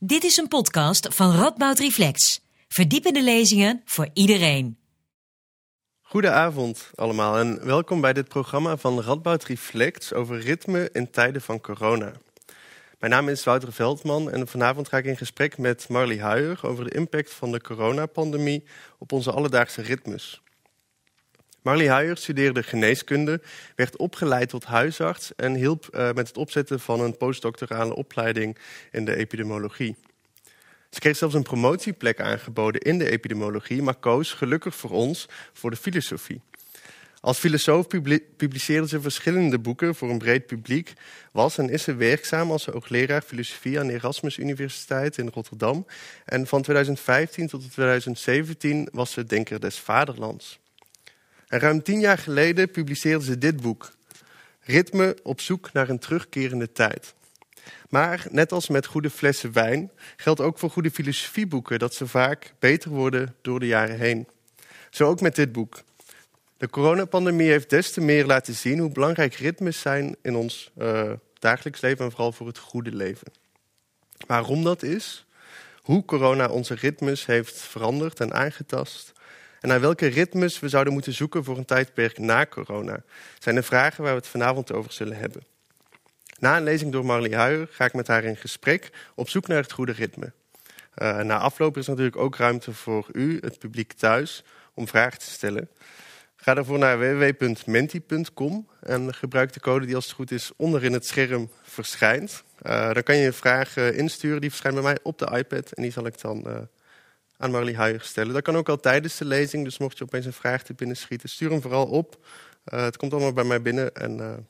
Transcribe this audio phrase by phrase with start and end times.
[0.00, 2.40] Dit is een podcast van Radboud Reflex.
[2.68, 4.78] Verdiepende lezingen voor iedereen.
[6.00, 11.60] Goedenavond allemaal en welkom bij dit programma van Radboud Reflex over ritme in tijden van
[11.60, 12.12] corona.
[12.98, 16.84] Mijn naam is Wouter Veldman en vanavond ga ik in gesprek met Marley Huijer over
[16.84, 18.64] de impact van de coronapandemie
[18.98, 20.42] op onze alledaagse ritmes.
[21.68, 23.40] Marley Huijer studeerde geneeskunde,
[23.74, 28.58] werd opgeleid tot huisarts en hielp uh, met het opzetten van een postdoctorale opleiding
[28.92, 29.96] in de epidemiologie.
[30.90, 35.70] Ze kreeg zelfs een promotieplek aangeboden in de epidemiologie, maar koos gelukkig voor ons voor
[35.70, 36.40] de filosofie.
[37.20, 37.86] Als filosoof
[38.36, 40.92] publiceerde ze verschillende boeken voor een breed publiek,
[41.32, 45.86] was en is ze werkzaam als hoogleraar filosofie aan de Erasmus Universiteit in Rotterdam.
[46.24, 50.58] En van 2015 tot 2017 was ze Denker des Vaderlands.
[51.48, 53.92] En ruim tien jaar geleden publiceerde ze dit boek,
[54.60, 57.14] Ritme op zoek naar een terugkerende tijd.
[57.88, 62.54] Maar net als met goede flessen wijn geldt ook voor goede filosofieboeken dat ze vaak
[62.58, 64.28] beter worden door de jaren heen.
[64.90, 65.82] Zo ook met dit boek.
[66.56, 71.12] De coronapandemie heeft des te meer laten zien hoe belangrijk ritmes zijn in ons uh,
[71.38, 73.32] dagelijks leven en vooral voor het goede leven.
[74.26, 75.26] Waarom dat is,
[75.82, 79.12] hoe corona onze ritmes heeft veranderd en aangetast
[79.60, 83.02] en naar welke ritmes we zouden moeten zoeken voor een tijdperk na corona,
[83.38, 85.42] zijn de vragen waar we het vanavond over zullen hebben.
[86.38, 89.62] Na een lezing door Marley Huijer ga ik met haar in gesprek op zoek naar
[89.62, 90.32] het goede ritme.
[91.02, 95.30] Uh, na afloop is natuurlijk ook ruimte voor u, het publiek thuis, om vragen te
[95.30, 95.68] stellen.
[96.36, 101.06] Ga daarvoor naar www.menti.com en gebruik de code die als het goed is onderin het
[101.06, 102.42] scherm verschijnt.
[102.62, 105.82] Uh, dan kan je een vraag insturen, die verschijnt bij mij op de iPad en
[105.82, 106.58] die zal ik dan uh,
[107.38, 108.32] aan Marley Huijer stellen.
[108.32, 110.96] Dat kan ook al tijdens de lezing, dus mocht je opeens een vraag te binnen
[110.96, 112.26] schieten, stuur hem vooral op.
[112.64, 114.46] het komt allemaal bij mij binnen en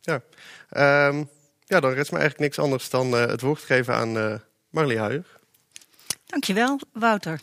[0.00, 0.22] ja.
[1.08, 1.28] Um,
[1.64, 5.26] ja, dan rest me eigenlijk niks anders dan uh, het woord geven aan Marley Huijer.
[6.26, 7.40] Dankjewel, Wouter.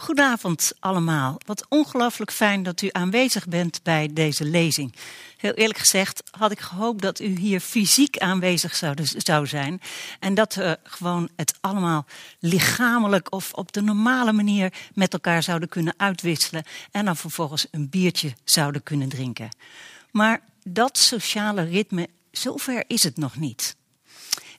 [0.00, 1.36] Goedenavond allemaal.
[1.46, 4.94] Wat ongelooflijk fijn dat u aanwezig bent bij deze lezing.
[5.36, 9.80] Heel eerlijk gezegd had ik gehoopt dat u hier fysiek aanwezig zou, zou zijn.
[10.20, 12.06] En dat we gewoon het allemaal
[12.38, 16.64] lichamelijk of op de normale manier met elkaar zouden kunnen uitwisselen.
[16.90, 19.48] En dan vervolgens een biertje zouden kunnen drinken.
[20.10, 23.76] Maar dat sociale ritme, zover is het nog niet.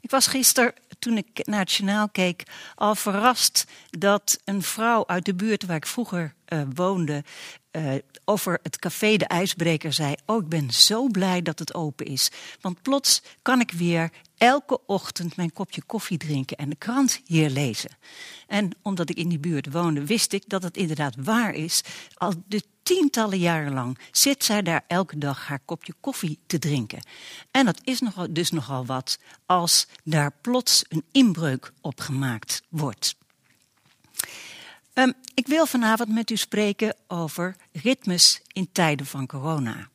[0.02, 2.44] Ik was gisteren, toen ik journaal keek,
[2.76, 7.24] al verrast dat een vrouw uit de buurt waar ik vroeger uh, woonde,
[7.72, 7.94] uh,
[8.26, 12.32] over het café De IJsbreker zei: Oh, ik ben zo blij dat het open is.
[12.62, 17.50] Want plots kan ik weer elke ochtend mijn kopje koffie drinken en de krant hier
[17.50, 17.90] lezen.
[18.48, 21.84] En omdat ik in die buurt woonde, wist ik dat het inderdaad waar is.
[22.14, 27.02] Al de tientallen jaren lang zit zij daar elke dag haar kopje koffie te drinken.
[27.52, 33.16] En dat is nogal, dus nogal wat als daar plots een inbreuk op gemaakt wordt.
[34.94, 39.90] Um, ik wil vanavond met u spreken over ritmes in tijden van corona.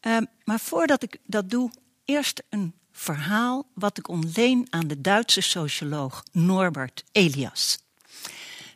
[0.00, 1.70] Um, maar voordat ik dat doe,
[2.04, 7.78] eerst een verhaal wat ik ontleen aan de Duitse socioloog Norbert Elias.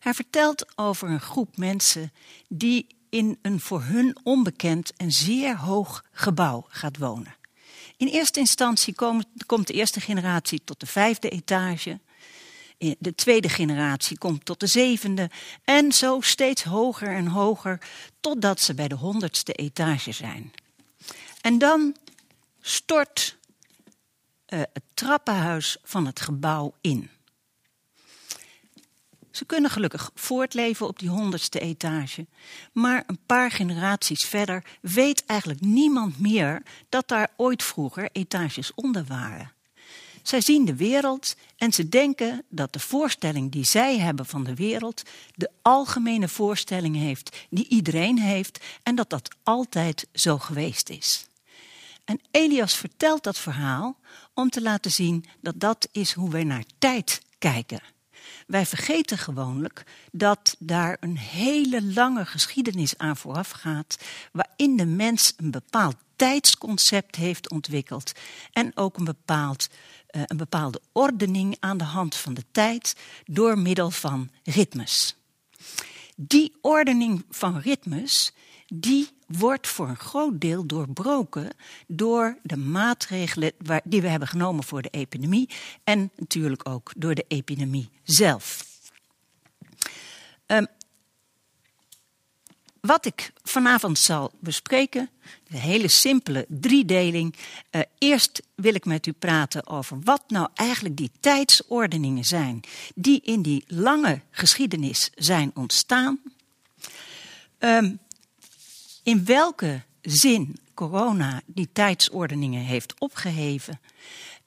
[0.01, 2.13] Hij vertelt over een groep mensen
[2.49, 7.37] die in een voor hun onbekend en zeer hoog gebouw gaat wonen.
[7.97, 8.95] In eerste instantie
[9.47, 12.01] komt de eerste generatie tot de vijfde etage.
[12.99, 15.31] De tweede generatie komt tot de zevende.
[15.65, 17.81] En zo steeds hoger en hoger,
[18.21, 20.53] totdat ze bij de honderdste etage zijn.
[21.41, 21.97] En dan
[22.61, 23.37] stort
[24.55, 27.11] uh, het trappenhuis van het gebouw in.
[29.31, 32.27] Ze kunnen gelukkig voortleven op die honderdste etage.
[32.73, 39.05] Maar een paar generaties verder weet eigenlijk niemand meer dat daar ooit vroeger etages onder
[39.05, 39.53] waren.
[40.23, 44.55] Zij zien de wereld en ze denken dat de voorstelling die zij hebben van de
[44.55, 45.03] wereld
[45.35, 51.27] de algemene voorstelling heeft die iedereen heeft en dat dat altijd zo geweest is.
[52.05, 53.97] En Elias vertelt dat verhaal
[54.35, 57.81] om te laten zien dat dat is hoe wij naar tijd kijken.
[58.47, 63.99] Wij vergeten gewoonlijk dat daar een hele lange geschiedenis aan vooraf gaat,
[64.33, 68.13] waarin de mens een bepaald tijdsconcept heeft ontwikkeld
[68.53, 69.69] en ook een, bepaald,
[70.11, 75.17] uh, een bepaalde ordening aan de hand van de tijd door middel van ritmes.
[76.17, 78.33] Die ordening van ritmes
[78.67, 79.09] die
[79.39, 81.51] wordt voor een groot deel doorbroken
[81.87, 83.53] door de maatregelen
[83.85, 85.49] die we hebben genomen voor de epidemie
[85.85, 88.73] en natuurlijk ook door de epidemie zelf.
[90.47, 90.67] Um,
[92.81, 95.11] wat ik vanavond zal bespreken,
[95.49, 97.35] een hele simpele driedeling.
[97.71, 102.61] Uh, eerst wil ik met u praten over wat nou eigenlijk die tijdsordeningen zijn
[102.95, 106.21] die in die lange geschiedenis zijn ontstaan.
[107.59, 107.99] Um,
[109.05, 113.81] in welke zin corona die tijdsordeningen heeft opgeheven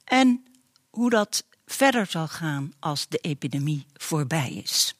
[0.03, 0.45] en
[0.89, 4.95] hoe dat verder zal gaan als de epidemie voorbij is.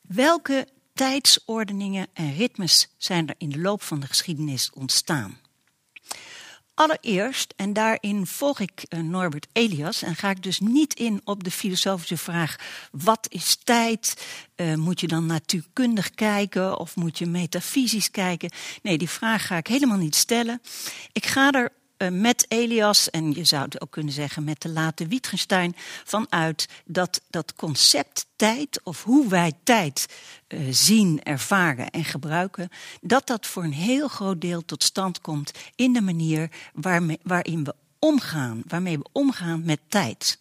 [0.00, 5.38] Welke tijdsordeningen en ritmes zijn er in de loop van de geschiedenis ontstaan?
[6.74, 11.44] Allereerst, en daarin volg ik uh, Norbert Elias en ga ik dus niet in op
[11.44, 12.56] de filosofische vraag:
[12.90, 14.26] wat is tijd?
[14.56, 18.50] Uh, moet je dan natuurkundig kijken of moet je metafysisch kijken?
[18.82, 20.60] Nee, die vraag ga ik helemaal niet stellen.
[21.12, 21.72] Ik ga er
[22.10, 27.20] met Elias, en je zou het ook kunnen zeggen met de late Wittgenstein, vanuit dat
[27.30, 30.06] dat concept tijd, of hoe wij tijd
[30.48, 32.68] uh, zien, ervaren en gebruiken,
[33.00, 37.64] dat dat voor een heel groot deel tot stand komt in de manier waarmee, waarin
[37.64, 40.38] we omgaan, waarmee we omgaan met tijd.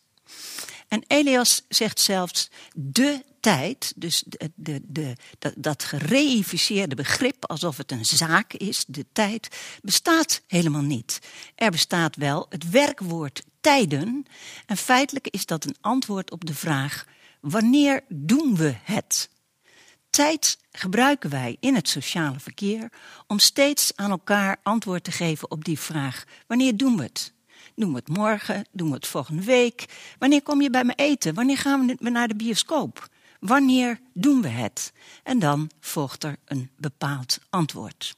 [0.87, 5.15] En Elias zegt zelfs de tijd, dus de, de, de,
[5.55, 9.47] dat, gereïficeerde begrip alsof het een zaak is, de tijd,
[9.81, 11.19] bestaat helemaal niet.
[11.55, 14.25] Er bestaat wel het werkwoord tijden
[14.65, 17.05] en feitelijk is dat een antwoord op de vraag
[17.41, 19.29] wanneer doen we het?
[20.09, 22.89] Tijd gebruiken wij in het sociale verkeer
[23.27, 27.33] om steeds aan elkaar antwoord te geven op die vraag wanneer doen we het?
[27.75, 28.65] Doen we het morgen?
[28.71, 29.85] Doen we het volgende week?
[30.19, 31.33] Wanneer kom je bij me eten?
[31.33, 33.11] Wanneer gaan we naar de bioscoop?
[33.43, 34.93] Wanneer doen we het?
[35.23, 38.15] En dan volgt er een bepaald antwoord.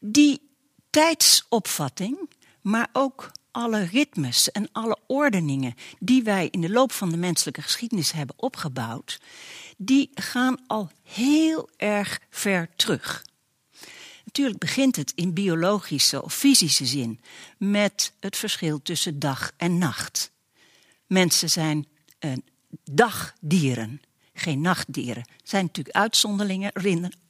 [0.00, 0.50] Die
[0.90, 2.30] tijdsopvatting,
[2.60, 7.62] maar ook alle ritmes en alle ordeningen die wij in de loop van de menselijke
[7.62, 9.20] geschiedenis hebben opgebouwd,
[9.76, 13.24] die gaan al heel erg ver terug.
[14.24, 17.20] Natuurlijk begint het in biologische of fysische zin
[17.58, 20.32] met het verschil tussen dag en nacht.
[21.06, 21.86] Mensen zijn
[22.84, 24.00] dagdieren,
[24.34, 25.22] geen nachtdieren.
[25.22, 26.72] Er zijn natuurlijk uitzonderingen,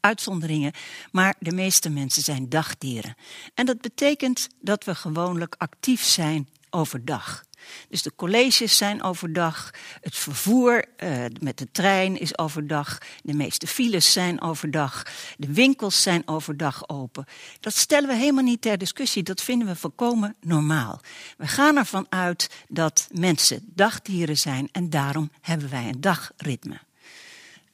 [0.00, 0.72] uitzonderingen,
[1.12, 3.14] maar de meeste mensen zijn dagdieren.
[3.54, 7.44] En dat betekent dat we gewoonlijk actief zijn overdag.
[7.88, 9.70] Dus de colleges zijn overdag,
[10.00, 15.02] het vervoer uh, met de trein is overdag, de meeste files zijn overdag,
[15.36, 17.24] de winkels zijn overdag open.
[17.60, 21.00] Dat stellen we helemaal niet ter discussie, dat vinden we volkomen normaal.
[21.36, 26.85] We gaan ervan uit dat mensen dagdieren zijn en daarom hebben wij een dagritme.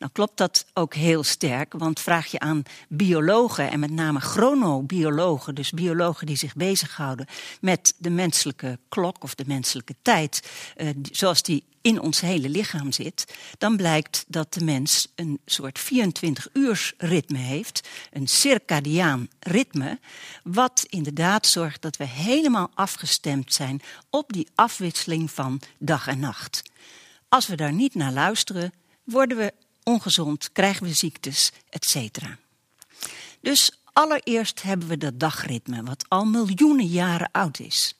[0.02, 5.54] Dan klopt dat ook heel sterk, want vraag je aan biologen en met name chronobiologen,
[5.54, 7.26] dus biologen die zich bezighouden
[7.60, 12.92] met de menselijke klok of de menselijke tijd, eh, zoals die in ons hele lichaam
[12.92, 19.98] zit, dan blijkt dat de mens een soort 24-uurs ritme heeft, een circadiaan ritme,
[20.44, 26.62] wat inderdaad zorgt dat we helemaal afgestemd zijn op die afwisseling van dag en nacht.
[27.28, 28.72] Als we daar niet naar luisteren,
[29.04, 29.52] worden we
[29.84, 32.18] ongezond, krijgen we ziektes, etc.
[33.40, 37.94] Dus allereerst hebben we dat dagritme, wat al miljoenen jaren oud is.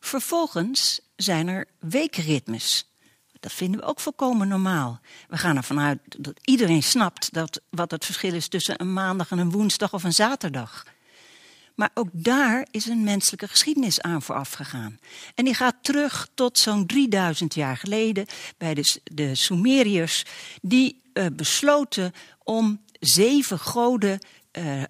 [0.00, 2.88] Vervolgens zijn er weekritmes.
[3.40, 5.00] Dat vinden we ook volkomen normaal.
[5.28, 9.30] We gaan ervan uit dat iedereen snapt dat, wat het verschil is tussen een maandag
[9.30, 10.84] en een woensdag of een zaterdag.
[11.74, 14.98] Maar ook daar is een menselijke geschiedenis aan vooraf gegaan.
[15.34, 18.26] En die gaat terug tot zo'n 3000 jaar geleden
[18.58, 20.24] bij de, de Sumeriërs,
[20.62, 22.12] die uh, besloten
[22.42, 24.18] om zeven goden
[24.58, 24.82] uh,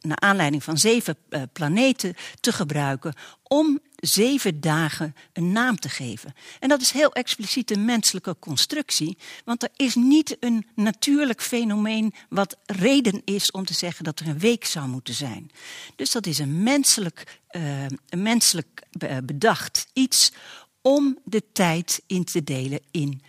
[0.00, 1.16] naar aanleiding van zeven
[1.52, 6.34] planeten te gebruiken om zeven dagen een naam te geven.
[6.60, 12.14] En dat is heel expliciet een menselijke constructie, want er is niet een natuurlijk fenomeen
[12.28, 15.50] wat reden is om te zeggen dat er een week zou moeten zijn.
[15.96, 17.40] Dus dat is een menselijk,
[18.08, 18.82] een menselijk
[19.24, 20.32] bedacht iets
[20.82, 23.22] om de tijd in te delen in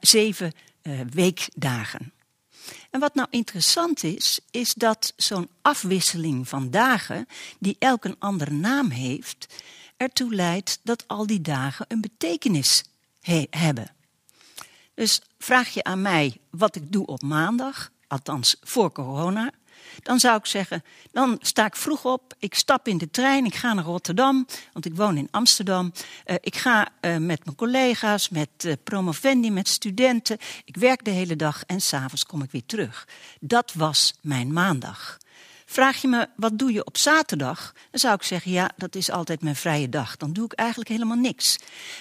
[0.00, 0.52] zeven
[1.10, 2.12] weekdagen.
[2.92, 7.26] En wat nou interessant is, is dat zo'n afwisseling van dagen,
[7.58, 9.46] die elk een andere naam heeft,
[9.96, 12.84] ertoe leidt dat al die dagen een betekenis
[13.50, 13.90] hebben.
[14.94, 19.50] Dus vraag je aan mij wat ik doe op maandag, althans voor corona,
[20.02, 23.54] dan zou ik zeggen, dan sta ik vroeg op, ik stap in de trein, ik
[23.54, 25.92] ga naar Rotterdam, want ik woon in Amsterdam.
[26.26, 30.38] Uh, ik ga uh, met mijn collega's, met uh, promovendi, met studenten.
[30.64, 33.08] Ik werk de hele dag en s'avonds kom ik weer terug.
[33.40, 35.18] Dat was mijn maandag.
[35.66, 37.72] Vraag je me, wat doe je op zaterdag?
[37.90, 40.16] Dan zou ik zeggen, ja, dat is altijd mijn vrije dag.
[40.16, 41.58] Dan doe ik eigenlijk helemaal niks.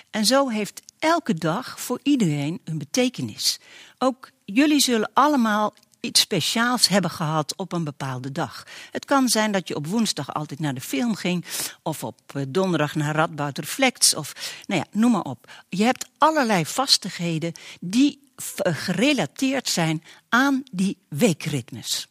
[0.09, 3.59] En zo heeft elke dag voor iedereen een betekenis.
[3.97, 8.63] Ook jullie zullen allemaal iets speciaals hebben gehad op een bepaalde dag.
[8.91, 11.45] Het kan zijn dat je op woensdag altijd naar de film ging,
[11.81, 14.33] of op eh, donderdag naar Radboud Reflects, of
[14.65, 15.51] nou ja, noem maar op.
[15.69, 22.07] Je hebt allerlei vastigheden die eh, gerelateerd zijn aan die weekritmes.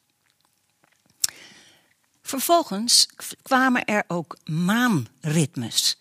[2.23, 3.09] Vervolgens
[3.43, 5.99] kwamen er ook maanritmes.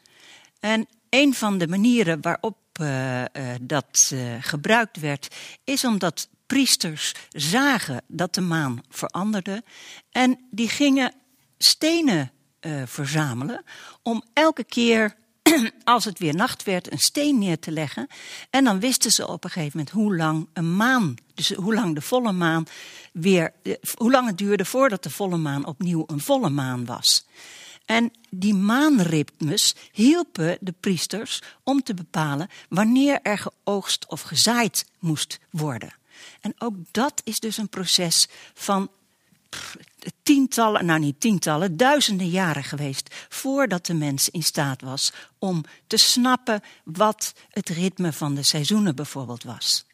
[0.60, 3.24] En een van de manieren waarop uh,
[3.62, 9.64] dat gebruikt werd, is omdat priesters zagen dat de maan veranderde
[10.12, 11.14] en die gingen
[11.58, 12.32] stenen
[12.86, 13.64] verzamelen
[14.04, 15.16] om elke keer
[15.84, 18.08] als het weer nacht werd, een steen neer te leggen.
[18.50, 21.96] En dan wisten ze op een gegeven moment hoe lang een maan, dus hoe lang
[21.96, 22.66] de volle maan
[23.14, 27.28] weer, eh, hoe lang het duurde voordat de volle maan opnieuw een volle maan was.
[27.86, 35.40] En die maanritmes hielpen de priesters om te bepalen wanneer er geoogst of gezaaid moest
[35.50, 35.99] worden.
[36.42, 38.90] En ook dat is dus een proces van
[40.24, 45.98] tientallen, nou niet tientallen, duizenden jaren geweest voordat de mens in staat was om te
[45.98, 49.86] snappen wat het ritme van de seizoenen bijvoorbeeld was.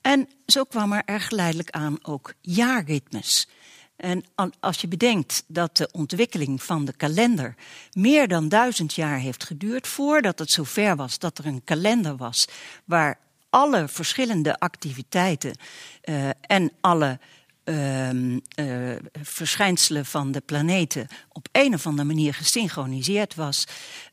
[0.00, 3.48] En zo kwam er, er geleidelijk aan ook jaarritmes.
[3.96, 4.24] En
[4.60, 7.54] als je bedenkt dat de ontwikkeling van de kalender
[7.92, 12.48] meer dan duizend jaar heeft geduurd voordat het zover was dat er een kalender was
[12.84, 13.18] waar
[13.50, 15.56] alle verschillende activiteiten
[16.04, 17.18] uh, en alle
[17.64, 23.64] uh, uh, verschijnselen van de planeten op een of andere manier gesynchroniseerd was,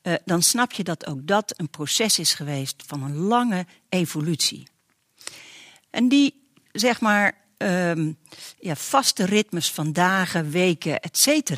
[0.03, 4.67] uh, dan snap je dat ook dat een proces is geweest van een lange evolutie.
[5.89, 8.17] En die, zeg maar, um,
[8.59, 11.51] ja, vaste ritmes van dagen, weken, etc.,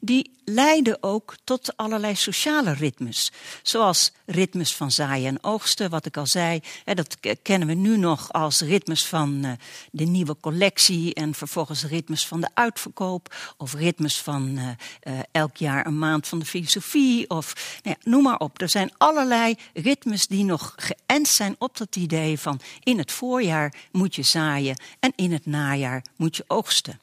[0.00, 3.32] die leiden ook tot allerlei sociale ritmes.
[3.62, 6.60] Zoals ritmes van zaaien en oogsten, wat ik al zei.
[6.84, 9.52] Dat kennen we nu nog als ritmes van uh,
[9.90, 13.34] de nieuwe collectie en vervolgens ritmes van de uitverkoop.
[13.56, 14.68] Of ritmes van uh,
[15.02, 17.30] uh, elk jaar een maand van de filosofie.
[17.30, 18.60] Of nou ja, noem maar op.
[18.60, 23.74] Er zijn allerlei ritmes die nog geënt zijn op dat idee van in het voorjaar
[23.92, 27.00] moet je zaaien en in het najaar moet je oogsten.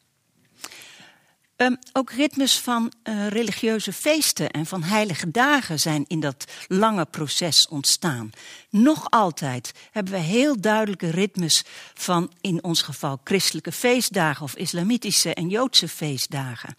[1.64, 7.06] Um, ook ritmes van uh, religieuze feesten en van heilige dagen zijn in dat lange
[7.06, 8.30] proces ontstaan.
[8.70, 15.34] Nog altijd hebben we heel duidelijke ritmes van, in ons geval, christelijke feestdagen of islamitische
[15.34, 16.76] en joodse feestdagen.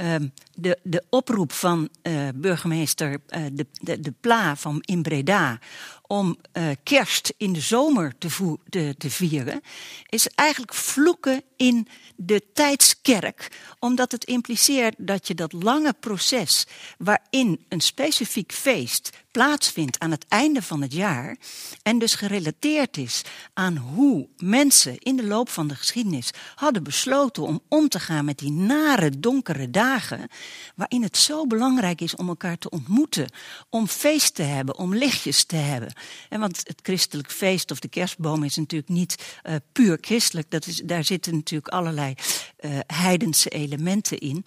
[0.00, 5.58] Um, de, de oproep van uh, burgemeester uh, de, de, de Pla van in Breda
[6.06, 9.60] om uh, kerst in de zomer te, te, te vieren,
[10.08, 16.66] is eigenlijk vloeken in de tijdskerk, omdat het impliceert dat je dat lange proces
[16.98, 21.36] waarin een specifiek feest plaatsvindt aan het einde van het jaar
[21.82, 23.22] en dus gerelateerd is
[23.54, 28.24] aan hoe mensen in de loop van de geschiedenis hadden besloten om om te gaan
[28.24, 30.28] met die nare donkere dagen,
[30.74, 33.30] waarin het zo belangrijk is om elkaar te ontmoeten,
[33.70, 35.92] om feest te hebben, om lichtjes te hebben.
[36.28, 40.66] En want het christelijk feest of de kerstboom is natuurlijk niet uh, puur christelijk, dat
[40.66, 42.14] is, daar zitten natuurlijk allerlei
[42.60, 44.44] uh, heidense elementen in.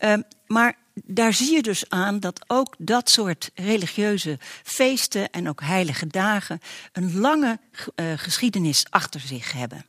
[0.00, 0.14] Uh,
[0.46, 6.06] maar daar zie je dus aan dat ook dat soort religieuze feesten en ook heilige
[6.06, 6.60] dagen
[6.92, 7.58] een lange
[7.96, 9.86] uh, geschiedenis achter zich hebben.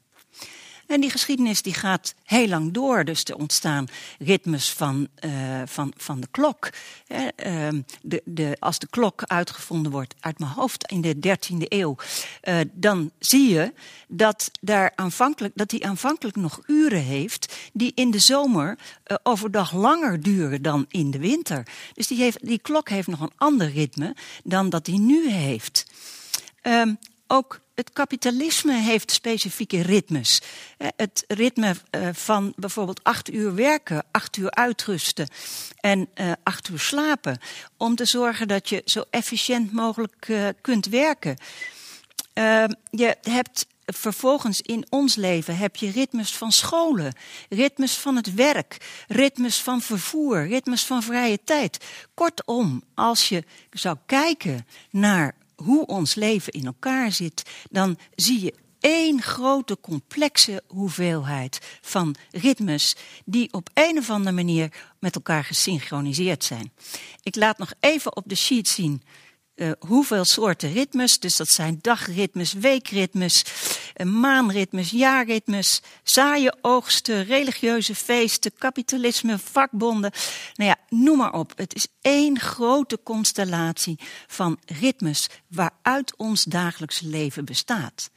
[0.88, 3.06] En die geschiedenis die gaat heel lang door.
[3.06, 3.88] Dus er ontstaan
[4.20, 6.70] ritmes van, uh, van, van de klok.
[7.08, 7.68] Uh,
[8.02, 11.96] de, de, als de klok uitgevonden wordt uit mijn hoofd in de 13e eeuw,
[12.44, 13.74] uh, dan zie je
[14.08, 18.78] dat, daar aanvankelijk, dat die aanvankelijk nog uren heeft die in de zomer
[19.24, 21.68] overdag langer duren dan in de winter.
[21.94, 25.86] Dus die, heeft, die klok heeft nog een ander ritme dan dat die nu heeft.
[26.62, 26.94] Ehm,
[27.28, 30.42] ook het kapitalisme heeft specifieke ritmes.
[30.78, 35.28] Eh, het ritme eh, van bijvoorbeeld acht uur werken, acht uur uitrusten
[35.80, 37.40] en uh, acht uur slapen.
[37.78, 41.38] Om te zorgen dat je zo efficiënt mogelijk kunt werken.
[42.34, 47.14] Uh, je hebt vervolgens in ons leven heb je ritmes van scholen,
[47.50, 51.86] ritmes van het werk, ritmes van vervoer, ritmes van vrije tijd.
[52.14, 58.54] Kortom, als je zou kijken naar hoe ons leven in elkaar zit, dan zie je
[58.80, 62.96] één grote complexe hoeveelheid van ritmes
[63.26, 66.72] die op een of andere manier met elkaar gesynchroniseerd zijn.
[67.24, 69.02] Ik laat nog even op de sheet zien
[69.58, 71.20] uh, hoeveel soorten ritmes.
[71.20, 73.46] Dus dat zijn dagritmes, weekritmes,
[73.96, 80.12] uh, maanritmes, jaarritmes, zaaien, oogsten, religieuze feesten, kapitalisme, vakbonden.
[80.56, 81.54] Nou ja, noem maar op.
[81.56, 88.10] Het is één grote constellatie van ritmes waaruit ons dagelijks leven bestaat.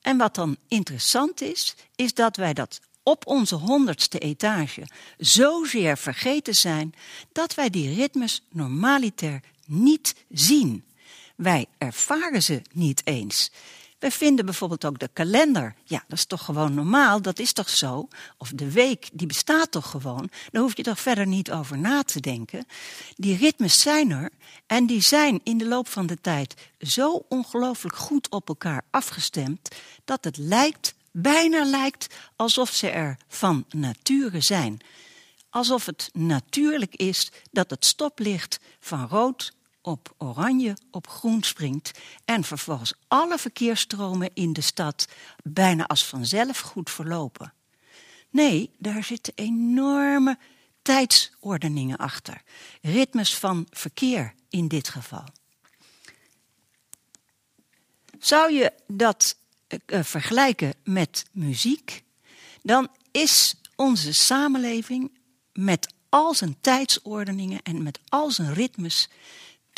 [0.00, 4.86] En wat dan interessant is, is dat wij dat op onze honderdste etage
[5.18, 6.94] zozeer vergeten zijn
[7.32, 9.40] dat wij die ritmes normaliter
[9.72, 10.84] niet zien.
[11.36, 13.50] Wij ervaren ze niet eens.
[14.02, 15.74] Wij vinden bijvoorbeeld ook de kalender.
[15.84, 18.08] Ja, dat is toch gewoon normaal, dat is toch zo?
[18.38, 20.30] Of de week, die bestaat toch gewoon?
[20.50, 22.66] Daar hoef je toch verder niet over na te denken.
[23.16, 24.30] Die ritmes zijn er
[24.66, 29.68] en die zijn in de loop van de tijd zo ongelooflijk goed op elkaar afgestemd
[30.04, 34.80] dat het lijkt, bijna lijkt, alsof ze er van nature zijn.
[35.50, 39.52] Alsof het natuurlijk is dat het stoplicht van rood
[39.82, 45.08] op oranje op groen springt en vervolgens alle verkeersstromen in de stad
[45.42, 47.52] bijna als vanzelf goed verlopen.
[48.30, 50.38] Nee, daar zitten enorme
[50.82, 52.42] tijdsordeningen achter.
[52.80, 55.24] Ritmes van verkeer in dit geval.
[58.18, 59.36] Zou je dat
[59.86, 62.02] uh, vergelijken met muziek,
[62.62, 65.18] dan is onze samenleving
[65.52, 69.08] met al zijn tijdsordeningen en met al zijn ritmes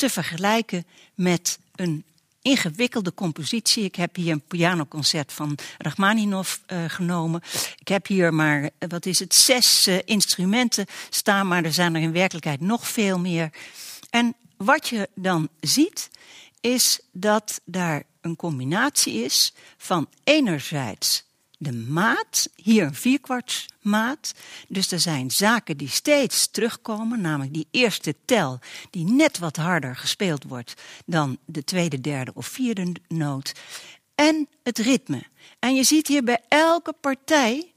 [0.09, 2.03] vergelijken met een
[2.41, 3.83] ingewikkelde compositie.
[3.83, 7.41] Ik heb hier een pianoconcert van Rachmaninov uh, genomen.
[7.79, 11.95] Ik heb hier maar, eh, wat is het, zes uh, instrumenten staan, maar er zijn
[11.95, 13.49] er in werkelijkheid nog veel meer.
[14.09, 16.09] En wat je dan ziet,
[16.61, 21.25] is dat daar een combinatie is van enerzijds
[21.65, 24.33] de maat, hier een vierkwartsmaat.
[24.67, 29.95] Dus er zijn zaken die steeds terugkomen, namelijk die eerste tel die net wat harder
[29.95, 30.73] gespeeld wordt
[31.05, 33.53] dan de tweede, derde of vierde noot.
[34.15, 35.23] En het ritme.
[35.59, 37.73] En je ziet hier bij elke partij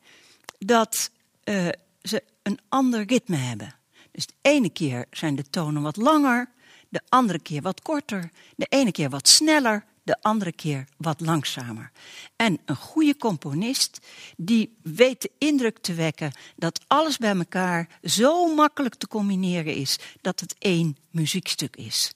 [0.58, 1.10] dat
[1.44, 1.68] uh,
[2.02, 3.74] ze een ander ritme hebben.
[4.10, 6.50] Dus de ene keer zijn de tonen wat langer,
[6.88, 11.90] de andere keer wat korter, de ene keer wat sneller, de andere keer wat langzamer.
[12.36, 13.98] En een goede componist
[14.36, 19.98] die weet de indruk te wekken dat alles bij elkaar zo makkelijk te combineren is
[20.20, 22.12] dat het één muziekstuk is.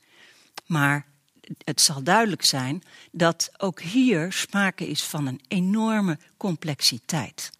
[0.67, 1.07] Maar
[1.65, 7.51] het zal duidelijk zijn dat ook hier sprake is van een enorme complexiteit.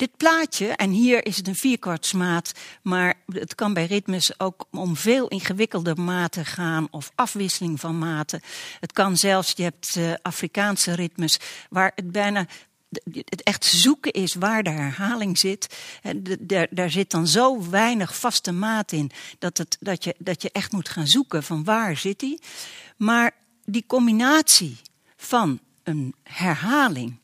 [0.00, 4.96] Dit plaatje, en hier is het een vierkwartsmaat, maar het kan bij ritmes ook om
[4.96, 8.40] veel ingewikkelder maten gaan of afwisseling van maten.
[8.80, 11.38] Het kan zelfs, je hebt uh, Afrikaanse ritmes
[11.70, 12.46] waar het bijna
[13.12, 15.76] het echt zoeken is waar de herhaling zit.
[16.70, 20.72] Daar zit dan zo weinig vaste maat in dat, het, dat, je, dat je echt
[20.72, 22.40] moet gaan zoeken van waar zit die.
[22.96, 23.34] Maar
[23.64, 24.76] die combinatie
[25.16, 27.18] van een herhaling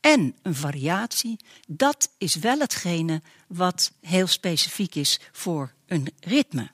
[0.00, 6.70] en een variatie, dat is wel hetgene wat heel specifiek is voor een ritme.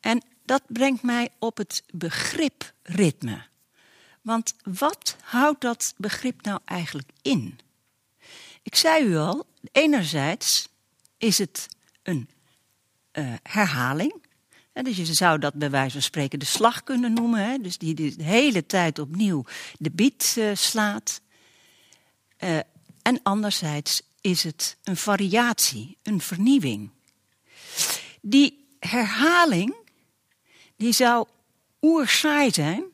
[0.00, 3.42] En dat brengt mij op het begrip ritme.
[4.22, 7.58] Want wat houdt dat begrip nou eigenlijk in?
[8.62, 10.68] Ik zei u al, enerzijds
[11.18, 11.68] is het
[12.02, 12.28] een
[13.12, 14.22] uh, herhaling,
[14.82, 17.44] dus je zou dat bij wijze van spreken de slag kunnen noemen.
[17.44, 17.58] Hè?
[17.58, 19.44] Dus die de hele tijd opnieuw
[19.78, 21.20] de beat uh, slaat.
[22.38, 22.58] Uh,
[23.02, 26.90] en anderzijds is het een variatie, een vernieuwing.
[28.20, 29.74] Die herhaling
[30.76, 31.26] die zou
[31.80, 32.84] oersaai zijn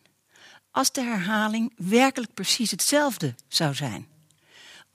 [0.70, 4.15] als de herhaling werkelijk precies hetzelfde zou zijn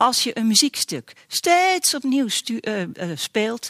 [0.02, 3.70] als je een muziekstuk steeds opnieuw uh, uh, speelt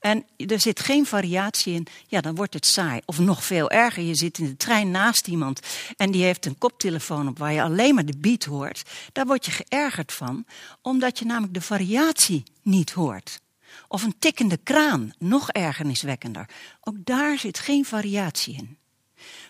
[0.00, 3.00] en er zit geen variatie in, ja, dan wordt het saai.
[3.04, 5.60] Of nog veel erger, je zit in de trein naast iemand
[5.96, 8.82] en die heeft een koptelefoon op waar je alleen maar de beat hoort.
[9.12, 10.44] Daar word je geërgerd van,
[10.82, 13.40] omdat je namelijk de variatie niet hoort.
[13.88, 16.48] Of een tikkende kraan, nog ergerniswekkender.
[16.80, 18.78] Ook daar zit geen variatie in.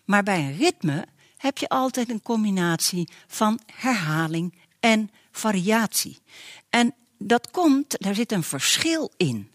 [0.05, 6.19] Maar bij een ritme heb je altijd een combinatie van herhaling en variatie.
[6.69, 9.51] En dat komt, daar zit een verschil in.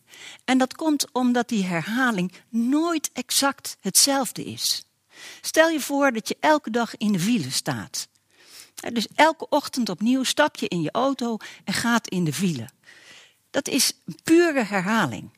[0.46, 4.86] En dat komt omdat die herhaling nooit exact hetzelfde is.
[5.42, 8.08] Stel je voor dat je elke dag in de file staat.
[8.94, 12.70] Dus elke ochtend opnieuw stap je in je auto en gaat in de file.
[13.50, 15.30] Dat is pure herhaling.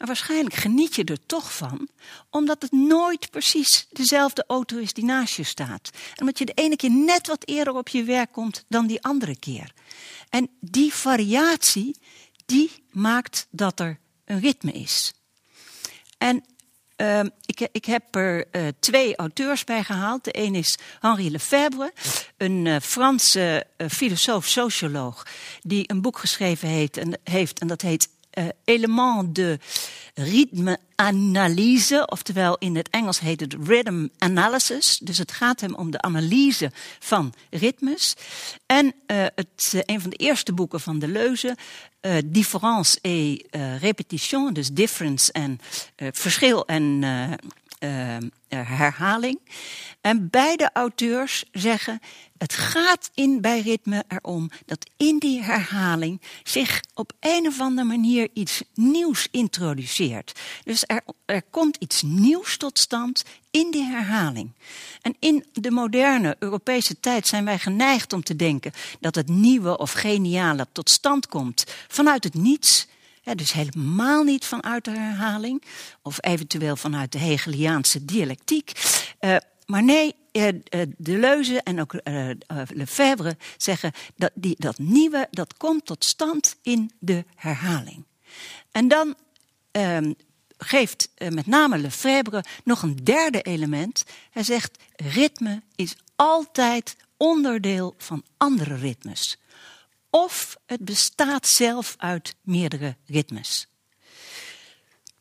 [0.00, 1.88] Maar waarschijnlijk geniet je er toch van,
[2.30, 5.90] omdat het nooit precies dezelfde auto is die naast je staat.
[5.92, 9.02] En omdat je de ene keer net wat eerder op je werk komt dan die
[9.02, 9.72] andere keer.
[10.28, 11.96] En die variatie,
[12.46, 15.12] die maakt dat er een ritme is.
[16.18, 16.44] En
[16.96, 20.24] uh, ik, ik, heb er uh, twee auteurs bij gehaald.
[20.24, 21.92] De een is Henri Lefebvre,
[22.36, 25.26] een uh, Franse filosoof-socioloog,
[25.60, 28.08] die een boek geschreven heeft en, heeft, en dat heet
[28.64, 29.58] Element de
[30.14, 34.98] ritme-analyse, oftewel in het Engels heet het rhythm analysis.
[35.02, 38.16] Dus het gaat hem om de analyse van ritmes.
[38.66, 41.56] En het, een van de eerste boeken van Deleuze,
[42.02, 43.46] uh, différence et
[43.80, 45.58] répétition, dus difference en
[45.96, 47.02] verschil en
[48.48, 49.40] herhaling.
[50.00, 52.00] En beide auteurs zeggen,
[52.38, 57.86] het gaat in bij ritme erom dat in die herhaling zich op een of andere
[57.86, 60.40] manier iets nieuws introduceert.
[60.64, 64.52] Dus er, er komt iets nieuws tot stand in die herhaling.
[65.02, 69.78] En in de moderne Europese tijd zijn wij geneigd om te denken dat het nieuwe
[69.78, 72.88] of geniale tot stand komt vanuit het niets.
[73.34, 75.62] Dus helemaal niet vanuit de herhaling,
[76.02, 78.72] of eventueel vanuit de Hegeliaanse dialectiek.
[79.20, 80.48] Uh, maar nee, uh,
[80.96, 81.94] Deleuze en ook
[82.68, 88.04] Lefebvre zeggen dat die, dat nieuwe dat komt tot stand in de herhaling.
[88.70, 89.14] En dan
[89.70, 90.12] ehm,
[90.58, 94.04] geeft met name Lefebvre nog een derde element.
[94.30, 99.39] Hij zegt ritme is altijd onderdeel van andere ritmes.
[100.10, 103.66] Of het bestaat zelf uit meerdere ritmes.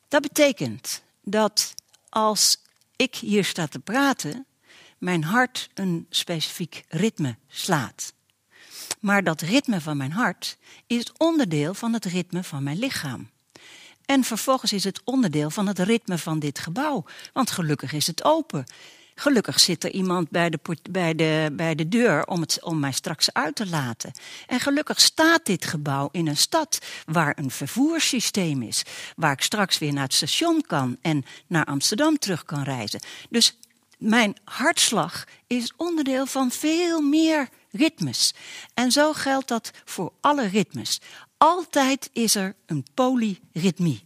[0.08, 1.74] Dat betekent dat
[2.10, 2.62] als
[2.96, 4.46] ik hier sta te praten,
[4.98, 8.14] mijn hart een specifiek ritme slaat.
[9.00, 13.30] Maar dat ritme van mijn hart is onderdeel van het ritme van mijn lichaam.
[14.06, 17.06] En vervolgens is het onderdeel van het ritme van dit gebouw.
[17.34, 18.66] Want gelukkig is het open.
[19.20, 22.92] Gelukkig zit er iemand bij de, bij de, bij de deur om, het, om mij
[22.92, 24.12] straks uit te laten.
[24.48, 28.84] En gelukkig staat dit gebouw in een stad waar een vervoerssysteem is.
[29.16, 33.00] Waar ik straks weer naar het station kan en naar Amsterdam terug kan reizen.
[33.30, 33.58] Dus
[33.98, 38.34] mijn hartslag is onderdeel van veel meer ritmes.
[38.74, 41.02] En zo geldt dat voor alle ritmes.
[41.38, 44.04] Altijd is er een polyritmie.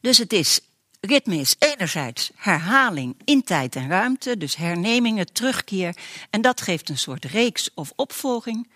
[0.00, 0.60] Dus het is,
[1.00, 5.96] ritme is enerzijds herhaling in tijd en ruimte, dus hernemingen, terugkeer,
[6.30, 8.70] en dat geeft een soort reeks of opvolging.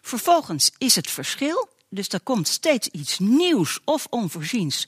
[0.00, 4.86] Vervolgens is het verschil, dus er komt steeds iets nieuws of onvoorziens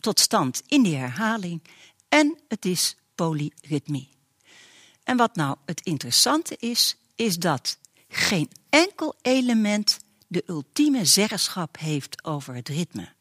[0.00, 1.62] tot stand in die herhaling.
[2.08, 4.08] En het is polyritmie.
[5.04, 12.24] En wat nou het interessante is, is dat geen enkel element de ultieme zeggenschap heeft
[12.24, 13.12] over het ritme.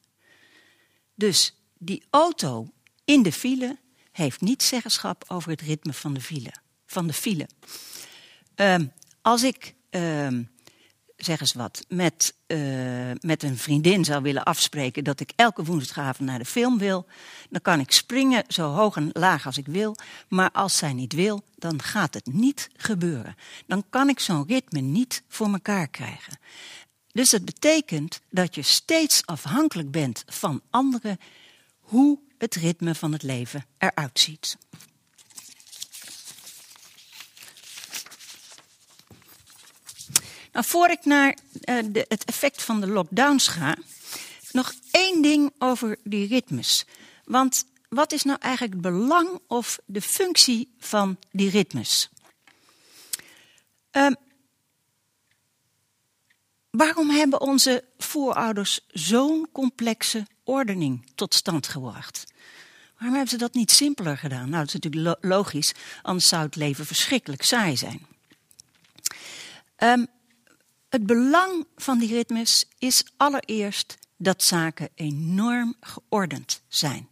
[1.15, 2.67] Dus die auto
[3.09, 3.77] in de file
[4.11, 6.53] heeft niet zeggenschap over het ritme van de file.
[6.85, 7.47] Van de file.
[8.55, 8.91] Um,
[9.21, 10.49] als ik um,
[11.15, 16.29] zeg eens wat, met, uh, met een vriendin zou willen afspreken dat ik elke woensdagavond
[16.29, 17.05] naar de film wil,
[17.49, 19.95] dan kan ik springen zo hoog en laag als ik wil.
[20.27, 23.35] Maar als zij niet wil, dan gaat het niet gebeuren.
[23.65, 26.39] Dan kan ik zo'n ritme niet voor mekaar krijgen.
[27.11, 31.17] Dus dat betekent dat je steeds afhankelijk bent van anderen
[31.79, 34.57] hoe het ritme van het leven eruit ziet.
[40.51, 43.77] Nou, voor ik naar uh, de, het effect van de lockdowns ga,
[44.51, 46.85] nog één ding over die ritmes.
[47.25, 52.09] Want wat is nou eigenlijk het belang of de functie van die ritmes?
[53.91, 54.11] Uh,
[56.69, 62.28] waarom hebben onze voorouders zo'n complexe ordening tot stand gebracht?
[62.99, 64.49] Waarom hebben ze dat niet simpeler gedaan?
[64.49, 68.05] Nou, dat is natuurlijk logisch, anders zou het leven verschrikkelijk saai zijn.
[69.77, 70.07] Um,
[70.89, 77.07] het belang van die ritmes is allereerst dat zaken enorm geordend zijn.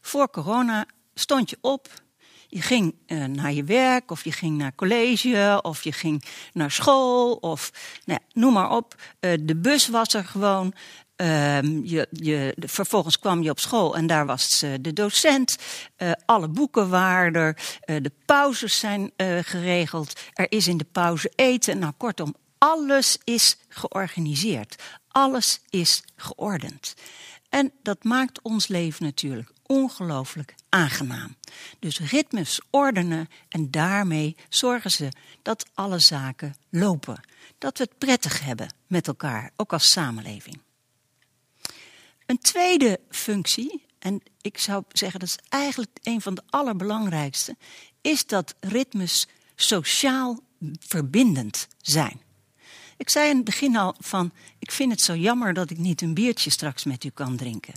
[0.00, 2.02] Voor corona stond je op,
[2.48, 6.70] je ging uh, naar je werk, of je ging naar college, of je ging naar
[6.70, 7.72] school, of
[8.04, 8.94] nou noem maar op.
[9.20, 10.74] Uh, de bus was er gewoon.
[11.20, 15.56] Uh, je, je, vervolgens kwam je op school en daar was de docent.
[16.24, 17.56] alle boeken waren er.
[18.02, 20.20] de pauzes zijn geregeld.
[20.32, 21.78] Er is in de pauze eten.
[21.78, 24.82] Nou, kortom, alles is georganiseerd.
[25.08, 26.94] Alles is geordend.
[27.48, 31.36] En dat maakt ons leven natuurlijk ongelooflijk aangenaam.
[31.78, 35.08] Dus ritmes ordenen en daarmee zorgen ze
[35.42, 37.20] dat alle zaken lopen.
[37.58, 40.60] Dat we het prettig hebben met elkaar, ook als samenleving.
[42.30, 47.56] Een tweede functie, en ik zou zeggen dat is eigenlijk een van de allerbelangrijkste,
[48.00, 50.38] is dat ritmes sociaal
[50.78, 52.20] verbindend zijn.
[52.96, 56.02] Ik zei in het begin al van, ik vind het zo jammer dat ik niet
[56.02, 57.74] een biertje straks met u kan drinken.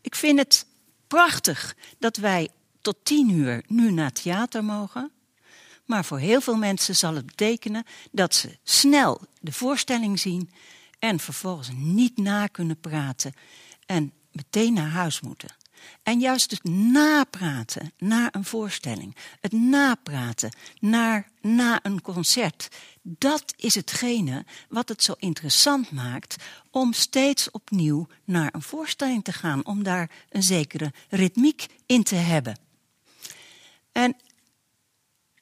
[0.00, 0.66] Ik vind het
[1.06, 2.48] prachtig dat wij
[2.80, 5.10] tot tien uur nu naar theater mogen.
[5.84, 10.50] Maar voor heel veel mensen zal het betekenen dat ze snel de voorstelling zien
[11.06, 13.32] en vervolgens niet na kunnen praten
[13.86, 15.56] en meteen naar huis moeten.
[16.02, 22.68] En juist het napraten naar een voorstelling, het napraten naar, na een concert,
[23.02, 26.36] dat is hetgene wat het zo interessant maakt
[26.70, 32.14] om steeds opnieuw naar een voorstelling te gaan, om daar een zekere ritmiek in te
[32.14, 32.58] hebben.
[33.92, 34.16] En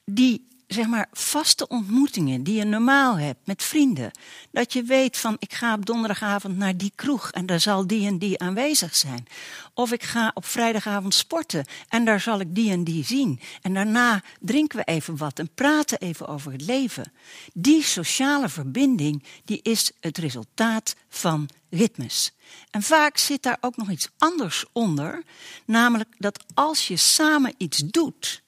[0.05, 4.11] die zeg maar, vaste ontmoetingen die je normaal hebt met vrienden.
[4.51, 8.07] Dat je weet van ik ga op donderdagavond naar die kroeg en daar zal die
[8.07, 9.27] en die aanwezig zijn.
[9.73, 13.39] Of ik ga op vrijdagavond sporten en daar zal ik die en die zien.
[13.61, 17.11] En daarna drinken we even wat en praten even over het leven.
[17.53, 22.33] Die sociale verbinding die is het resultaat van ritmes.
[22.71, 25.23] En vaak zit daar ook nog iets anders onder,
[25.65, 28.43] namelijk dat als je samen iets doet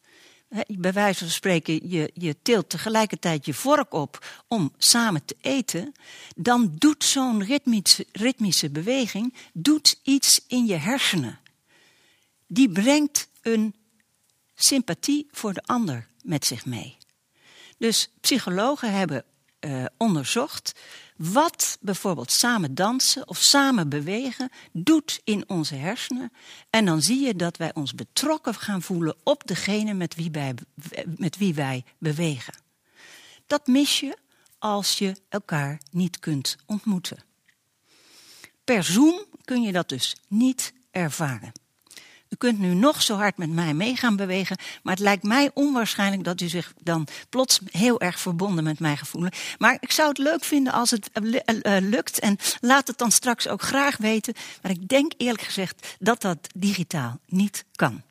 [0.68, 5.94] bij wijze van spreken, je, je tilt tegelijkertijd je vork op om samen te eten,
[6.36, 11.40] dan doet zo'n ritmische, ritmische beweging doet iets in je hersenen.
[12.48, 13.76] Die brengt een
[14.56, 16.98] sympathie voor de ander met zich mee.
[17.78, 19.26] Dus psychologen hebben
[19.60, 20.80] uh, onderzocht
[21.18, 26.32] wat bijvoorbeeld samen dansen of samen bewegen doet in onze hersenen.
[26.70, 30.54] En dan zie je dat wij ons betrokken gaan voelen op degene met wie wij,
[31.06, 32.54] met wie wij bewegen.
[33.48, 34.18] Dat mis je
[34.60, 37.18] als je elkaar niet kunt ontmoeten.
[38.64, 41.52] Per Zoom kun je dat dus niet ervaren.
[42.30, 45.52] U kunt nu nog zo hard met mij mee gaan bewegen, maar het lijkt mij
[45.54, 49.36] onwaarschijnlijk dat u zich dan plots heel erg verbonden met mij gaat.
[49.58, 53.12] Maar ik zou het leuk vinden als het eh, eh, lukt en laat het dan
[53.12, 54.34] straks ook graag weten.
[54.62, 58.02] Maar ik denk eerlijk gezegd dat dat digitaal niet kan.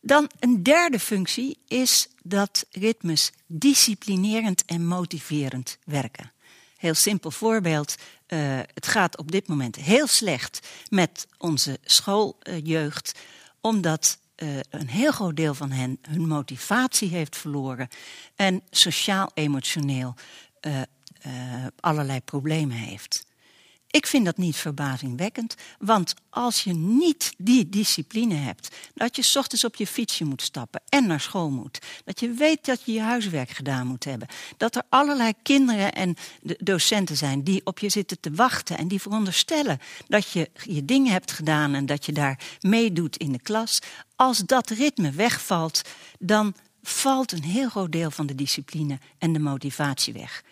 [0.00, 6.32] Dan een derde functie is dat ritmes disciplinerend en motiverend werken.
[6.76, 7.96] Heel simpel voorbeeld.
[8.28, 13.18] Uh, het gaat op dit moment heel slecht met onze schooljeugd,
[13.60, 17.88] omdat uh, een heel groot deel van hen hun motivatie heeft verloren
[18.36, 20.14] en sociaal-emotioneel
[20.60, 20.80] uh,
[21.80, 23.26] allerlei problemen heeft.
[23.90, 29.64] Ik vind dat niet verbazingwekkend, want als je niet die discipline hebt, dat je ochtends
[29.64, 33.00] op je fietsje moet stappen en naar school moet, dat je weet dat je je
[33.00, 36.16] huiswerk gedaan moet hebben, dat er allerlei kinderen en
[36.58, 41.12] docenten zijn die op je zitten te wachten en die veronderstellen dat je je dingen
[41.12, 43.78] hebt gedaan en dat je daar meedoet in de klas,
[44.16, 45.82] als dat ritme wegvalt,
[46.18, 50.42] dan valt een heel groot deel van de discipline en de motivatie weg.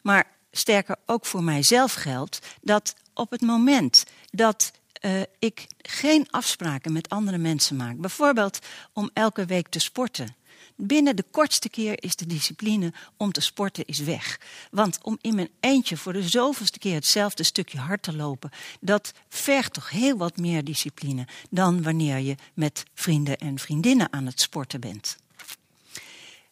[0.00, 6.92] Maar sterker ook voor mijzelf geldt dat op het moment dat uh, ik geen afspraken
[6.92, 8.58] met andere mensen maak, bijvoorbeeld
[8.92, 10.36] om elke week te sporten.
[10.76, 14.40] Binnen de kortste keer is de discipline om te sporten is weg.
[14.70, 19.12] Want om in mijn eentje voor de zoveelste keer hetzelfde stukje hard te lopen, dat
[19.28, 24.40] vergt toch heel wat meer discipline dan wanneer je met vrienden en vriendinnen aan het
[24.40, 25.16] sporten bent.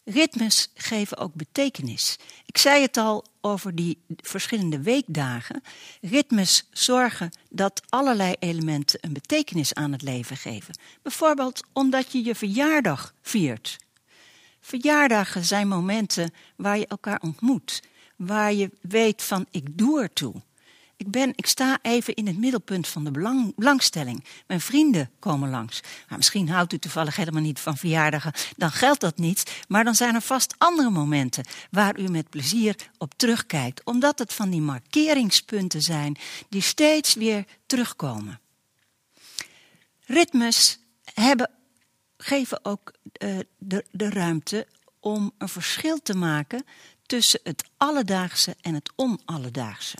[0.05, 2.17] Ritmes geven ook betekenis.
[2.47, 5.63] Ik zei het al over die verschillende weekdagen.
[6.01, 10.79] Ritmes zorgen dat allerlei elementen een betekenis aan het leven geven.
[11.03, 13.79] Bijvoorbeeld omdat je je verjaardag viert.
[14.61, 17.83] Verjaardagen zijn momenten waar je elkaar ontmoet,
[18.17, 20.35] waar je weet van ik doe ertoe.
[21.01, 24.25] Ik, ben, ik sta even in het middelpunt van de belang, belangstelling.
[24.47, 25.81] Mijn vrienden komen langs.
[26.09, 28.33] Maar misschien houdt u toevallig helemaal niet van verjaardagen.
[28.57, 29.63] Dan geldt dat niet.
[29.69, 33.85] Maar dan zijn er vast andere momenten waar u met plezier op terugkijkt.
[33.85, 36.17] Omdat het van die markeringspunten zijn
[36.49, 38.41] die steeds weer terugkomen.
[40.01, 40.79] Ritmes
[41.15, 41.51] hebben,
[42.17, 44.67] geven ook uh, de, de ruimte
[44.99, 46.65] om een verschil te maken
[47.07, 49.97] tussen het alledaagse en het onalledaagse.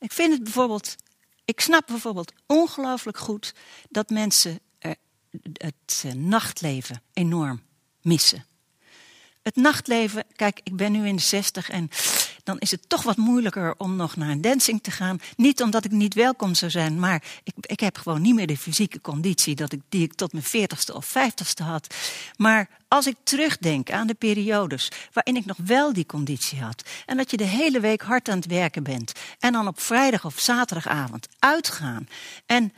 [0.00, 0.96] Ik vind het bijvoorbeeld,
[1.44, 3.54] ik snap bijvoorbeeld ongelooflijk goed
[3.88, 4.60] dat mensen
[5.52, 7.62] het eh, nachtleven enorm
[8.02, 8.46] missen.
[9.42, 11.88] Het nachtleven, kijk, ik ben nu in de zestig en
[12.50, 15.20] dan is het toch wat moeilijker om nog naar een dancing te gaan.
[15.36, 18.56] Niet omdat ik niet welkom zou zijn, maar ik, ik heb gewoon niet meer de
[18.56, 21.94] fysieke conditie dat ik, die ik tot mijn veertigste of vijftigste had.
[22.36, 26.82] Maar als ik terugdenk aan de periodes waarin ik nog wel die conditie had.
[27.06, 29.12] En dat je de hele week hard aan het werken bent.
[29.38, 32.08] En dan op vrijdag of zaterdagavond uitgaan.
[32.46, 32.72] En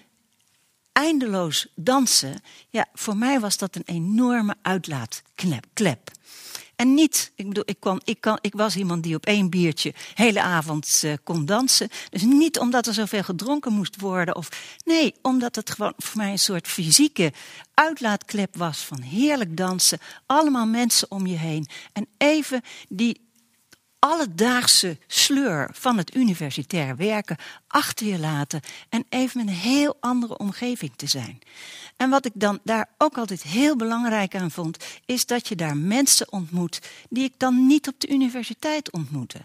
[0.92, 2.42] eindeloos dansen.
[2.68, 6.10] Ja, voor mij was dat een enorme uitlaatklep.
[6.82, 9.94] En niet, ik bedoel, ik, kon, ik, kan, ik was iemand die op één biertje
[10.14, 11.88] hele avond uh, kon dansen.
[12.10, 14.36] Dus niet omdat er zoveel gedronken moest worden.
[14.36, 14.48] Of,
[14.84, 17.32] nee, omdat het gewoon voor mij een soort fysieke
[17.74, 19.98] uitlaatklep was van heerlijk dansen.
[20.26, 21.68] Allemaal mensen om je heen.
[21.92, 23.20] En even die
[24.04, 27.36] alledaagse sleur van het universitair werken
[27.66, 31.38] achter je laten en even een heel andere omgeving te zijn.
[31.96, 35.76] En wat ik dan daar ook altijd heel belangrijk aan vond, is dat je daar
[35.76, 39.40] mensen ontmoet die ik dan niet op de universiteit ontmoette.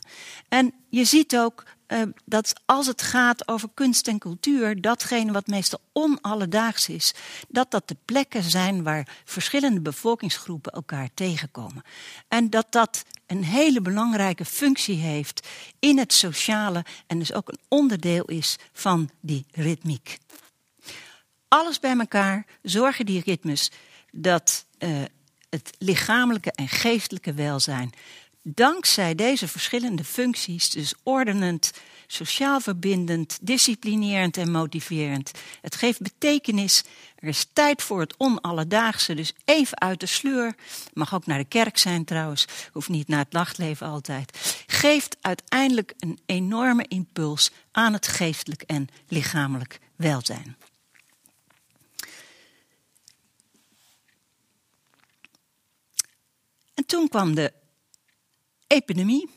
[0.50, 5.48] En je ziet ook uh, dat als het gaat over kunst en cultuur, datgene wat
[5.48, 7.14] meestal onalledaags is,
[7.48, 11.84] dat dat de plekken zijn waar verschillende bevolkingsgroepen elkaar tegenkomen.
[12.28, 15.48] En dat dat een hele belangrijke functie heeft
[15.80, 20.18] in het sociale en dus ook een onderdeel is van die ritmiek.
[21.48, 23.72] Alles bij elkaar zorgen die ritmes
[24.12, 25.04] dat uh,
[25.50, 27.92] het lichamelijke en geestelijke welzijn
[28.54, 31.72] dankzij deze verschillende functies, dus ordenend,
[32.08, 35.32] sociaal verbindend, disciplinerend en motiverend.
[35.62, 36.84] Het geeft betekenis.
[37.16, 40.56] Er is tijd voor het onalledaagse, dus even uit de sleur.
[40.94, 44.64] Mag ook naar de kerk zijn trouwens, hoeft niet naar het nachtleven altijd.
[44.68, 50.58] Geeft uiteindelijk een enorme impuls aan het geestelijk en lichamelijk welzijn.
[56.74, 57.54] En toen kwam de
[58.68, 59.30] epidemie.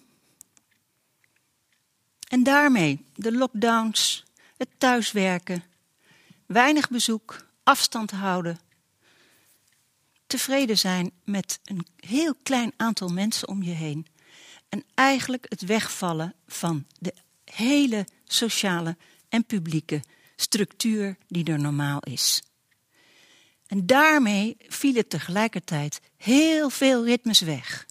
[2.28, 4.24] En daarmee de lockdowns,
[4.56, 5.64] het thuiswerken,
[6.46, 8.60] weinig bezoek, afstand houden.
[10.26, 14.06] Tevreden zijn met een heel klein aantal mensen om je heen.
[14.68, 17.14] En eigenlijk het wegvallen van de
[17.44, 18.96] hele sociale
[19.28, 20.02] en publieke
[20.36, 22.42] structuur die er normaal is.
[23.66, 27.86] En daarmee vielen tegelijkertijd heel veel ritmes weg.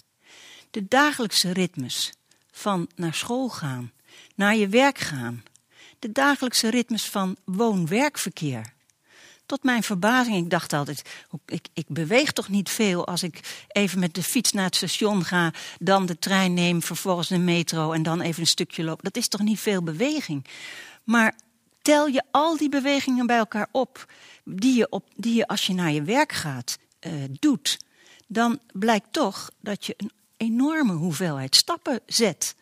[0.72, 2.14] De dagelijkse ritmes
[2.52, 3.92] van naar school gaan,
[4.36, 5.44] naar je werk gaan.
[6.00, 8.74] De dagelijkse ritmes van woon-werkverkeer.
[9.46, 11.02] Tot mijn verbazing, ik dacht altijd,
[11.46, 15.26] ik, ik beweeg toch niet veel als ik even met de fiets naar het station
[15.26, 19.04] ga, dan de trein neem, vervolgens de metro en dan even een stukje loop.
[19.04, 20.46] Dat is toch niet veel beweging.
[21.04, 21.36] Maar
[21.82, 24.06] tel je al die bewegingen bij elkaar op,
[24.44, 27.78] die je, op, die je als je naar je werk gaat uh, doet,
[28.28, 32.56] dan blijkt toch dat je een enorme hoeveelheid stappen zet.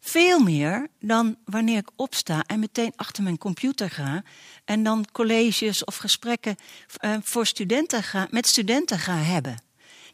[0.00, 4.22] Veel meer dan wanneer ik opsta en meteen achter mijn computer ga
[4.64, 6.56] en dan colleges of gesprekken
[7.00, 9.62] uh, voor studenten ga, met studenten ga hebben.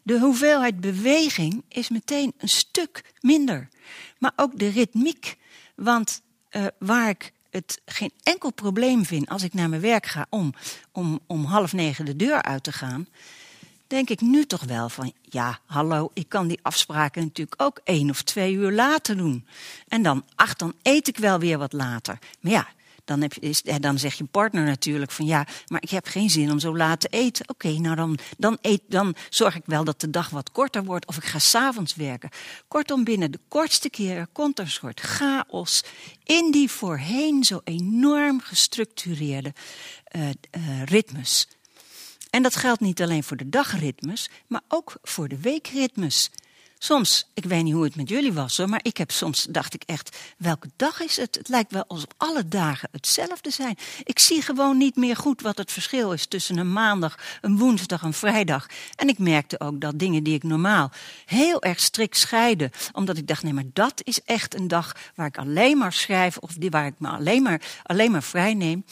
[0.02, 3.68] De hoeveelheid beweging is meteen een stuk minder.
[4.18, 5.36] Maar ook de ritmiek.
[5.74, 10.26] Want uh, waar ik het geen enkel probleem vind als ik naar mijn werk ga
[10.30, 10.54] om,
[10.92, 13.08] om, om half negen de deur uit te gaan,
[13.94, 18.10] denk ik nu toch wel van, ja, hallo, ik kan die afspraken natuurlijk ook één
[18.10, 19.46] of twee uur later doen.
[19.88, 22.18] En dan, ach, dan eet ik wel weer wat later.
[22.40, 22.68] Maar ja,
[23.04, 26.50] dan, heb je, dan zegt je partner natuurlijk van ja, maar ik heb geen zin
[26.50, 27.48] om zo laat te eten.
[27.48, 31.06] Oké, nou dan, dan, eet, dan zorg ik wel dat de dag wat korter wordt
[31.06, 32.30] of ik ga s'avonds werken.
[32.68, 35.84] Kortom, binnen de kortste keren komt er een soort chaos
[36.24, 39.52] in die voorheen zo enorm gestructureerde
[40.16, 41.48] uh, uh, ritmes.
[42.34, 46.30] En dat geldt niet alleen voor de dagritmes, maar ook voor de weekritmes.
[46.78, 49.74] Soms, ik weet niet hoe het met jullie was hoor, maar ik heb soms, dacht
[49.74, 51.34] ik echt, welke dag is het?
[51.34, 53.76] Het lijkt wel alsof alle dagen hetzelfde zijn.
[54.02, 58.02] Ik zie gewoon niet meer goed wat het verschil is tussen een maandag, een woensdag,
[58.02, 58.66] een vrijdag.
[58.94, 60.90] En ik merkte ook dat dingen die ik normaal
[61.24, 65.26] heel erg strikt scheiden, omdat ik dacht, nee, maar dat is echt een dag waar
[65.26, 68.84] ik alleen maar schrijf of die waar ik me alleen maar, alleen maar vrij neem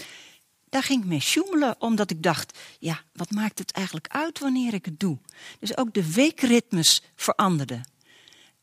[0.73, 4.75] daar ging ik mee sjoemelen, omdat ik dacht, ja, wat maakt het eigenlijk uit wanneer
[4.75, 5.19] ik het doe?
[5.59, 7.91] Dus ook de weekritmes veranderden.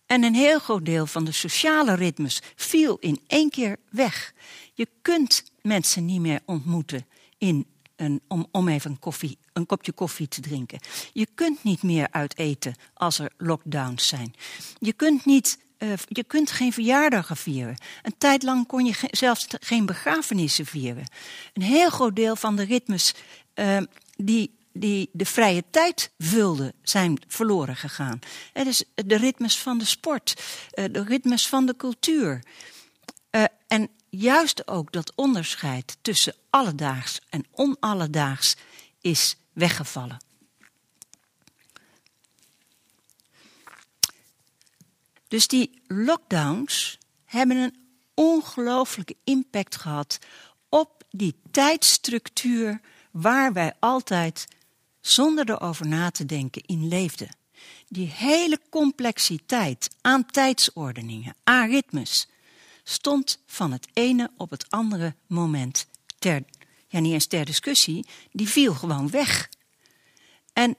[0.06, 4.34] En een heel groot deel van de sociale ritmes viel in één keer weg.
[4.74, 7.06] Je kunt mensen niet meer ontmoeten
[7.38, 10.80] in een, om, om even koffie, een kopje koffie te drinken.
[11.14, 14.34] Je kunt niet meer uit eten als er lockdowns zijn.
[14.80, 17.78] Je kunt niet uh, je kunt geen verjaardagen vieren.
[18.04, 21.04] Een tijd lang kon je zelfs geen begrafenissen vieren.
[21.54, 23.14] Een heel groot deel van de ritmes
[23.56, 23.78] uh,
[24.16, 28.20] die, die de vrije tijd vulden, zijn verloren gegaan.
[28.54, 30.42] Het is de ritmes van de sport,
[30.74, 32.44] uh, de ritmes van de cultuur.
[33.68, 38.56] en juist ook dat onderscheid tussen alledaags en onalledaags
[39.02, 40.29] is weggevallen.
[45.30, 47.76] Dus die lockdowns hebben een
[48.14, 50.18] ongelooflijke impact gehad
[50.70, 54.48] op die tijdstructuur waar wij altijd
[55.02, 57.30] zonder erover na te denken in leefden.
[57.88, 62.30] Die hele complexiteit aan tijdsordeningen, aan ritmes,
[62.84, 65.88] stond van het ene op het andere moment
[66.20, 66.44] ter,
[66.88, 69.50] ja niet eens ter discussie, die viel gewoon weg.
[70.54, 70.76] En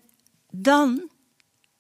[0.51, 1.11] dan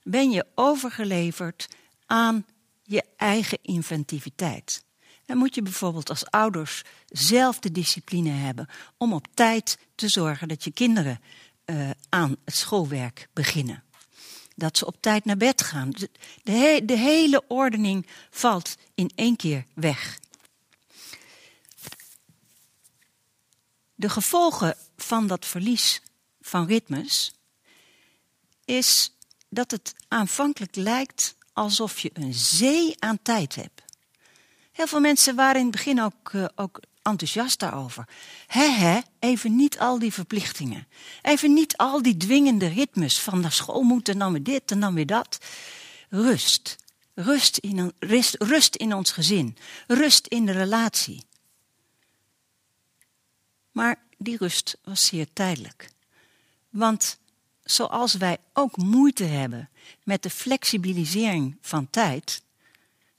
[0.02, 1.68] ben je overgeleverd
[2.06, 2.46] aan
[2.90, 4.84] je eigen inventiviteit.
[5.26, 10.48] Dan moet je bijvoorbeeld als ouders zelf de discipline hebben om op tijd te zorgen
[10.48, 11.20] dat je kinderen
[11.66, 13.82] uh, aan het schoolwerk beginnen.
[14.56, 15.90] Dat ze op tijd naar bed gaan.
[15.90, 20.18] De, de hele ordening valt in één keer weg.
[23.94, 26.02] De gevolgen van dat verlies
[26.40, 27.32] van ritmes
[28.64, 29.12] is
[29.48, 33.82] dat het aanvankelijk lijkt alsof je een zee aan tijd hebt.
[34.72, 38.08] Heel veel mensen waren in het begin ook, uh, ook enthousiast daarover.
[38.46, 40.86] He, he, even niet al die verplichtingen.
[41.22, 44.80] Even niet al die dwingende ritmes van naar school moeten en dan weer dit en
[44.80, 45.38] dan weer dat.
[46.08, 46.76] Rust.
[47.14, 49.56] Rust in, rust, rust in ons gezin.
[49.86, 51.24] Rust in de relatie.
[53.72, 55.90] Maar die rust was zeer tijdelijk.
[56.70, 57.18] Want
[57.70, 59.68] zoals wij ook moeite hebben
[60.04, 62.42] met de flexibilisering van tijd,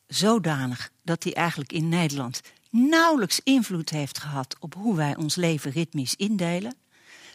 [0.08, 5.72] zodanig dat die eigenlijk in Nederland nauwelijks invloed heeft gehad op hoe wij ons leven
[5.72, 6.76] ritmisch indelen.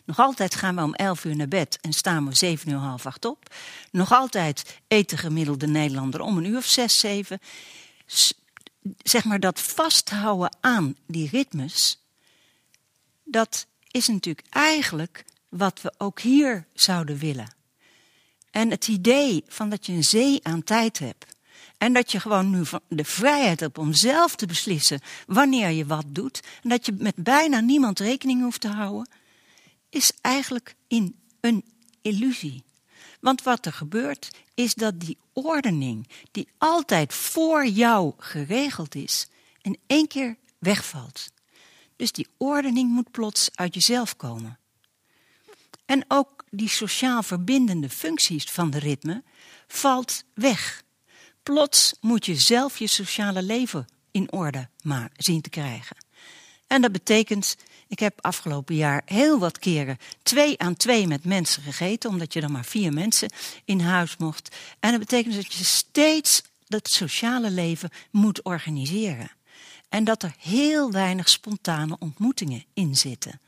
[0.05, 3.07] Nog altijd gaan we om 11 uur naar bed en staan we zeven uur half
[3.07, 3.55] acht op.
[3.91, 7.39] Nog altijd eet de gemiddelde Nederlander om een uur of zes, zeven.
[9.03, 11.99] Zeg maar dat vasthouden aan die ritmes,
[13.25, 15.25] dat is natuurlijk eigenlijk
[15.57, 17.55] wat we ook hier zouden willen.
[18.51, 21.27] En het idee van dat je een zee aan tijd hebt.
[21.79, 26.05] En dat je gewoon nu de vrijheid hebt om zelf te beslissen wanneer je wat
[26.09, 26.41] doet.
[26.63, 29.09] En dat je met bijna niemand rekening hoeft te houden.
[29.91, 31.65] Is eigenlijk in een
[32.03, 32.65] illusie.
[33.21, 39.29] Want wat er gebeurt is dat die ordening die altijd voor jou geregeld is,
[39.63, 41.31] in één keer wegvalt.
[41.97, 44.59] Dus die ordening moet plots uit jezelf komen.
[45.87, 49.23] En ook die sociaal verbindende functies van de ritme
[49.67, 50.85] valt weg.
[51.43, 54.69] Plots moet je zelf je sociale leven in orde
[55.17, 55.97] zien te krijgen.
[56.67, 57.57] En dat betekent,
[57.89, 62.41] ik heb afgelopen jaar heel wat keren twee aan twee met mensen gegeten, omdat je
[62.41, 63.31] dan maar vier mensen
[63.65, 64.57] in huis mocht.
[64.81, 69.31] En dat betekent dat je steeds dat sociale leven moet organiseren.
[69.89, 73.41] En dat er heel weinig spontane ontmoetingen in zitten.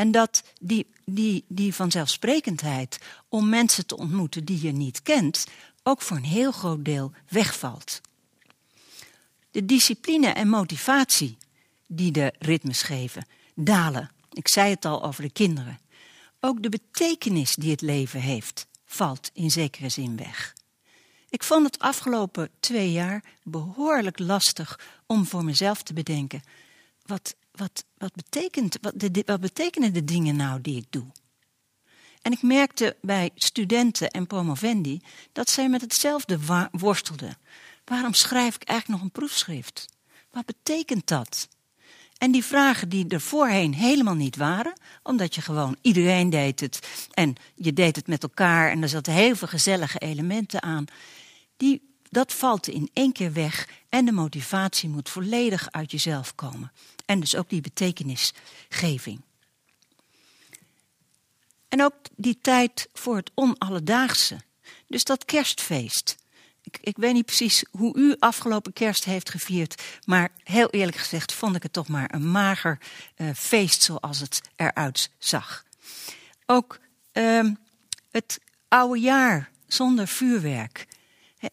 [0.00, 2.98] En dat die, die, die vanzelfsprekendheid
[3.28, 5.46] om mensen te ontmoeten die je niet kent,
[5.82, 8.00] ook voor een heel groot deel wegvalt.
[9.50, 11.36] De discipline en motivatie
[11.86, 14.10] die de ritmes geven, dalen.
[14.32, 15.80] Ik zei het al over de kinderen.
[16.40, 20.54] Ook de betekenis die het leven heeft, valt in zekere zin weg.
[21.28, 26.42] Ik vond het afgelopen twee jaar behoorlijk lastig om voor mezelf te bedenken:
[27.06, 28.94] wat, wat, wat, betekent, wat,
[29.26, 31.06] wat betekenen de dingen nou die ik doe?
[32.22, 35.00] En ik merkte bij studenten en promovendi
[35.32, 36.38] dat zij met hetzelfde
[36.72, 37.38] worstelden.
[37.84, 39.86] Waarom schrijf ik eigenlijk nog een proefschrift?
[40.30, 41.48] Wat betekent dat?
[42.18, 44.72] En die vragen die er voorheen helemaal niet waren,
[45.02, 49.12] omdat je gewoon iedereen deed het en je deed het met elkaar en er zaten
[49.12, 50.84] heel veel gezellige elementen aan,
[51.56, 56.72] die, dat valt in één keer weg en de motivatie moet volledig uit jezelf komen.
[57.06, 59.20] En dus ook die betekenisgeving.
[61.68, 64.40] En ook die tijd voor het onalledaagse.
[64.86, 66.16] Dus dat kerstfeest.
[66.62, 69.82] Ik, ik, weet niet precies hoe u afgelopen kerst heeft gevierd.
[70.04, 72.78] Maar heel eerlijk gezegd vond ik het toch maar een mager
[73.16, 75.64] uh, feest zoals het eruit zag.
[76.46, 76.78] Ook
[77.12, 77.50] uh,
[78.10, 80.86] het oude jaar zonder vuurwerk.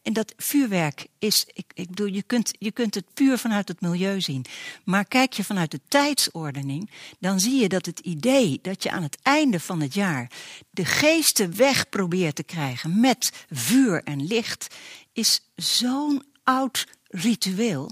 [0.02, 3.82] En dat vuurwerk is, ik, ik bedoel, je kunt, je kunt het puur vanuit het
[3.82, 4.46] milieu zien.
[4.84, 9.04] Maar kijk je vanuit de tijdsordening, dan zie je dat het idee dat je aan
[9.04, 10.32] het einde van het jaar
[10.70, 14.76] de geesten weg probeert te krijgen met vuur en licht,
[15.14, 17.92] is zo'n oud ritueel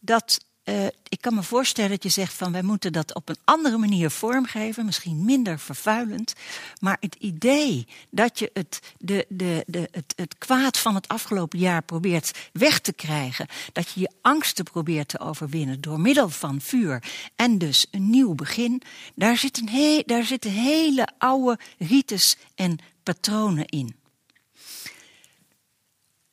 [0.00, 3.36] dat uh, ik kan me voorstellen dat je zegt van wij moeten dat op een
[3.44, 6.32] andere manier vormgeven, misschien minder vervuilend.
[6.80, 11.58] Maar het idee dat je het, de, de, de, het, het kwaad van het afgelopen
[11.58, 16.60] jaar probeert weg te krijgen, dat je je angsten probeert te overwinnen door middel van
[16.60, 17.02] vuur
[17.36, 18.82] en dus een nieuw begin,
[19.14, 23.96] daar, zit een he, daar zitten hele oude rites en patronen in.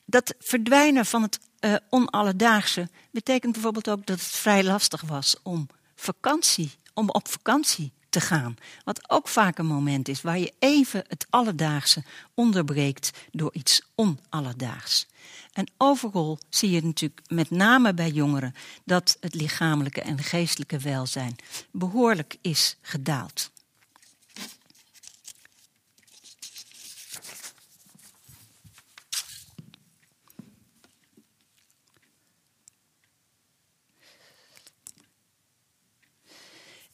[0.06, 5.68] Dat verdwijnen van het uh, onalledaagse betekent bijvoorbeeld ook dat het vrij lastig was om
[5.96, 8.56] vakantie, om op vakantie te gaan.
[8.84, 12.04] Wat ook vaak een moment is waar je even het alledaagse
[12.34, 15.08] onderbreekt door iets onalledaags.
[15.54, 18.54] En overal zie je natuurlijk met name bij jongeren
[18.86, 21.36] dat het lichamelijke en geestelijke welzijn
[21.72, 23.52] behoorlijk is gedaald.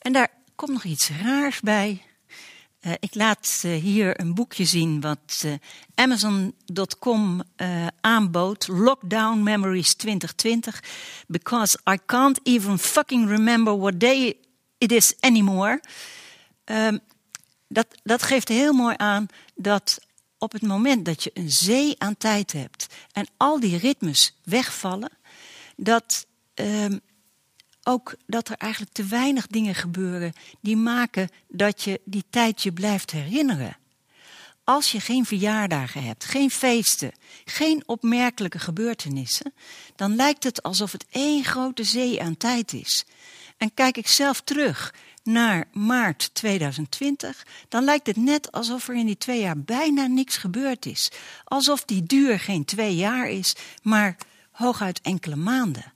[0.07, 2.01] En daar komt nog iets raars bij.
[2.81, 5.53] Uh, ik laat uh, hier een boekje zien wat uh,
[5.95, 7.43] Amazon.com
[8.01, 8.67] aanbood.
[8.67, 10.83] Lockdown Memories 2020.
[11.27, 14.37] Because I can't even fucking remember what day
[14.77, 15.81] it is anymore.
[16.65, 16.99] Um,
[17.67, 19.99] dat, dat geeft heel mooi aan dat
[20.37, 25.11] op het moment dat je een zee aan tijd hebt en al die ritmes wegvallen,
[25.75, 27.01] dat um,
[27.87, 32.71] ook dat er eigenlijk te weinig dingen gebeuren die maken dat je die tijd je
[32.71, 33.77] blijft herinneren.
[34.63, 37.11] Als je geen verjaardagen hebt, geen feesten,
[37.45, 39.53] geen opmerkelijke gebeurtenissen,
[39.95, 43.05] dan lijkt het alsof het één grote zee aan tijd is.
[43.57, 49.05] En kijk ik zelf terug naar maart 2020, dan lijkt het net alsof er in
[49.05, 51.11] die twee jaar bijna niks gebeurd is.
[51.43, 54.17] Alsof die duur geen twee jaar is, maar
[54.51, 55.95] hooguit enkele maanden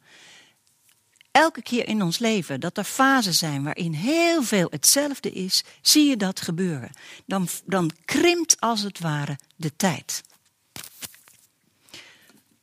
[1.32, 6.10] elke keer in ons leven dat er fasen zijn waarin heel veel hetzelfde is, zie
[6.10, 6.92] je dat gebeuren.
[7.26, 10.24] Dan, dan krimpt als het ware de tijd.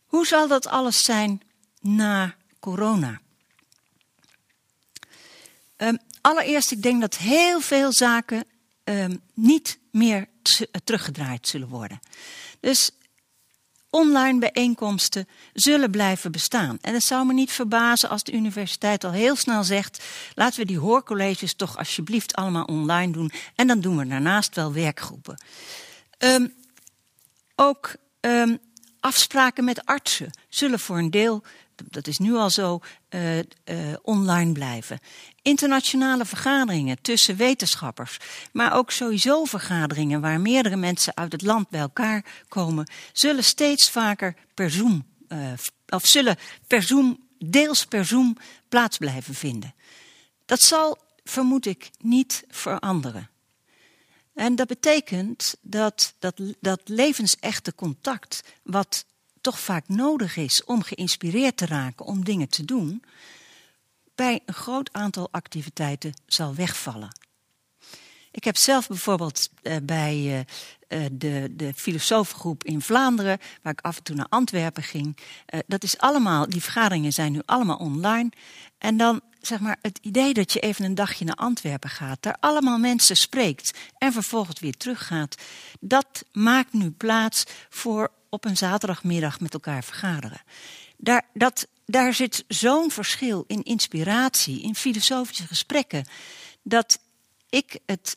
[0.06, 1.42] Hoe zal dat alles zijn
[1.80, 3.20] na corona?
[5.76, 8.44] Um, allereerst, ik denk dat heel veel zaken
[8.84, 10.28] um, niet meer
[10.84, 12.00] teruggedraaid zullen worden.
[12.60, 12.90] Dus
[13.90, 16.78] online bijeenkomsten zullen blijven bestaan.
[16.80, 20.66] En het zou me niet verbazen als de universiteit al heel snel zegt: laten we
[20.66, 23.32] die hoorcolleges toch alsjeblieft allemaal online doen.
[23.54, 25.42] En dan doen we daarnaast wel werkgroepen.
[26.18, 26.54] Um,
[27.54, 28.58] ook um,
[29.00, 31.42] afspraken met artsen zullen voor een deel
[31.84, 33.44] dat is nu al zo, uh, uh,
[34.02, 34.98] online blijven.
[35.42, 38.16] Internationale vergaderingen tussen wetenschappers,
[38.52, 43.90] maar ook sowieso vergaderingen waar meerdere mensen uit het land bij elkaar komen, zullen steeds
[43.90, 45.52] vaker per Zoom, uh,
[45.88, 48.36] of zullen per Zoom, deels per Zoom
[48.68, 49.74] plaats blijven vinden.
[50.44, 53.30] Dat zal, vermoed ik, niet veranderen.
[54.34, 59.04] En dat betekent dat dat, dat levensechte contact, wat
[59.40, 63.02] toch vaak nodig is om geïnspireerd te raken om dingen te doen,
[64.14, 67.16] bij een groot aantal activiteiten zal wegvallen.
[68.30, 70.16] Ik heb zelf bijvoorbeeld uh, bij
[70.88, 75.16] uh, uh, de, de filosofengroep in Vlaanderen, waar ik af en toe naar Antwerpen ging,
[75.66, 78.30] dat is allemaal, die vergaderingen zijn nu allemaal online.
[78.78, 82.36] En dan zeg maar het idee dat je even een dagje naar Antwerpen gaat, daar
[82.40, 85.34] allemaal mensen spreekt en vervolgens weer teruggaat,
[85.80, 90.42] dat maakt nu plaats voor op een zaterdagmiddag met elkaar vergaderen.
[90.96, 96.06] Daar, dat, daar zit zo'n verschil in inspiratie, in filosofische gesprekken,
[96.62, 96.98] dat
[97.48, 98.16] ik het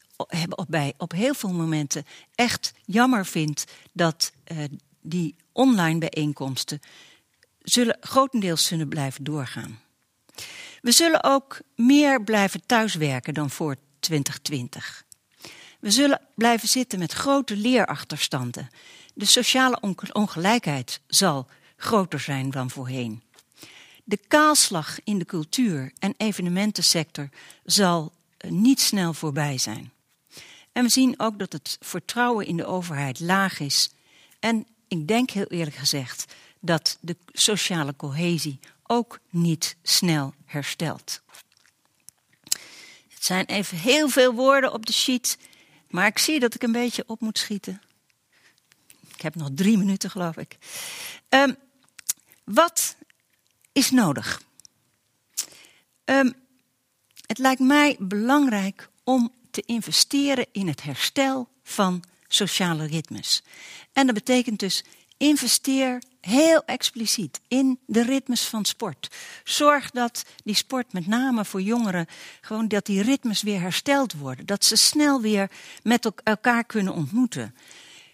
[0.50, 2.06] op, bij, op heel veel momenten
[2.36, 4.64] echt jammer vind dat uh,
[5.02, 6.80] die online bijeenkomsten
[7.62, 9.80] zullen, grotendeels zullen blijven doorgaan.
[10.82, 15.06] We zullen ook meer blijven thuiswerken dan voor 2020.
[15.80, 18.70] We zullen blijven zitten met grote leerachterstanden.
[19.14, 19.80] De sociale
[20.14, 23.22] ongelijkheid zal groter zijn dan voorheen.
[24.04, 27.30] De kaalslag in de cultuur- en evenementensector
[27.66, 29.92] zal eh, niet snel voorbij zijn.
[30.72, 33.92] En we zien ook dat het vertrouwen in de overheid laag is.
[34.40, 41.22] En ik denk heel eerlijk gezegd dat de sociale cohesie ook niet snel herstelt.
[43.10, 45.38] Het zijn even heel veel woorden op de sheet,
[45.90, 47.82] maar ik zie dat ik een beetje op moet schieten.
[49.22, 50.58] Ik heb nog drie minuten, geloof ik.
[51.30, 51.56] Um,
[52.44, 52.96] wat
[53.72, 54.42] is nodig?
[56.06, 56.34] Um,
[57.26, 63.44] het lijkt mij belangrijk om te investeren in het herstel van sociale ritmes.
[63.94, 64.84] En dat betekent dus
[65.18, 69.16] investeer heel expliciet in de ritmes van sport.
[69.44, 72.08] Zorg dat die sport met name voor jongeren
[72.42, 75.52] gewoon dat die ritmes weer hersteld worden, dat ze snel weer
[75.84, 77.56] met elkaar kunnen ontmoeten.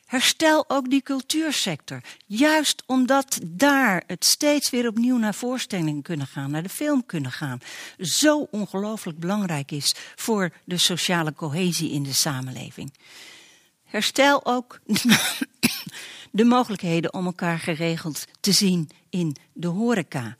[0.07, 2.01] Herstel ook die cultuursector.
[2.25, 7.31] Juist omdat daar het steeds weer opnieuw naar voorstellingen kunnen gaan, naar de film kunnen
[7.31, 7.59] gaan.
[7.97, 12.93] Zo ongelooflijk belangrijk is voor de sociale cohesie in de samenleving.
[13.83, 14.79] Herstel ook
[16.31, 20.37] de mogelijkheden om elkaar geregeld te zien in de horeca.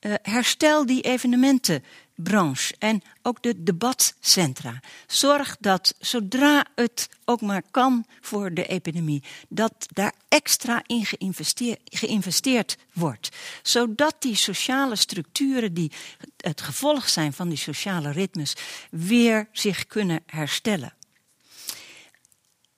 [0.00, 1.84] Uh, herstel die evenementen
[2.14, 4.80] branche en ook de debatcentra.
[5.06, 11.80] Zorg dat zodra het ook maar kan voor de epidemie, dat daar extra in geïnvesteerd,
[11.84, 13.28] geïnvesteerd wordt.
[13.62, 15.92] Zodat die sociale structuren die
[16.36, 18.56] het gevolg zijn van die sociale ritmes
[18.90, 20.94] weer zich kunnen herstellen.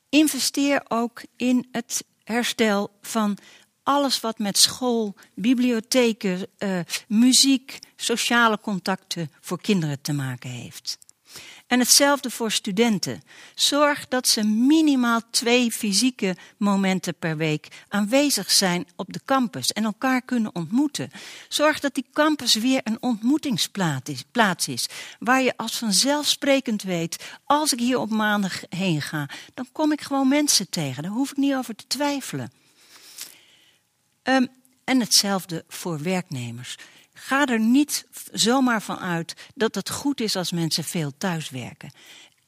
[0.08, 3.38] Investeer ook in het herstel van
[3.86, 6.78] alles wat met school, bibliotheken, uh,
[7.08, 10.98] muziek, sociale contacten voor kinderen te maken heeft.
[11.66, 13.22] En hetzelfde voor studenten.
[13.54, 19.84] Zorg dat ze minimaal twee fysieke momenten per week aanwezig zijn op de campus en
[19.84, 21.10] elkaar kunnen ontmoeten.
[21.48, 24.86] Zorg dat die campus weer een ontmoetingsplaats is,
[25.18, 30.00] waar je als vanzelfsprekend weet, als ik hier op maandag heen ga, dan kom ik
[30.00, 31.02] gewoon mensen tegen.
[31.02, 32.50] Daar hoef ik niet over te twijfelen.
[34.28, 34.48] Um,
[34.84, 36.76] en hetzelfde voor werknemers.
[37.12, 41.92] Ga er niet zomaar van uit dat het goed is als mensen veel thuiswerken.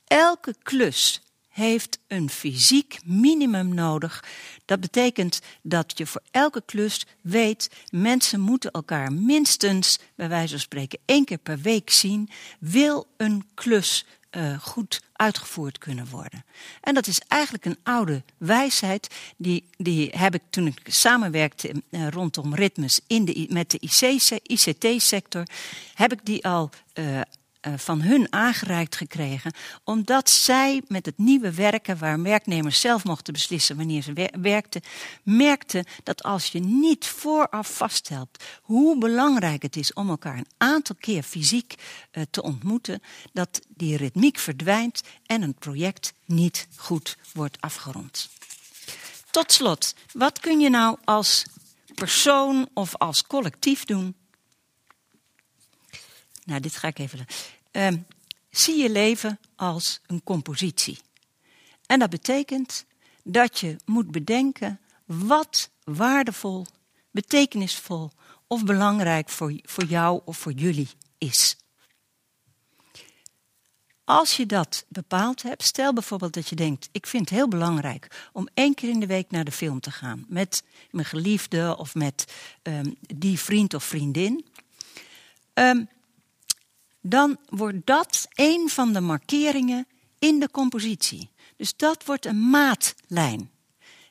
[0.05, 4.25] Elke klus heeft een fysiek minimum nodig.
[4.65, 10.61] Dat betekent dat je voor elke klus weet, mensen moeten elkaar minstens, bij wijze van
[10.61, 12.31] spreken, één keer per week zien.
[12.59, 14.07] Wil een klus
[14.39, 16.45] uh, goed uitgevoerd kunnen worden.
[16.81, 19.15] En dat is eigenlijk een oude wijsheid.
[19.37, 23.79] Die, die heb ik toen ik samenwerkte uh, rondom ritmes in de, met de
[24.43, 25.47] ICT-sector,
[25.95, 27.27] heb ik die al uh, eh,
[27.77, 29.53] van hun aangereikt gekregen,
[29.85, 34.83] omdat zij met het nieuwe werken, waar werknemers zelf mochten beslissen wanneer ze werkten,
[35.23, 40.97] merkten dat als je niet vooraf vaststelt hoe belangrijk het is om elkaar een aantal
[41.01, 41.75] keer fysiek
[42.13, 43.03] uh, te ontmoeten,
[43.33, 48.29] dat die ritmiek verdwijnt en een project niet goed wordt afgerond.
[49.31, 51.45] Tot slot, wat kun je nou als
[51.95, 54.15] persoon of als collectief doen
[56.49, 57.27] nou, dit ga ik even.
[57.73, 57.89] Uh,
[58.51, 60.99] zie je leven als een compositie.
[61.87, 62.85] En dat betekent
[63.25, 66.67] dat je moet bedenken wat waardevol,
[67.11, 68.11] betekenisvol
[68.47, 70.89] of belangrijk voor, voor jou of voor jullie
[71.19, 71.57] is.
[74.05, 78.29] Als je dat bepaald hebt, stel bijvoorbeeld dat je denkt: ik vind het heel belangrijk
[78.33, 81.95] om één keer in de week naar de film te gaan met mijn geliefde of
[81.95, 82.33] met
[82.63, 84.47] um, die vriend of vriendin.
[85.55, 85.89] Um,
[87.09, 89.87] dan wordt dat een van de markeringen
[90.19, 91.31] in de compositie.
[91.57, 93.51] Dus dat wordt een maatlijn.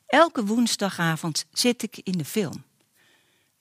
[0.07, 2.65] Elke woensdagavond zit ik in de film.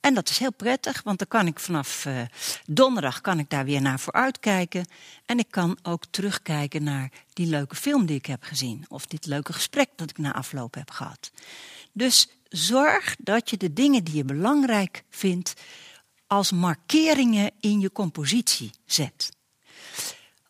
[0.01, 2.20] En dat is heel prettig, want dan kan ik vanaf uh,
[2.66, 4.87] donderdag kan ik daar weer naar vooruitkijken.
[5.24, 8.84] En ik kan ook terugkijken naar die leuke film die ik heb gezien.
[8.89, 11.30] Of dit leuke gesprek dat ik na afloop heb gehad.
[11.93, 15.55] Dus zorg dat je de dingen die je belangrijk vindt,
[16.27, 19.37] als markeringen in je compositie zet.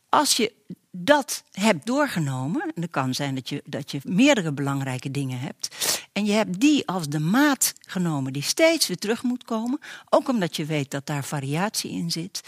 [0.09, 0.53] Als je
[0.91, 5.69] dat hebt doorgenomen, en het kan zijn dat je, dat je meerdere belangrijke dingen hebt,
[6.13, 10.29] en je hebt die als de maat genomen die steeds weer terug moet komen, ook
[10.29, 12.41] omdat je weet dat daar variatie in zit,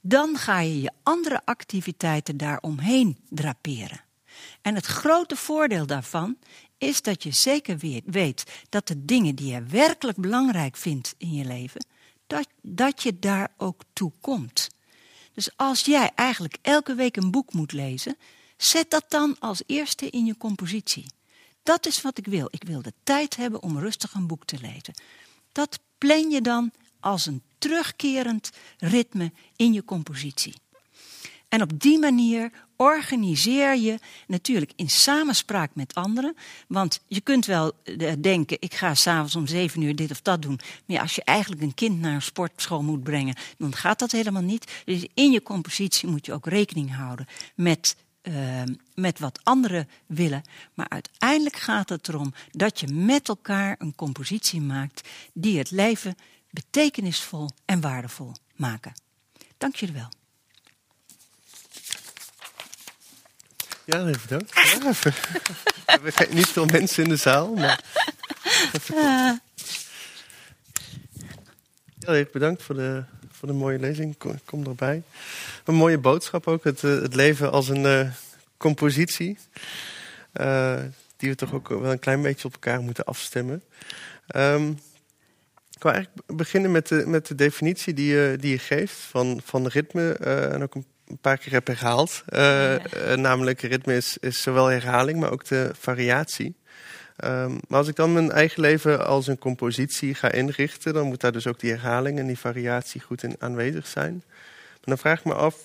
[0.00, 4.00] dan ga je je andere activiteiten daaromheen draperen.
[4.62, 6.36] En het grote voordeel daarvan
[6.78, 11.44] is dat je zeker weet dat de dingen die je werkelijk belangrijk vindt in je
[11.44, 11.86] leven,
[12.28, 14.68] dat, dat je daar ook toe komt.
[15.34, 18.16] Dus als jij eigenlijk elke week een boek moet lezen,
[18.56, 21.06] zet dat dan als eerste in je compositie.
[21.62, 22.48] Dat is wat ik wil.
[22.50, 24.94] Ik wil de tijd hebben om rustig een boek te lezen.
[25.52, 26.70] Dat plan je dan
[27.00, 30.54] als een terugkerend ritme in je compositie.
[31.48, 36.36] En op die manier organiseer je natuurlijk in samenspraak met anderen.
[36.68, 40.42] Want je kunt wel eh, denken, ik ga s'avonds om zeven uur dit of dat
[40.42, 40.60] doen.
[40.86, 44.42] Maar als je eigenlijk een kind naar een sportschool moet brengen, dan gaat dat helemaal
[44.42, 44.82] niet.
[44.84, 48.62] Dus in je compositie moet je ook rekening houden met uh,
[48.94, 50.42] met wat anderen willen.
[50.74, 56.16] Maar uiteindelijk gaat het erom dat je met elkaar een compositie maakt die het leven
[56.50, 58.92] betekenisvol en waardevol maken.
[59.58, 60.17] Dank jullie wel.
[63.88, 64.54] Ja, even bedankt.
[64.54, 64.92] Ja.
[66.02, 67.80] We hebben niet veel mensen in de zaal, maar...
[71.98, 74.16] Ja, bedankt voor de, voor de mooie lezing.
[74.44, 75.02] Kom, erbij.
[75.64, 76.64] Een mooie boodschap ook.
[76.64, 78.10] Het, eh, het leven als een uh,
[78.56, 79.38] compositie.
[80.40, 80.80] Uh,
[81.16, 83.62] die we toch ook wel een klein beetje op elkaar moeten afstemmen.
[84.36, 84.78] Um,
[85.76, 89.40] ik wil eigenlijk beginnen met de, met de definitie die je, die je geeft van,
[89.44, 90.12] van ritme.
[90.12, 92.22] En ook een een paar keer heb herhaald.
[92.28, 92.76] Uh,
[93.14, 96.56] namelijk, ritme is, is zowel herhaling, maar ook de variatie.
[97.24, 101.20] Um, maar als ik dan mijn eigen leven als een compositie ga inrichten, dan moet
[101.20, 104.22] daar dus ook die herhaling en die variatie goed in aanwezig zijn.
[104.80, 105.56] dan vraag ik me af,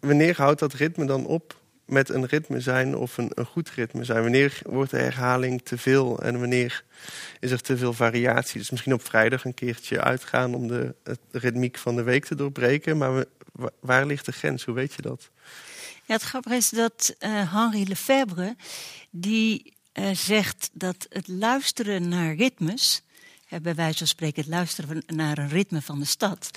[0.00, 4.04] wanneer houdt dat ritme dan op met een ritme zijn of een, een goed ritme
[4.04, 4.22] zijn?
[4.22, 6.84] Wanneer wordt de herhaling te veel en wanneer
[7.40, 8.58] is er te veel variatie?
[8.58, 12.34] Dus misschien op vrijdag een keertje uitgaan om de, de ritmiek van de week te
[12.34, 12.98] doorbreken.
[12.98, 13.24] Maar
[13.80, 14.64] waar ligt de grens?
[14.64, 15.30] Hoe weet je dat?
[16.04, 18.56] Ja, het grappige is dat uh, Henri Lefebvre,
[19.10, 23.02] die uh, zegt dat het luisteren naar ritmes,
[23.48, 26.50] uh, bij wijze van spreken het luisteren naar een ritme van de stad,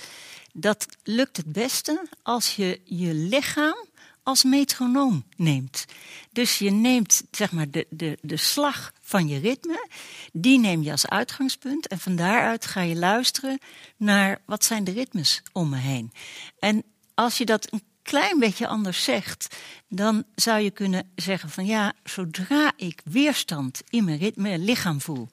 [0.52, 3.86] dat lukt het beste als je je lichaam
[4.26, 5.84] als metronoom neemt.
[6.32, 9.88] Dus je neemt zeg maar de, de, de slag van je ritme,
[10.32, 13.58] die neem je als uitgangspunt en van daaruit ga je luisteren
[13.96, 16.12] naar wat zijn de ritmes om me heen.
[16.58, 16.82] En
[17.14, 19.56] als je dat een klein beetje anders zegt,
[19.88, 25.28] dan zou je kunnen zeggen van ja, zodra ik weerstand in mijn, ritme, lichaam voel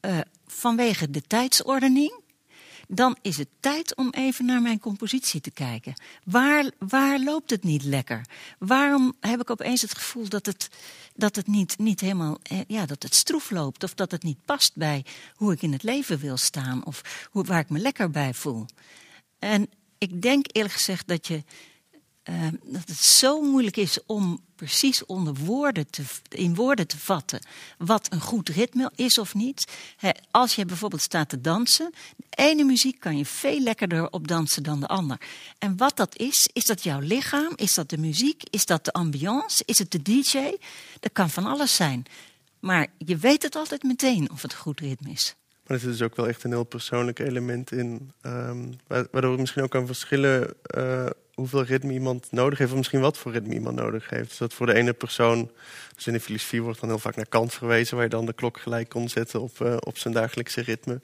[0.00, 2.21] uh, vanwege de tijdsordening,
[2.94, 5.94] dan is het tijd om even naar mijn compositie te kijken.
[6.24, 8.26] Waar, waar loopt het niet lekker?
[8.58, 10.68] Waarom heb ik opeens het gevoel dat het,
[11.14, 14.44] dat het niet, niet helemaal, eh, ja, dat het stroef loopt of dat het niet
[14.44, 18.10] past bij hoe ik in het leven wil staan of hoe, waar ik me lekker
[18.10, 18.66] bij voel?
[19.38, 19.68] En
[19.98, 21.44] ik denk eerlijk gezegd dat je
[22.30, 27.46] uh, dat het zo moeilijk is om precies onder woorden te, in woorden te vatten
[27.78, 29.72] wat een goed ritme is of niet.
[30.30, 34.62] als je bijvoorbeeld staat te dansen, de ene muziek kan je veel lekkerder op dansen
[34.62, 35.20] dan de ander.
[35.58, 38.92] En wat dat is, is dat jouw lichaam, is dat de muziek, is dat de
[38.92, 40.56] ambiance, is het de DJ?
[41.00, 42.04] Dat kan van alles zijn.
[42.60, 45.34] Maar je weet het altijd meteen of het een goed ritme is.
[45.66, 48.12] Maar er zit dus ook wel echt een heel persoonlijk element in.
[48.22, 53.00] Um, waardoor het misschien ook kan verschillen uh, hoeveel ritme iemand nodig heeft, of misschien
[53.00, 54.28] wat voor ritme iemand nodig heeft.
[54.28, 55.50] Dus dat voor de ene persoon,
[55.94, 58.32] dus in de filosofie wordt dan heel vaak naar Kant verwezen, waar je dan de
[58.32, 61.00] klok gelijk kon zetten op, uh, op zijn dagelijkse ritme.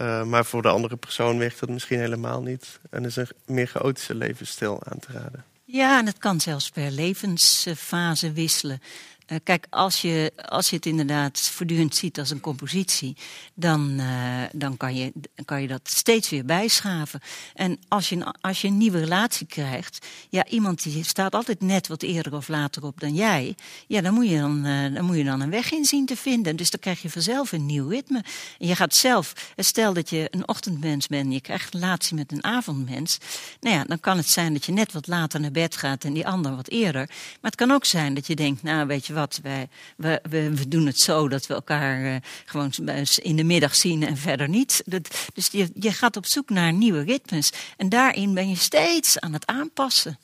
[0.00, 2.80] Uh, maar voor de andere persoon werkt dat misschien helemaal niet.
[2.90, 5.44] En is een meer chaotische levensstijl aan te raden.
[5.64, 8.80] Ja, en het kan zelfs per levensfase wisselen.
[9.26, 13.16] Uh, kijk, als je, als je het inderdaad voortdurend ziet als een compositie,
[13.54, 15.12] dan, uh, dan kan, je,
[15.44, 17.20] kan je dat steeds weer bijschaven.
[17.54, 21.86] En als je, als je een nieuwe relatie krijgt, ja, iemand die staat altijd net
[21.86, 23.54] wat eerder of later op dan jij,
[23.86, 26.16] ja, dan moet je dan, uh, dan, moet je dan een weg in zien te
[26.16, 26.56] vinden.
[26.56, 28.24] Dus dan krijg je vanzelf een nieuw ritme.
[28.58, 32.16] En je gaat zelf, stel dat je een ochtendmens bent en je krijgt een relatie
[32.16, 33.18] met een avondmens,
[33.60, 36.12] nou ja, dan kan het zijn dat je net wat later naar bed gaat en
[36.12, 37.06] die ander wat eerder.
[37.40, 39.40] Maar het kan ook zijn dat je denkt, nou, weet je wat.
[39.42, 42.72] Wij, we, we, we, doen het zo dat we elkaar uh, gewoon
[43.16, 44.82] in de middag zien en verder niet.
[44.86, 47.52] Dat, dus je, je gaat op zoek naar nieuwe ritmes.
[47.76, 50.18] En daarin ben je steeds aan het aanpassen.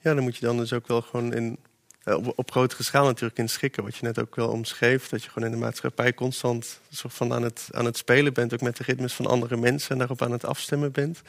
[0.00, 1.58] Ja, dan moet je dan dus ook wel gewoon in,
[2.02, 3.84] eh, op, grotere schaal natuurlijk in schikken.
[3.84, 5.08] Wat je net ook wel omschreef.
[5.08, 8.54] Dat je gewoon in de maatschappij constant soort van aan, het, aan het spelen bent.
[8.54, 11.22] Ook met de ritmes van andere mensen en daarop aan het afstemmen bent.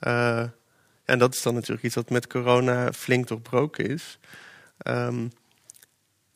[0.00, 0.44] Uh,
[1.04, 4.18] en dat is dan natuurlijk iets wat met corona flink doorbroken is.
[4.88, 5.32] Um,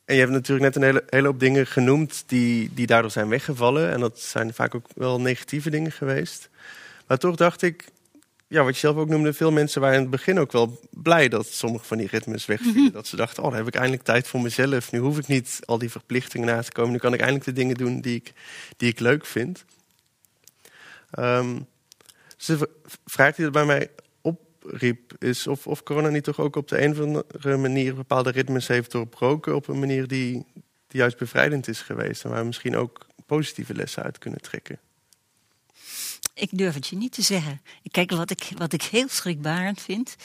[0.04, 3.28] en je hebt natuurlijk net een hele, hele hoop dingen genoemd die, die daardoor zijn
[3.28, 3.92] weggevallen.
[3.92, 6.48] En dat zijn vaak ook wel negatieve dingen geweest.
[7.06, 7.84] Maar toch dacht ik,
[8.46, 11.28] ja, wat je zelf ook noemde, veel mensen waren in het begin ook wel blij
[11.28, 12.82] dat sommige van die ritmes wegvielen.
[12.82, 12.92] Mhm.
[12.92, 14.92] Dat ze dachten, oh, dan heb ik eindelijk tijd voor mezelf.
[14.92, 16.92] Nu hoef ik niet al die verplichtingen na te komen.
[16.92, 18.32] Nu kan ik eindelijk de dingen doen die ik,
[18.76, 19.64] die ik leuk vind.
[21.18, 21.66] Um,
[22.46, 22.58] dus
[23.04, 23.90] vraagt dat bij mij
[24.68, 28.66] riep, is of, corona niet toch ook op de een of andere manier bepaalde ritmes
[28.66, 30.32] heeft doorbroken op een manier die,
[30.86, 34.78] die juist bevrijdend is geweest en waar we misschien ook positieve lessen uit kunnen trekken.
[36.34, 37.62] Ik durf het je niet te zeggen.
[37.90, 40.16] Kijk, wat ik, wat ik heel schrikbarend vind,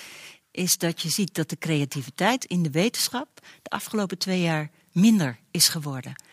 [0.52, 3.28] is dat je ziet dat de creativiteit in de wetenschap
[3.62, 6.24] de afgelopen twee jaar minder is geworden.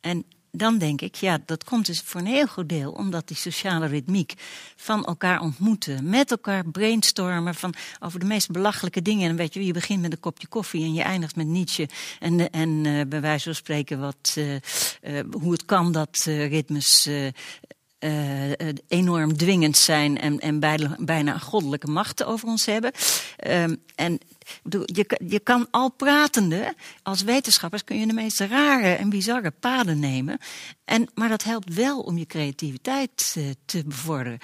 [0.00, 0.24] En
[0.56, 3.86] dan denk ik, ja, dat komt dus voor een heel goed deel omdat die sociale
[3.86, 4.34] ritmiek
[4.76, 9.30] van elkaar ontmoeten, met elkaar brainstormen van over de meest belachelijke dingen.
[9.30, 11.88] En weet je, je begint met een kopje koffie en je eindigt met Nietzsche.
[12.20, 14.60] En, en uh, bij wijze van spreken wat, uh, uh,
[15.40, 17.08] hoe het kan dat ritmes
[18.06, 20.60] uh, enorm dwingend zijn en, en
[20.98, 22.92] bijna, goddelijke machten over ons hebben.
[23.46, 23.62] Uh,
[23.94, 24.18] en
[24.84, 29.98] je, je kan al pratende, als wetenschappers kun je de meest rare en bizarre paden
[29.98, 30.38] nemen.
[30.84, 34.38] En, maar dat helpt wel om je creativiteit uh, te bevorderen.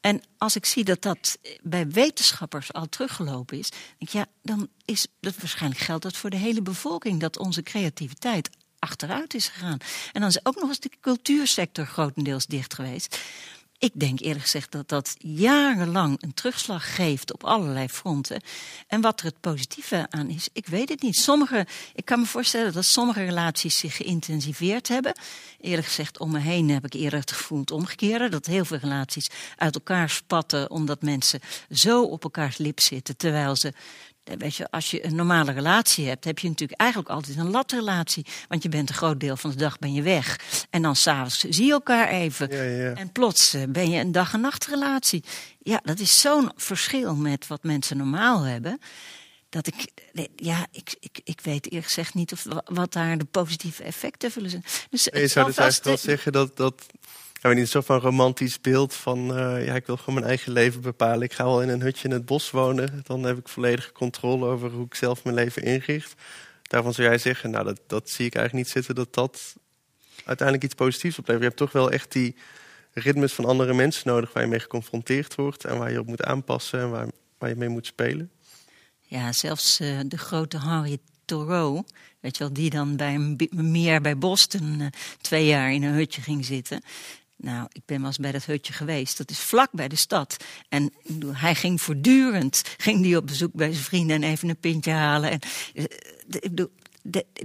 [0.00, 5.06] En als ik zie dat dat bij wetenschappers al teruggelopen is, denk ja, dan is
[5.20, 8.50] dat waarschijnlijk geldt dat voor de hele bevolking, dat onze creativiteit
[8.86, 9.78] achteruit is gegaan.
[10.12, 13.18] En dan is ook nog eens de cultuursector grotendeels dicht geweest.
[13.78, 18.42] ik denk eerlijk gezegd dat dat jarenlang een terugslag geeft op allerlei fronten.
[18.86, 21.16] En wat er het positieve aan is, ik weet het niet.
[21.16, 25.18] Sommige, ik kan me voorstellen dat sommige relaties zich geïntensiveerd hebben.
[25.60, 28.28] Eerlijk gezegd, om me heen heb ik eerder het gevoel omgekeerde.
[28.28, 33.16] Dat heel veel relaties uit elkaar spatten omdat mensen zo op elkaars lip zitten.
[33.16, 33.72] Terwijl ze
[34.38, 38.26] Weet je, als je een normale relatie hebt, heb je natuurlijk eigenlijk altijd een latrelatie.
[38.48, 40.40] Want je bent een groot deel van de dag ben je weg.
[40.70, 42.50] En dan s'avonds zie je elkaar even.
[42.50, 42.94] Ja, ja.
[42.94, 45.24] En plots eh, ben je een dag- en nachtrelatie.
[45.58, 48.80] Ja, dat is zo'n verschil met wat mensen normaal hebben.
[49.48, 49.86] Dat ik,
[50.36, 54.50] ja, ik, ik, ik weet eerlijk gezegd niet of, wat daar de positieve effecten zullen
[54.50, 54.64] zijn.
[54.90, 56.86] Dus je zou dus eigenlijk wel zeggen dat, dat
[57.48, 60.52] ja, niet een soort van romantisch beeld van eh, ja, ik wil gewoon mijn eigen
[60.52, 61.22] leven bepalen.
[61.22, 63.00] Ik ga wel in een hutje in het bos wonen.
[63.02, 66.14] Dan heb ik volledige controle over hoe ik zelf mijn leven inricht.
[66.62, 69.56] Daarvan zou jij zeggen, nou dat, dat zie ik eigenlijk niet zitten dat dat
[70.24, 71.42] uiteindelijk iets positiefs oplevert.
[71.42, 72.36] Je hebt toch wel echt die
[72.92, 76.22] ritmes van andere mensen nodig waar je mee geconfronteerd wordt en waar je op moet
[76.22, 77.06] aanpassen en waar,
[77.38, 78.30] waar je mee moet spelen.
[79.00, 81.82] Ja, zelfs eh, de grote Henri Thoreau,
[82.20, 84.86] weet je wel, die dan bij een meer bij Boston eh,
[85.20, 86.82] twee jaar in een hutje ging zitten.
[87.36, 89.18] Nou, ik ben wel eens bij dat hutje geweest.
[89.18, 90.36] Dat is vlak bij de stad.
[90.68, 90.92] En
[91.32, 95.30] hij ging voortdurend ging die op bezoek bij zijn vrienden en even een pintje halen.
[95.30, 95.40] En,
[95.74, 95.84] eh,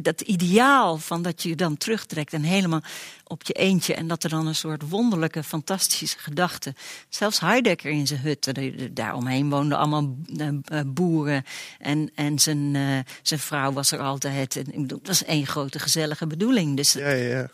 [0.02, 2.82] dat ideaal van dat je je dan terugtrekt en helemaal
[3.24, 3.94] op je eentje.
[3.94, 6.76] En dat er dan een soort wonderlijke, fantastische gedachte.
[7.10, 8.52] Zelfs Heidegger in zijn hut.
[8.96, 11.44] Daaromheen woonden allemaal eh, eh, boeren.
[11.80, 12.76] En, en zijn,
[13.22, 14.56] zijn vrouw was er altijd.
[14.56, 16.78] En, ik bedoel, het was één grote gezellige bedoeling.
[16.78, 17.50] Dus ja, ja.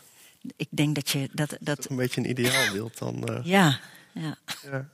[0.56, 1.56] Ik denk dat je dat.
[1.60, 3.28] dat een beetje een ideaalbeeld dan.
[3.28, 3.44] eh.
[3.56, 3.80] ja,
[4.12, 4.38] ja.
[4.70, 4.88] Ja.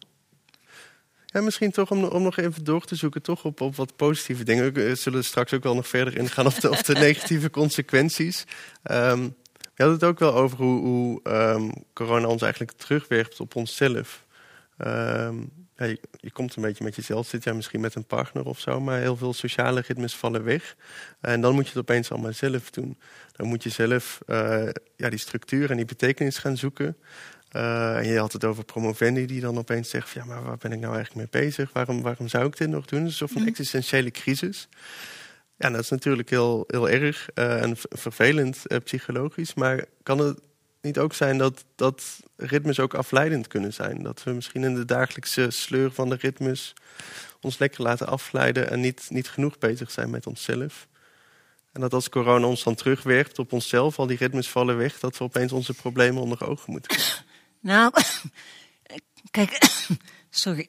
[1.27, 4.45] Ja, misschien toch om, om nog even door te zoeken toch op, op wat positieve
[4.45, 4.73] dingen.
[4.73, 8.45] We zullen straks ook wel nog verder ingaan op de, op de negatieve consequenties.
[8.83, 9.23] Ehm,
[9.59, 14.25] we hadden het ook wel over hoe, hoe ehm, corona ons eigenlijk terugwerpt op onszelf.
[14.77, 15.37] Ehm,
[15.77, 18.61] ja, je, je komt een beetje met jezelf, zit jij misschien met een partner of
[18.61, 20.77] zo, maar heel veel sociale ritmes vallen weg.
[21.21, 22.99] En dan moet je het opeens allemaal zelf doen.
[23.33, 26.97] Dan moet je zelf eh, ja, die structuur en die betekenis gaan zoeken.
[27.57, 30.09] Uh, en je had het over promovendi die dan opeens zegt...
[30.09, 31.73] Van, ja, maar waar ben ik nou eigenlijk mee bezig?
[31.73, 32.99] Waarom, waarom zou ik dit nog doen?
[32.99, 34.69] Het is een soort van existentiële crisis.
[35.57, 39.55] Ja, dat is natuurlijk heel, heel erg uh, en vervelend psychologisch.
[39.55, 40.41] Maar kan het
[40.85, 44.03] niet ook zijn dat, dat ritmes ook afleidend kunnen zijn?
[44.03, 46.75] Dat we misschien in de dagelijkse sleur van de ritmes...
[47.41, 50.87] ons lekker laten afleiden en niet, niet genoeg bezig zijn met onszelf...
[51.75, 55.19] En dat als corona ons dan terugwerpt op onszelf, al die ritmes vallen weg, dat
[55.19, 56.97] we opeens onze problemen onder ogen moeten.
[57.61, 57.93] Nou,
[59.31, 59.59] kijk,
[60.31, 60.69] sorry.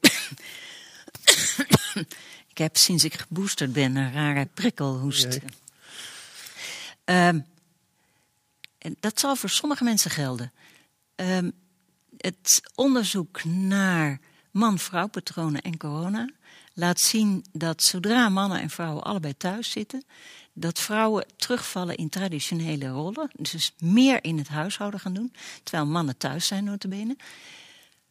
[2.48, 5.38] ik heb sinds ik geboosterd ben een rare prikkelhoest.
[7.04, 7.44] Um,
[9.00, 10.52] dat zal voor sommige mensen gelden.
[11.16, 11.52] Um,
[12.16, 14.20] het onderzoek naar
[14.50, 16.28] man-vrouw patronen en corona
[16.74, 20.04] laat zien dat zodra mannen en vrouwen allebei thuis zitten,
[20.52, 23.30] dat vrouwen terugvallen in traditionele rollen.
[23.32, 25.32] Dus meer in het huishouden gaan doen,
[25.62, 27.16] terwijl mannen thuis zijn notabene.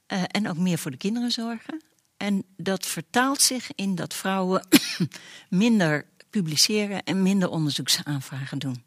[0.08, 1.84] Uh, en ook meer voor de kinderen zorgen.
[2.18, 4.68] En dat vertaalt zich in dat vrouwen
[5.50, 8.84] minder publiceren en minder onderzoeksaanvragen doen.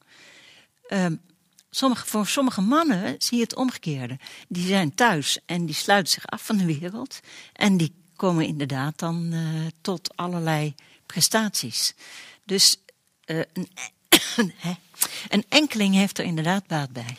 [0.89, 1.07] Uh,
[1.71, 4.19] sommige, voor sommige mannen zie je het omgekeerde.
[4.49, 7.21] Die zijn thuis en die sluiten zich af van de wereld.
[7.53, 10.75] En die komen inderdaad dan uh, tot allerlei
[11.07, 11.95] prestaties.
[12.45, 12.77] Dus
[13.27, 13.69] uh, een,
[15.29, 17.17] een, enkeling heeft er inderdaad baat bij.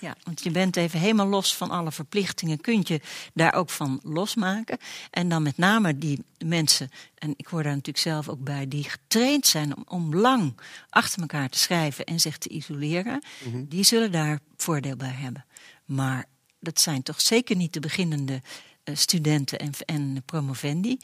[0.00, 2.60] Ja, want je bent even helemaal los van alle verplichtingen.
[2.60, 3.00] Kun je
[3.34, 4.78] daar ook van losmaken.
[5.10, 8.84] En dan met name die mensen, en ik hoor daar natuurlijk zelf ook bij, die
[8.84, 13.68] getraind zijn om, om lang achter elkaar te schrijven en zich te isoleren, mm -hmm.
[13.68, 15.44] die zullen daar voordeel bij hebben.
[15.84, 16.24] Maar
[16.60, 18.42] dat zijn toch zeker niet de beginnende
[18.84, 20.98] uh, studenten en, en promovendi.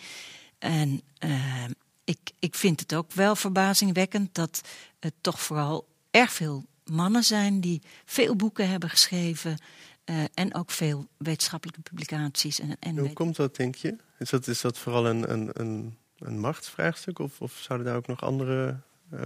[0.58, 1.64] En uh,
[2.04, 4.60] ik, ik vind het ook wel verbazingwekkend dat
[5.00, 9.58] het toch vooral erg veel mannen zijn die veel boeken hebben geschreven
[10.04, 12.60] uh, en ook veel wetenschappelijke publicaties.
[12.60, 13.96] En, en Hoe komt dat, denk je?
[14.18, 18.06] Is dat, is dat vooral een, een, een, een machtsvraagstuk of, of zouden daar ook
[18.06, 18.80] nog andere
[19.12, 19.20] uh,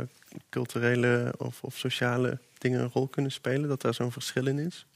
[0.50, 4.86] culturele of, of sociale dingen een rol kunnen spelen, dat daar zo'n verschil in is?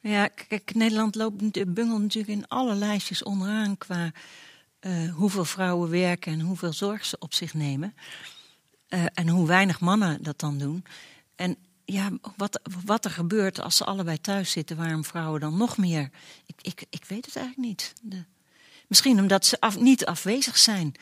[0.00, 4.12] Ja, kijk, Nederland loopt, bungelt natuurlijk in alle lijstjes onderaan qua
[4.80, 7.94] uh, hoeveel vrouwen werken en hoeveel zorg ze op zich nemen.
[9.14, 10.84] En hoe weinig mannen dat dan doen.
[11.36, 15.76] En ja, wat, wat er gebeurt als ze allebei thuis zitten, waarom vrouwen dan nog
[15.76, 16.10] meer?
[16.46, 17.92] Ik, ik, ik weet het eigenlijk niet.
[18.02, 18.24] De,
[18.88, 20.94] misschien omdat ze af, niet afwezig zijn.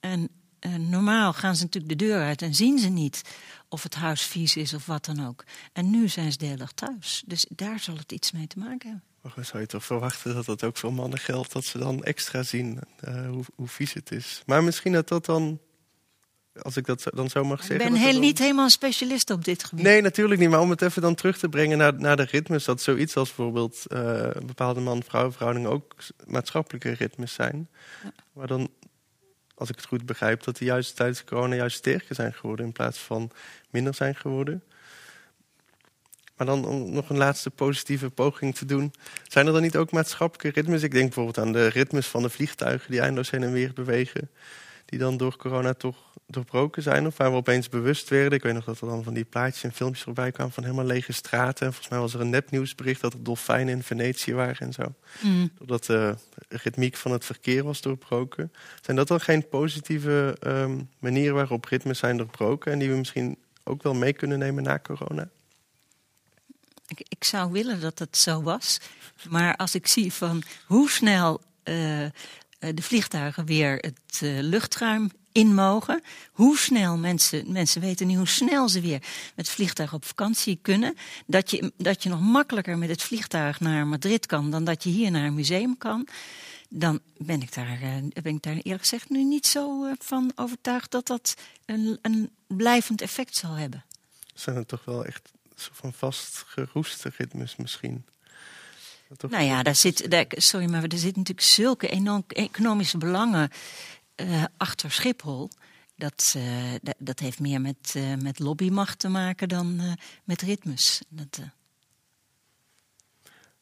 [0.00, 3.22] En eh, normaal gaan ze natuurlijk de deur uit en zien ze niet
[3.68, 5.44] of het huis vies is of wat dan ook.
[5.72, 7.22] En nu zijn ze de hele dag thuis.
[7.26, 9.02] Dus daar zal het iets mee te maken hebben.
[9.22, 12.42] Maar zou je toch verwachten dat dat ook voor mannen geldt, dat ze dan extra
[12.42, 14.42] zien uh, hoe, hoe vies het is.
[14.46, 15.60] Maar misschien dat dat dan
[16.60, 17.86] als ik dat dan zo mag zeggen.
[17.86, 19.84] Ik ben heel, niet helemaal een specialist op dit gebied.
[19.84, 20.50] Nee, natuurlijk niet.
[20.50, 22.64] Maar om het even dan terug te brengen naar, naar de ritmes.
[22.64, 25.94] Dat zoiets als bijvoorbeeld uh, bepaalde man-vrouw verhoudingen ook
[26.26, 27.68] maatschappelijke ritmes zijn.
[28.02, 28.12] Ja.
[28.32, 28.70] Maar dan,
[29.54, 32.66] als ik het goed begrijp, dat die juist tijdens corona juist sterker zijn geworden.
[32.66, 33.30] In plaats van
[33.70, 34.62] minder zijn geworden.
[36.36, 38.92] Maar dan om nog een laatste positieve poging te doen.
[39.28, 40.82] Zijn er dan niet ook maatschappelijke ritmes?
[40.82, 44.30] Ik denk bijvoorbeeld aan de ritmes van de vliegtuigen die eindeloos heen en weer bewegen
[44.92, 47.06] die dan door corona toch doorbroken zijn.
[47.06, 48.32] Of waar we opeens bewust werden.
[48.32, 50.84] Ik weet nog dat er dan van die plaatjes en filmpjes voorbij kwamen van helemaal
[50.84, 51.66] lege straten.
[51.66, 54.94] En volgens mij was er een nepnieuwsbericht dat er dolfijnen in Venetië waren en zo.
[55.20, 55.50] Mm.
[55.58, 56.16] Doordat de
[56.48, 58.52] ritmiek van het verkeer was doorbroken.
[58.80, 63.36] Zijn dat dan geen positieve um, manieren waarop ritmes zijn doorbroken en die we misschien
[63.64, 65.28] ook wel mee kunnen nemen na corona?
[66.86, 68.80] Ik, ik zou willen dat het zo was.
[69.28, 72.10] Maar als ik zie van hoe snel uh, eh,
[72.74, 76.02] de vliegtuigen weer het uh, luchtruim in mogen.
[76.32, 79.02] Hoe snel mensen, mensen weten nu hoe snel ze weer
[79.36, 80.96] met vliegtuig op vakantie kunnen.
[81.26, 84.90] Dat je, dat je nog makkelijker met het vliegtuig naar Madrid kan dan dat je
[84.90, 86.08] hier naar een museum kan.
[86.68, 90.90] Dan ben ik daar, uh, ben ik daar eerlijk gezegd nu niet zo van overtuigd
[90.90, 91.34] dat dat
[91.64, 93.84] een, een blijvend effect zal hebben.
[94.34, 98.04] Zijn het toch wel echt zo van vastgeroeste ritmes misschien?
[99.28, 103.50] Nou ja, daar zit, daar, sorry, maar er zitten natuurlijk zulke enorm economische belangen
[104.16, 105.50] uh, achter Schiphol.
[105.96, 111.02] Dat, uh, dat heeft meer met, uh, met lobbymacht te maken dan met ritmes.
[111.08, 111.40] Dat,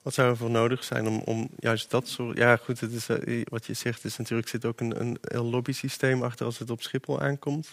[0.02, 2.36] wat zou er voor nodig zijn om, om juist dat soort.
[2.36, 3.06] Ja, goed, het is,
[3.44, 6.82] wat je zegt is natuurlijk zit ook een, een heel lobbysysteem achter als het op
[6.82, 7.68] Schiphol aankomt.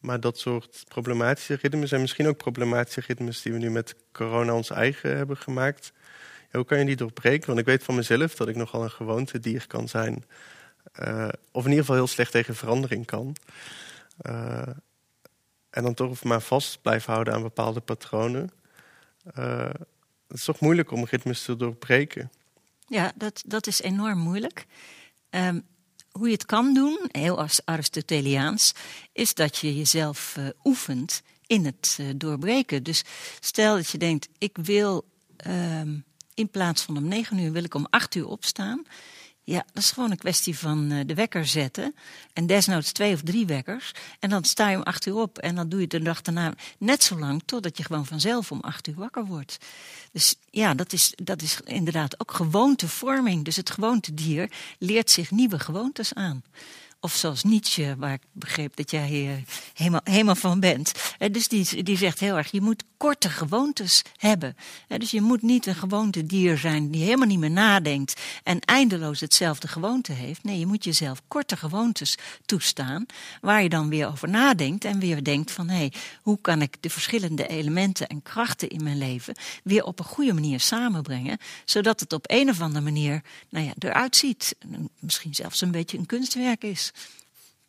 [0.00, 4.54] Maar dat soort problematische ritmes en misschien ook problematische ritmes die we nu met corona
[4.54, 5.92] ons eigen hebben gemaakt
[6.56, 7.46] hoe kan je die doorbreken?
[7.46, 10.24] Want ik weet van mezelf dat ik nogal een gewoontedier kan zijn.
[11.00, 13.36] Uh, of in ieder geval heel slecht tegen verandering kan.
[14.22, 14.62] Uh,
[15.70, 18.50] en dan toch maar vast blijven houden aan bepaalde patronen.
[19.38, 19.70] Uh,
[20.28, 22.30] het is toch moeilijk om ritmes te doorbreken.
[22.86, 24.66] Ja, dat, dat is enorm moeilijk.
[25.30, 25.66] Um,
[26.10, 28.74] hoe je het kan doen, heel Aristoteliaans,
[29.12, 32.82] is dat je jezelf oefent in het doorbreken.
[32.82, 33.04] Dus
[33.40, 35.04] stel dat je denkt, ik wil
[35.46, 36.04] um,
[36.36, 38.82] in plaats van om negen uur wil ik om acht uur opstaan.
[39.44, 41.94] Ja, dat is gewoon een kwestie van uh, de wekker zetten.
[42.32, 43.92] En desnoods twee of drie wekkers.
[44.20, 45.38] En dan sta je om acht uur op.
[45.38, 48.60] En dan doe je de dag daarna net zo lang totdat je gewoon vanzelf om
[48.60, 49.58] acht uur wakker wordt.
[50.12, 53.44] Dus ja, dat is, dat is inderdaad ook gewoontevorming.
[53.44, 56.42] Dus het gewoontedier leert zich nieuwe gewoontes aan.
[57.00, 59.42] Of zoals Nietzsche, waar ik begreep dat jij uh,
[59.74, 60.92] helemaal, helemaal van bent.
[61.18, 64.56] Uh, dus die, die zegt heel erg, je moet korte gewoontes hebben.
[64.88, 69.20] Dus je moet niet een gewoonte dier zijn die helemaal niet meer nadenkt en eindeloos
[69.20, 70.44] hetzelfde gewoonte heeft.
[70.44, 73.06] Nee, je moet jezelf korte gewoontes toestaan,
[73.40, 75.92] waar je dan weer over nadenkt en weer denkt van, hé, hey,
[76.22, 80.32] hoe kan ik de verschillende elementen en krachten in mijn leven weer op een goede
[80.32, 84.56] manier samenbrengen, zodat het op een of andere manier nou ja, eruit ziet.
[84.98, 86.92] Misschien zelfs een beetje een kunstwerk is.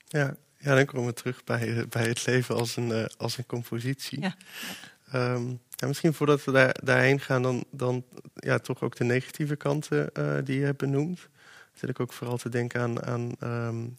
[0.07, 3.38] Ja, ja dan komen we terug bij, eh, bij het leven als een, uh, als
[3.38, 4.21] een compositie.
[4.21, 4.36] Ja.
[5.78, 8.03] Ja, misschien voordat we daar, daarheen gaan, dan, dan
[8.34, 11.28] ja, toch ook de negatieve kanten uh, die je hebt benoemd.
[11.74, 13.97] Zit ik ook vooral te denken aan, aan um,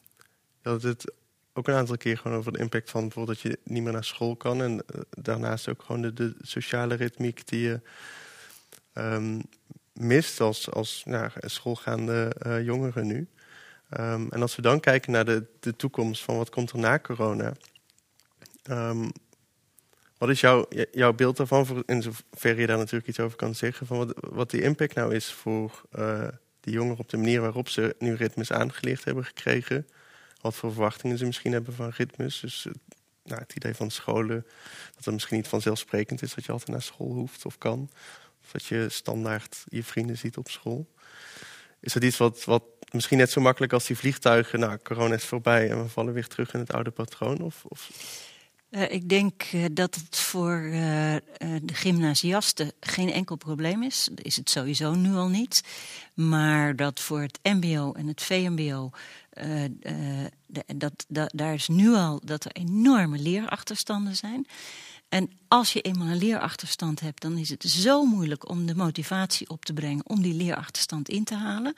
[0.61, 1.13] dat het
[1.53, 4.03] ook een aantal keer gewoon over de impact van bijvoorbeeld dat je niet meer naar
[4.03, 4.61] school kan.
[4.61, 7.81] En uh, daarnaast ook gewoon de, sociale ritmiek die je
[8.93, 9.41] um,
[9.93, 11.05] mist als, als
[11.41, 13.27] schoolgaande uh, jongeren nu.
[13.89, 17.53] En als we dan kijken naar de, de toekomst van wat komt er na corona.
[20.19, 23.87] Wat is jouw, jouw beeld daarvan, in zover je daar natuurlijk iets over kan zeggen,
[23.87, 26.27] van wat, die impact nou is voor uh,
[26.59, 29.87] die jongeren op de manier waarop ze nu ritmes aangeleerd hebben gekregen?
[30.41, 32.39] Wat voor verwachtingen ze misschien hebben van ritmes.
[32.39, 32.73] Dus uh,
[33.23, 34.45] nou, het idee van scholen,
[34.95, 37.89] dat het misschien niet vanzelfsprekend is dat je altijd naar school hoeft of kan.
[38.43, 40.87] Of dat je standaard je vrienden ziet op school.
[41.79, 45.25] Is dat iets wat, wat misschien net zo makkelijk als die vliegtuigen, nou, corona is
[45.25, 47.41] voorbij en we vallen weer terug in het oude patroon?
[47.41, 47.89] Of, of...
[48.71, 50.73] Uh, ik denk uh, dat het voor uh,
[51.61, 54.09] de gymnasiasten geen enkel probleem is.
[54.15, 55.63] Is het sowieso nu al niet.
[56.13, 58.89] Maar dat voor het MBO en het VMBO.
[60.75, 64.47] dat, dat, daar is nu al dat er enorme leerachterstanden zijn.
[65.09, 69.49] En als je eenmaal een leerachterstand hebt, dan is het zo moeilijk om de motivatie
[69.49, 71.73] op te brengen om die leerachterstand in te halen.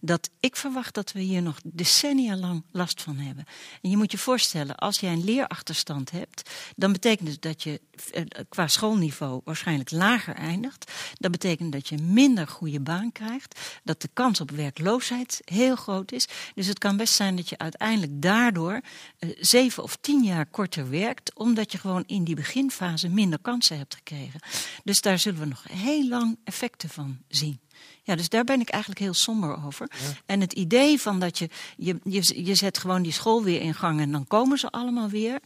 [0.00, 3.44] Dat ik verwacht dat we hier nog decennia lang last van hebben.
[3.82, 7.80] En je moet je voorstellen, als jij een leerachterstand hebt, dan betekent het dat je
[8.12, 10.92] eh, qua schoolniveau waarschijnlijk lager eindigt.
[11.14, 13.60] Dat betekent dat je minder goede baan krijgt.
[13.84, 16.28] Dat de kans op werkloosheid heel groot is.
[16.54, 18.80] Dus het kan best zijn dat je uiteindelijk daardoor
[19.18, 22.34] eh, zeven of tien jaar korter werkt, omdat je gewoon in die
[22.68, 24.40] beginfase minder kansen hebt gekregen.
[24.84, 27.60] Dus daar zullen we nog heel lang effecten van zien.
[28.02, 29.90] Ja, dus daar ben ik eigenlijk heel somber over.
[30.26, 33.74] En het idee van dat je, je, je, je zet gewoon die school weer in
[33.74, 35.40] gang en dan komen ze allemaal weer.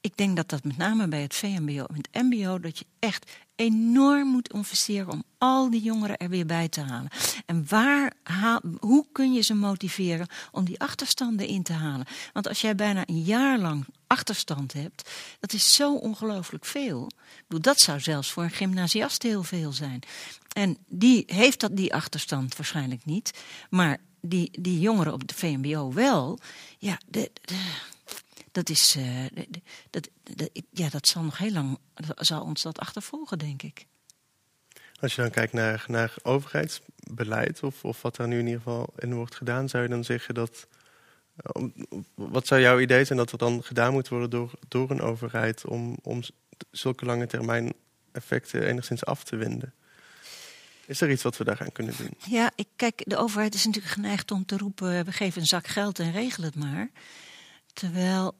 [0.00, 3.30] Ik denk dat dat met name bij het VMBO en het MBO, dat je echt
[3.58, 7.10] enorm moet investeren om al die jongeren er weer bij te halen.
[7.46, 8.12] En waar,
[8.80, 12.06] hoe kun je ze motiveren om die achterstanden in te halen?
[12.32, 17.10] Want als jij bijna een jaar lang achterstand hebt, dat is zo ongelooflijk veel.
[17.48, 20.00] Ik dat zou zelfs voor een gymnasiast heel veel zijn.
[20.52, 23.42] En die heeft dat, die achterstand waarschijnlijk niet.
[23.70, 26.38] Maar die, die jongeren op de VMBO wel.
[26.78, 27.30] Ja, de,
[28.58, 28.96] dat is.
[28.96, 29.26] Uh,
[29.90, 31.78] dat, dat, ja, dat zal nog heel lang.
[32.16, 33.86] zal ons dat achtervolgen, denk ik.
[35.00, 38.92] Als je dan kijkt naar, naar overheidsbeleid, of, of wat er nu in ieder geval
[38.98, 40.66] in wordt gedaan, zou je dan zeggen dat.
[41.36, 41.62] Eh,
[42.14, 45.66] wat zou jouw idee zijn dat er dan gedaan moet worden door, door een overheid
[45.66, 46.22] om, om
[46.70, 47.72] zulke lange termijn
[48.12, 49.74] effecten enigszins af te wenden?
[50.86, 52.10] Is er iets wat we daaraan kunnen doen?
[52.26, 55.66] Ja, ik, kijk, de overheid is natuurlijk geneigd om te roepen: we geven een zak
[55.66, 56.90] geld en regel het maar.
[57.72, 58.34] Terwijl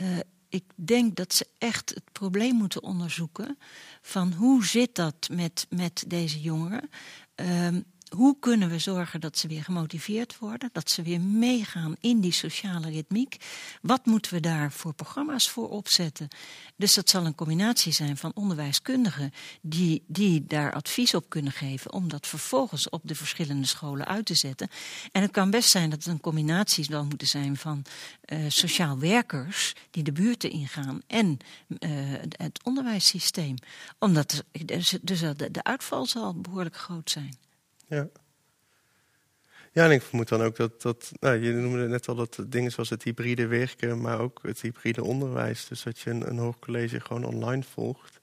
[0.00, 0.18] uh,
[0.48, 3.58] ik denk dat ze echt het probleem moeten onderzoeken
[4.02, 6.88] van hoe zit dat met, met deze jongeren.
[7.34, 12.20] Um, hoe kunnen we zorgen dat ze weer gemotiveerd worden, dat ze weer meegaan in
[12.20, 13.36] die sociale ritmiek?
[13.82, 16.28] Wat moeten we daar voor programma's voor opzetten?
[16.76, 21.92] Dus dat zal een combinatie zijn van onderwijskundigen die, die daar advies op kunnen geven,
[21.92, 24.68] om dat vervolgens op de verschillende scholen uit te zetten.
[25.12, 27.84] En het kan best zijn dat het een combinatie zal moeten zijn van
[28.26, 31.38] uh, sociaal werkers die de buurten ingaan en
[31.68, 31.90] uh,
[32.28, 33.54] het onderwijssysteem.
[33.98, 37.46] Omdat dus, dus de, de uitval zal behoorlijk groot zijn.
[37.88, 38.08] Ja.
[39.72, 42.70] Ja, en ik vermoed dan ook dat, dat nou, je noemde net al dat dingen
[42.70, 45.66] zoals het hybride werken, maar ook het hybride onderwijs.
[45.68, 48.20] Dus dat je een, een hoogcollege gewoon online volgt.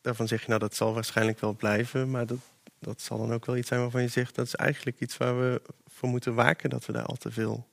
[0.00, 2.38] Daarvan zeg je, nou dat zal waarschijnlijk wel blijven, maar dat,
[2.78, 5.38] dat zal dan ook wel iets zijn waarvan je zegt, dat is eigenlijk iets waar
[5.38, 7.66] we voor moeten waken, dat we daar al te veel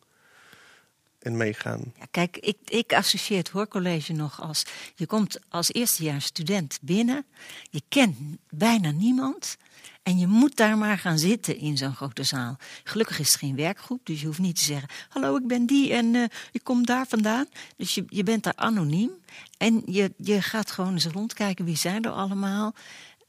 [1.26, 1.94] in meegaan.
[2.00, 4.66] Ja, kijk, ik, ik associeer het hoorcollege nog als,
[4.96, 7.26] je komt als eerstejaars student binnen,
[7.70, 8.18] je kent
[8.50, 9.58] bijna niemand.
[10.04, 12.58] En je moet daar maar gaan zitten in zo'n grote zaal.
[12.84, 15.94] Gelukkig is het geen werkgroep, dus je hoeft niet te zeggen: Hallo, ik ben die
[15.94, 17.46] en uh, ik kom daar vandaan.
[17.78, 19.12] Dus je, je bent daar anoniem.
[19.58, 22.74] En je, je gaat gewoon eens rondkijken wie zijn er allemaal.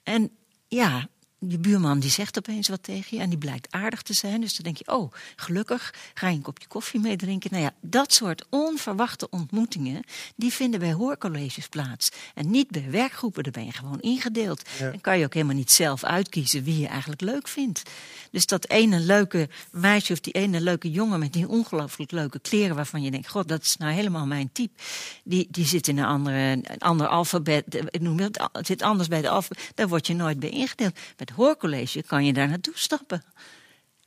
[0.02, 0.30] En
[0.68, 4.40] ja, je buurman die zegt opeens wat tegen je en die blijkt aardig te zijn.
[4.40, 7.50] Dus dan denk je, oh, gelukkig, ga je een kopje koffie mee drinken.
[7.50, 10.04] Nou ja, dat soort onverwachte ontmoetingen,
[10.36, 12.08] die vinden bij hoorcolleges plaats.
[12.34, 14.62] En niet bij werkgroepen, daar ben je gewoon ingedeeld.
[14.78, 17.82] En kan je ook helemaal niet zelf uitkiezen wie je eigenlijk leuk vindt.
[18.30, 22.76] Dus dat ene leuke meisje of die ene leuke jongen met die ongelooflijk leuke kleren
[22.76, 24.80] waarvan je denkt, god, dat is nou helemaal mijn type.
[25.24, 29.28] Die, die zit in een, andere, een ander alfabet, noem het, zit anders bij de
[29.28, 29.70] alfabet.
[29.74, 33.22] Daar word je nooit bij ingedeeld het hoorcollege kan je daar naartoe stappen.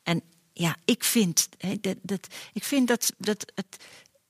[0.04, 0.22] En
[0.54, 1.50] ja, ik vind,
[1.82, 3.78] dat, dat, ik vind dat, dat het,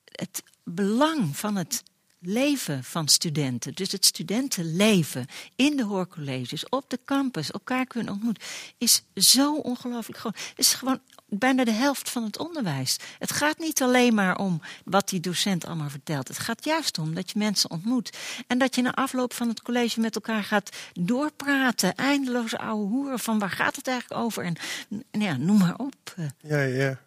[0.05, 1.83] het belang van het
[2.19, 8.43] leven van studenten, dus het studentenleven in de hoorcolleges, op de campus, elkaar kunnen ontmoeten,
[8.77, 10.37] is zo ongelooflijk groot.
[10.37, 10.99] Het is gewoon
[11.29, 12.97] bijna de helft van het onderwijs.
[13.19, 16.27] Het gaat niet alleen maar om wat die docent allemaal vertelt.
[16.27, 18.17] Het gaat juist om dat je mensen ontmoet.
[18.47, 21.95] En dat je na afloop van het college met elkaar gaat doorpraten.
[21.95, 24.43] Eindeloze oude hoeren van waar gaat het eigenlijk over?
[24.43, 24.55] En,
[25.11, 26.15] ja, noem maar op.
[26.41, 26.99] Ja, ja.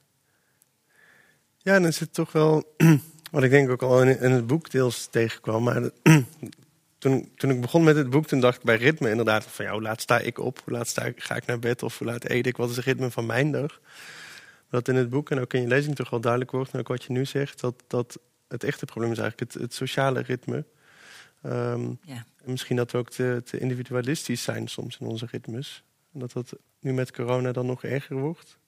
[1.59, 2.75] Ja, dan zit toch wel
[3.33, 5.62] wat ik denk ook al in, het boek deels tegenkwam.
[5.62, 5.91] Maar
[6.99, 9.72] toen, toen ik begon met het boek, toen dacht ik bij ritme inderdaad van ja,
[9.72, 10.61] hoe laat sta ik op?
[10.64, 11.83] Hoe laat sta ik, ga ik naar bed?
[11.83, 12.57] Of hoe laat eet ik?
[12.57, 13.80] Wat is het ritme van mijn dag?
[14.70, 16.89] Dat in het boek en ook in je lezing toch wel duidelijk wordt, en ook
[16.89, 18.18] wat je nu zegt, dat, dat
[18.49, 20.64] het echte probleem is eigenlijk het, het sociale ritme.
[21.43, 22.26] Ehm, ja.
[22.45, 25.85] en misschien dat we ook te, te individualistisch zijn soms in onze ritmes.
[26.12, 28.59] En dat dat nu met corona dan nog erger wordt.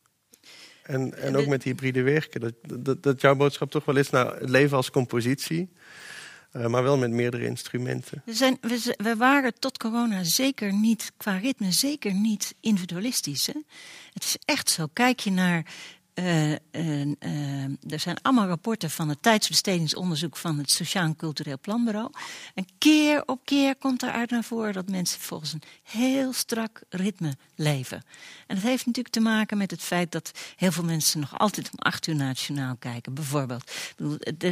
[0.87, 2.41] En, en ook met hybride werken.
[2.41, 2.55] Dat,
[2.85, 5.69] dat, dat jouw boodschap toch wel is, nou, het leven als compositie.
[6.53, 8.23] Uh, maar wel met meerdere instrumenten.
[8.25, 13.47] We, zijn, we, we, waren tot corona zeker niet, qua ritme, zeker niet individualistisch.
[13.47, 13.61] Hè?
[14.13, 14.87] Het is echt zo.
[14.93, 15.67] Kijk je naar
[16.15, 16.53] Uh,
[17.91, 22.11] er zijn allemaal rapporten van het tijdsbestedingsonderzoek van het Sociaal en Cultureel Planbureau.
[22.55, 27.37] En keer op keer komt eruit naar voren dat mensen volgens een heel strak ritme
[27.55, 28.03] leven.
[28.47, 31.71] En dat heeft natuurlijk te maken met het feit dat heel veel mensen nog altijd
[31.73, 33.71] om acht uur nationaal kijken, bijvoorbeeld.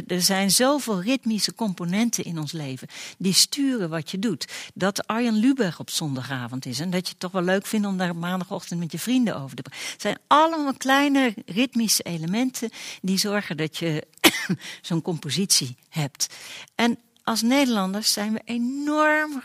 [0.07, 2.87] Er zijn zoveel ritmische componenten in ons leven
[3.17, 4.47] die sturen wat je doet.
[4.73, 7.97] Dat Arjen Lubach op zondagavond is en dat je het toch wel leuk vindt om
[7.97, 9.81] daar maandagochtend met je vrienden over te praten.
[9.91, 12.69] Het zijn allemaal kleine ritmische elementen
[13.01, 14.07] die zorgen dat je
[14.81, 16.27] zo'n compositie hebt.
[16.75, 19.41] En als Nederlanders zijn we enorm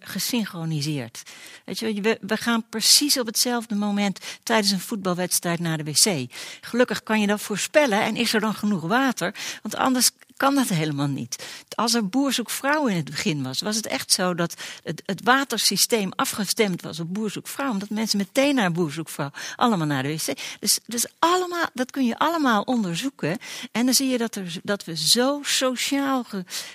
[0.00, 1.22] gesynchroniseerd.
[1.64, 6.32] Weet je, we, we gaan precies op hetzelfde moment tijdens een voetbalwedstrijd naar de wc.
[6.60, 10.68] Gelukkig kan je dat voorspellen en is er dan genoeg water, want anders kan dat
[10.68, 11.44] helemaal niet.
[11.74, 15.02] Als er boer zoek vrouw in het begin was, was het echt zo dat het,
[15.06, 17.70] het watersysteem afgestemd was op boer zoek vrouw.
[17.70, 20.38] Omdat mensen meteen naar boer zoek vrouw allemaal naar de wc.
[20.60, 23.38] Dus, dus allemaal, dat kun je allemaal onderzoeken.
[23.72, 26.26] En dan zie je dat, er, dat we zo sociaal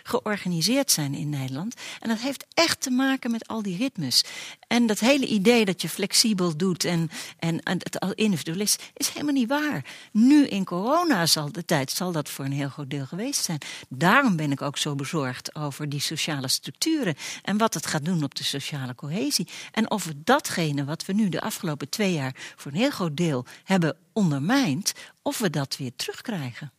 [0.03, 1.75] georganiseerd zijn in Nederland.
[1.99, 4.23] En dat heeft echt te maken met al die ritmes.
[4.67, 8.77] En dat hele idee dat je flexibel doet en, en, en het al individueel is,
[8.93, 9.85] is helemaal niet waar.
[10.11, 13.59] Nu in corona zal de tijd zal dat voor een heel groot deel geweest zijn.
[13.89, 18.23] Daarom ben ik ook zo bezorgd over die sociale structuren en wat het gaat doen
[18.23, 19.47] op de sociale cohesie.
[19.71, 23.17] En of we datgene wat we nu de afgelopen twee jaar voor een heel groot
[23.17, 26.71] deel hebben ondermijnd, of we dat weer terugkrijgen.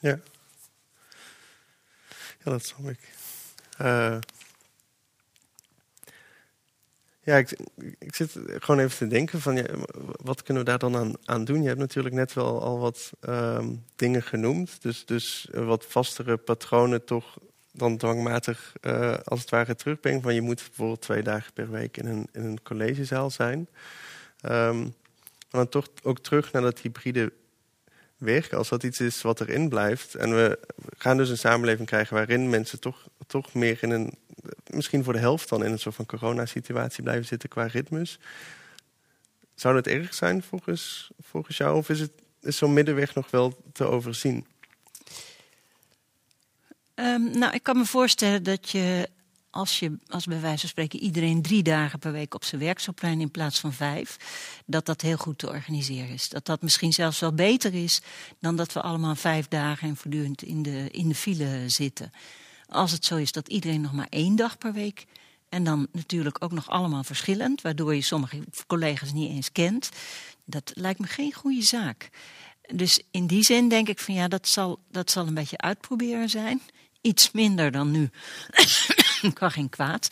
[0.00, 0.18] Ja,
[2.44, 3.14] ja dat snap ik.
[3.80, 4.18] Uh,
[7.24, 7.36] ja,
[7.98, 9.64] ik, zit gewoon even te denken van ja,
[10.22, 11.62] wat kunnen we daar dan aan, aan doen?
[11.62, 14.82] Je hebt natuurlijk net wel al wat um, dingen genoemd.
[14.82, 17.38] Dus, dus wat vastere patronen toch
[17.72, 20.22] dan dwangmatig uh, als het ware terugbrengen.
[20.22, 23.68] Van je moet bijvoorbeeld twee dagen per week in een, in een collegezaal zijn.
[24.44, 24.94] Um,
[25.50, 27.32] maar dan toch ook terug naar dat hybride
[28.16, 28.58] werken.
[28.58, 30.14] Als dat iets is wat erin blijft.
[30.14, 30.58] En we
[30.96, 34.12] gaan dus een samenleving krijgen waarin mensen toch, toch meer in een
[34.66, 38.18] misschien voor de helft dan in een soort van coronasituatie blijven zitten qua ritmes.
[39.54, 41.76] Zou dat erg zijn volgens, volgens jou?
[41.76, 44.46] Of is, het, is zo'n middenweg nog wel te overzien?
[46.94, 49.08] Um, nou, ik kan me voorstellen dat je
[49.52, 52.78] als je, als bij wijze van spreken, iedereen drie dagen per week op zijn werk
[52.78, 54.16] zou plannen in plaats van vijf,
[54.66, 56.28] dat dat heel goed te organiseren is.
[56.28, 58.02] Dat dat misschien zelfs wel beter is
[58.40, 62.12] dan dat we allemaal vijf dagen en voortdurend in de, in de file zitten.
[62.72, 65.06] Als het zo is dat iedereen nog maar één dag per week.
[65.48, 69.88] En dan natuurlijk ook nog allemaal verschillend, waardoor je sommige collega's niet eens kent.
[70.44, 72.08] Dat lijkt me geen goede zaak.
[72.74, 76.28] Dus in die zin denk ik van ja, dat zal, dat zal een beetje uitproberen
[76.28, 76.60] zijn.
[77.00, 78.10] Iets minder dan nu.
[79.32, 80.08] kan geen kwaad.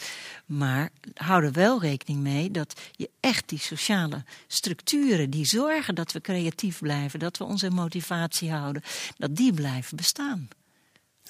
[0.46, 6.12] Maar hou er wel rekening mee dat je echt die sociale structuren die zorgen dat
[6.12, 8.82] we creatief blijven, dat we onze motivatie houden,
[9.16, 10.48] dat die blijven bestaan.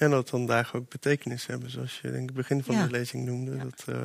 [0.01, 3.25] En dat dan dagen ook betekenis hebben, zoals je denk ik begin van de lezing
[3.25, 3.57] noemde.
[3.57, 3.95] Dat, uh,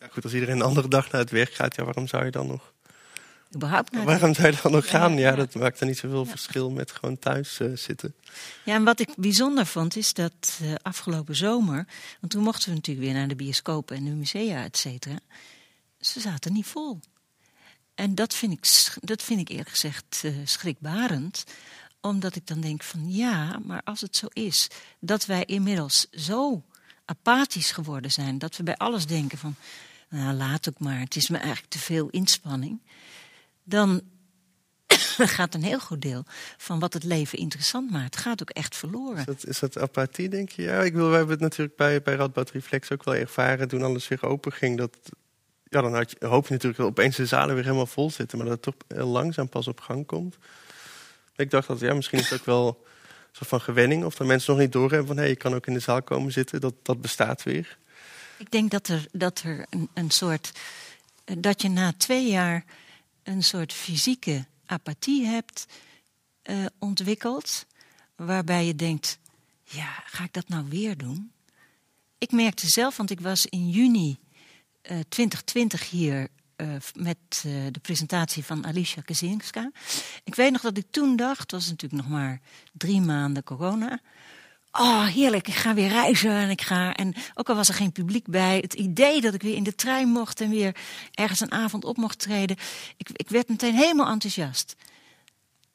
[0.00, 0.08] ja.
[0.10, 2.46] goed, als iedereen een andere dag naar het werk gaat, ja, waarom zou je dan
[2.46, 2.72] nog...
[3.90, 5.16] Waarom zou je dan nog gaan?
[5.16, 8.14] Ja, dat maakt er niet zoveel verschil met gewoon thuis uh, zitten.
[8.64, 11.86] Ja, en wat ik bijzonder vond is dat uh, afgelopen zomer...
[12.20, 15.18] want toen mochten we natuurlijk weer naar de bioscopen en de musea, et cetera.
[16.00, 17.00] Ze zaten niet vol.
[17.94, 21.44] En dat vind ik, dat vind ik eerlijk gezegd schrikbarend
[22.00, 24.68] omdat ik dan denk van ja, maar als het zo is
[25.00, 26.64] dat wij inmiddels zo
[27.04, 29.54] apathisch geworden zijn, dat we bij alles denken van
[30.08, 32.80] nou laat ook maar, het is me eigenlijk te veel inspanning,
[33.64, 34.02] dan
[35.36, 36.24] gaat een heel goed deel
[36.56, 39.18] van wat het leven interessant maakt, gaat ook echt verloren.
[39.18, 40.62] Is dat, is dat apathie, denk je?
[40.62, 43.82] Ja, ik wil, we hebben het natuurlijk bij, bij Radboud Reflex ook wel ervaren toen
[43.82, 44.78] alles weer open ging.
[44.78, 44.96] Dat,
[45.64, 48.38] ja, dan had je, hoop je natuurlijk dat opeens de zalen weer helemaal vol zitten,
[48.38, 50.36] maar dat het toch heel langzaam pas op gang komt.
[51.38, 52.86] Ik dacht dat ja, misschien is het ook wel
[53.32, 54.04] soort van gewenning.
[54.04, 56.02] Of dat mensen nog niet doorhebben van hé, hey, je kan ook in de zaal
[56.02, 56.60] komen zitten.
[56.60, 57.78] Dat, dat bestaat weer.
[58.36, 60.52] Ik denk dat er, dat er een, een soort.
[61.24, 62.64] dat je na twee jaar
[63.22, 65.66] een soort fysieke apathie hebt
[66.44, 67.66] uh, ontwikkeld.
[68.16, 69.18] Waarbij je denkt:
[69.64, 71.32] ja, ga ik dat nou weer doen?
[72.18, 74.18] Ik merkte zelf, want ik was in juni
[74.82, 76.28] uh, 2020 hier
[76.60, 79.70] uh, met uh, de presentatie van Alicia Kazinska.
[80.24, 82.40] Ik weet nog dat ik toen dacht, het was natuurlijk nog maar
[82.72, 84.00] drie maanden corona.
[84.72, 86.94] Oh, heerlijk, ik ga weer reizen en ik ga.
[86.94, 89.74] En ook al was er geen publiek bij, het idee dat ik weer in de
[89.74, 90.76] trein mocht en weer
[91.12, 92.56] ergens een avond op mocht treden.
[92.96, 94.76] Ik, ik werd meteen helemaal enthousiast.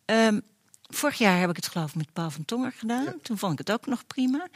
[0.06, 0.42] Um,
[0.82, 3.04] vorig jaar heb ik het geloof ik met Paul van Tonger gedaan.
[3.04, 3.16] Ja.
[3.22, 4.48] Toen vond ik het ook nog prima.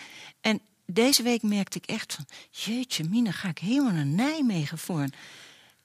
[0.42, 5.00] En deze week merkte ik echt van, jeetje mina, ga ik helemaal naar Nijmegen voor
[5.00, 5.14] een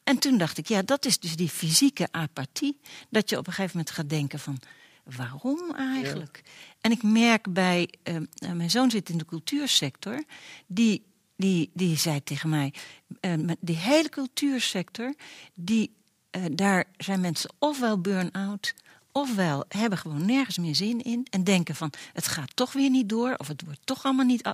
[0.05, 2.81] En toen dacht ik, ja, dat is dus die fysieke apathie.
[3.11, 4.59] Dat je op een gegeven moment gaat denken van,
[5.05, 6.43] waarom eigenlijk?
[6.81, 8.17] En ik merk bij, uh,
[8.55, 10.25] mijn zoon zit in de cultuursector,
[10.67, 11.05] die,
[11.37, 12.75] die, die zei tegen mij,
[13.21, 15.15] uh, die hele cultuursector,
[15.55, 15.95] die,
[16.37, 18.75] uh, daar zijn mensen ofwel burn-out,
[19.13, 23.09] ofwel hebben gewoon nergens meer zin in en denken van het gaat toch weer niet
[23.09, 24.53] door of het wordt toch allemaal niet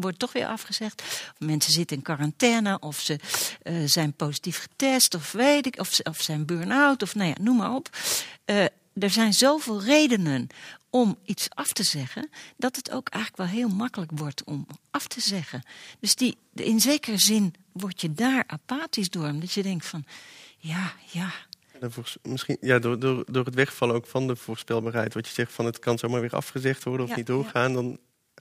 [0.00, 1.02] wordt toch weer afgezegd.
[1.02, 3.18] Of mensen zitten in quarantaine of ze
[3.62, 7.34] uh, zijn positief getest of weet ik of ze of zijn burn-out of nou ja,
[7.40, 7.88] noem maar op.
[8.46, 8.64] Uh,
[8.94, 10.48] er zijn zoveel redenen
[10.90, 15.06] om iets af te zeggen, dat het ook eigenlijk wel heel makkelijk wordt om af
[15.06, 15.62] te zeggen.
[16.00, 20.04] Dus die, in zekere zin word je daar apathisch door, omdat je denkt van,
[20.58, 21.32] ja, ja.
[22.22, 25.64] Misschien, ja, door, door, door het wegvallen ook van de voorspelbaarheid, wat je zegt van
[25.64, 27.98] het kan zomaar weer afgezegd worden of Ja, niet doorgaan, dan,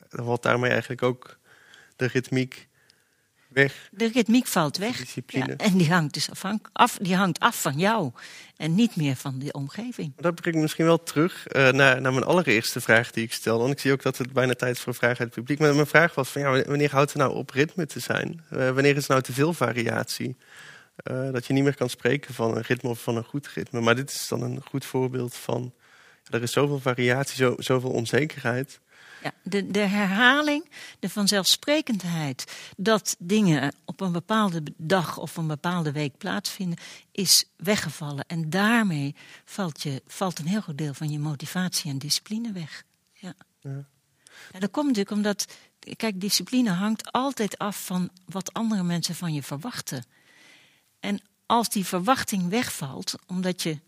[0.09, 1.37] dan valt daarmee eigenlijk ook
[1.95, 2.67] de ritmiek
[3.53, 3.89] weg.
[3.91, 5.15] De ritmiek valt weg.
[5.25, 6.29] Ja, en die hangt dus
[6.73, 8.11] af, die hangt af van jou
[8.57, 10.13] en niet meer van de omgeving.
[10.15, 13.61] Dat brengt misschien wel terug eh, naar, naar mijn allereerste vraag die ik stelde.
[13.61, 15.59] Want ik zie ook dat het bijna tijd is voor een vraag uit het publiek.
[15.59, 18.43] Maar mijn vraag was van ja, wanneer houdt het nou op ritme te zijn?
[18.49, 20.35] Eh, wanneer is nou te veel variatie?
[20.95, 23.81] Eh, dat je niet meer kan spreken van een ritme of van een goed ritme.
[23.81, 25.73] Maar dit is dan een goed voorbeeld van...
[26.29, 28.79] er is zoveel variatie, zo, zoveel onzekerheid.
[29.23, 35.91] Ja, de, de herhaling, de vanzelfsprekendheid dat dingen op een bepaalde dag of een bepaalde
[35.91, 36.77] week plaatsvinden,
[37.11, 38.25] is weggevallen.
[38.27, 39.15] En daarmee
[39.45, 42.83] valt, je, valt een heel groot deel van je motivatie en discipline weg.
[43.13, 43.33] Ja.
[43.59, 43.85] Ja.
[44.51, 45.45] En dat komt natuurlijk omdat,
[45.95, 50.03] kijk, discipline hangt altijd af van wat andere mensen van je verwachten.
[51.03, 53.80] En als die verwachting wegvalt, omdat, je,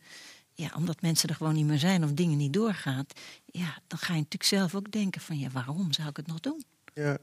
[0.54, 3.06] ja, omdat mensen er gewoon niet meer zijn of dingen niet doorgaan,
[3.46, 6.40] ja, dan ga je natuurlijk zelf ook denken van ja, waarom zou ik het nog
[6.40, 6.64] doen?
[6.94, 7.18] Ja,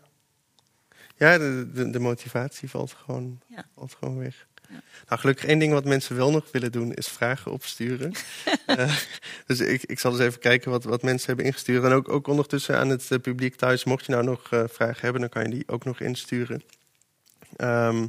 [1.17, 3.65] ja de, de, de motivatie valt gewoon, Ja.
[3.75, 4.47] valt gewoon weg.
[4.69, 4.83] Ja.
[5.09, 8.13] Nou, gelukkig één ding wat mensen wel nog willen doen, is vragen opsturen.
[8.67, 8.97] Eh,
[9.47, 11.85] dus ik, ik zal eens even kijken wat, wat mensen hebben ingestuurd.
[11.85, 15.01] En ook, ook ondertussen aan het eh, publiek thuis, mocht je nou nog eh, vragen
[15.01, 16.63] hebben, dan kan je die ook nog insturen.
[17.57, 18.07] Ehm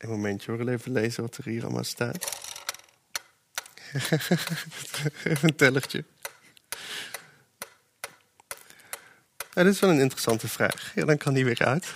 [0.00, 2.38] een momentje hoor, even lezen wat er hier allemaal staat.
[5.24, 6.04] even een tellertje.
[9.54, 10.92] Ja, dit is wel een interessante vraag.
[10.94, 11.86] Ja, dan kan die weer uit.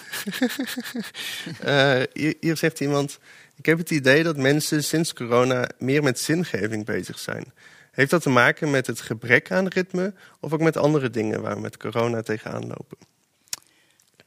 [1.61, 3.19] Eh, hier, hier zegt iemand:
[3.55, 7.53] Ik heb het idee dat mensen sinds corona meer met zingeving bezig zijn.
[7.91, 11.55] Heeft dat te maken met het gebrek aan ritme of ook met andere dingen waar
[11.55, 12.99] we met corona tegenaan lopen?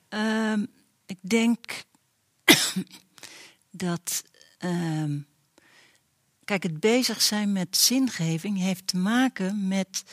[0.09, 0.65] Ehm,
[1.05, 1.85] ik denk
[3.77, 4.23] dat.
[4.57, 5.19] ehm,
[6.43, 10.03] kijk, het bezig zijn met zingeving heeft te maken met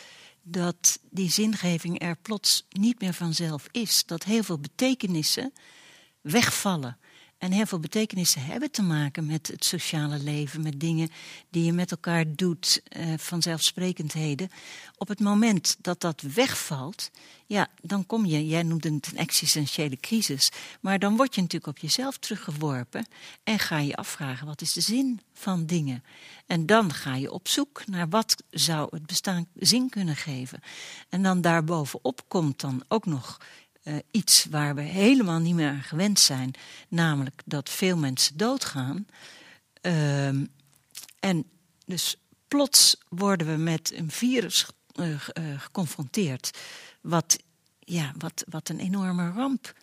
[0.43, 4.05] dat die zingeving er plots niet meer vanzelf is.
[4.07, 5.53] Dat heel veel betekenissen
[6.21, 6.99] wegvallen.
[7.45, 11.11] En heel veel betekenissen hebben te maken met het sociale leven, met dingen
[11.51, 14.51] die je met elkaar doet, eh, vanzelfsprekendheden.
[14.97, 17.11] Op het moment dat dat wegvalt,
[17.47, 20.51] ja, dan kom je, jij noemde het een existentiële crisis,
[20.81, 23.07] maar dan word je natuurlijk op jezelf teruggeworpen
[23.43, 26.05] en ga je afvragen wat is de zin van dingen.
[26.47, 30.61] En dan ga je op zoek naar wat zou het bestaan zin kunnen geven.
[31.09, 33.39] En dan daarbovenop komt dan ook nog
[33.85, 36.51] uh, iets waar we helemaal niet meer aan gewend zijn,
[36.89, 39.07] namelijk dat veel mensen doodgaan.
[39.83, 40.27] Uh,
[41.21, 41.45] en
[41.87, 42.17] dus
[42.49, 46.59] plots worden we met een virus uh, uh, geconfronteerd,
[47.01, 47.39] wat,
[47.79, 49.75] ja, wat, wat een enorme ramp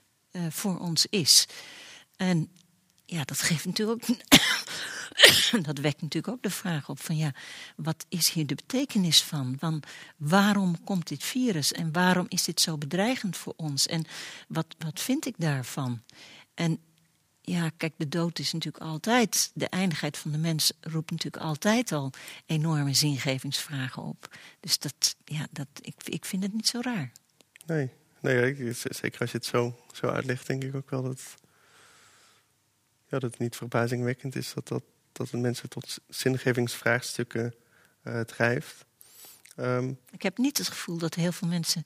[0.49, 1.48] voor ons is.
[2.15, 2.49] En
[3.06, 4.06] ja, dat geeft natuurlijk.
[5.67, 7.33] dat wekt natuurlijk ook de vraag op van ja,
[7.75, 9.55] wat is hier de betekenis van?
[9.59, 9.83] van
[10.17, 13.88] waarom komt dit virus en waarom is dit zo bedreigend voor ons?
[13.88, 14.05] En
[14.47, 16.01] wat, wat vind ik daarvan?
[16.53, 16.79] En
[17.41, 21.91] ja, kijk, de dood is natuurlijk altijd, de eindigheid van de mens roept natuurlijk altijd
[21.91, 22.11] al
[22.45, 24.38] enorme zingevingsvragen op.
[24.59, 27.11] Dus dat, ja, dat, ik, ik vind het niet zo raar.
[27.65, 27.89] Nee,
[28.19, 31.21] nee zeker als je het zo, zo uitlegt, denk ik ook wel dat,
[33.07, 37.53] ja, dat het niet verbazingwekkend is dat, dat, dat het mensen tot zingevingsvraagstukken
[38.03, 38.85] uh, drijft.
[39.57, 41.85] Um, ik heb niet het gevoel dat heel veel mensen,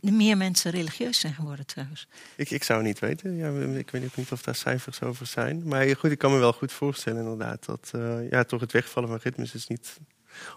[0.00, 2.08] meer mensen religieus zijn geworden trouwens.
[2.36, 3.36] Ik, ik zou niet weten.
[3.36, 5.68] Ja, ik weet ook niet of daar cijfers over zijn.
[5.68, 9.08] Maar goed, ik kan me wel goed voorstellen inderdaad dat uh, ja, toch het wegvallen
[9.08, 9.96] van ritmes is niet...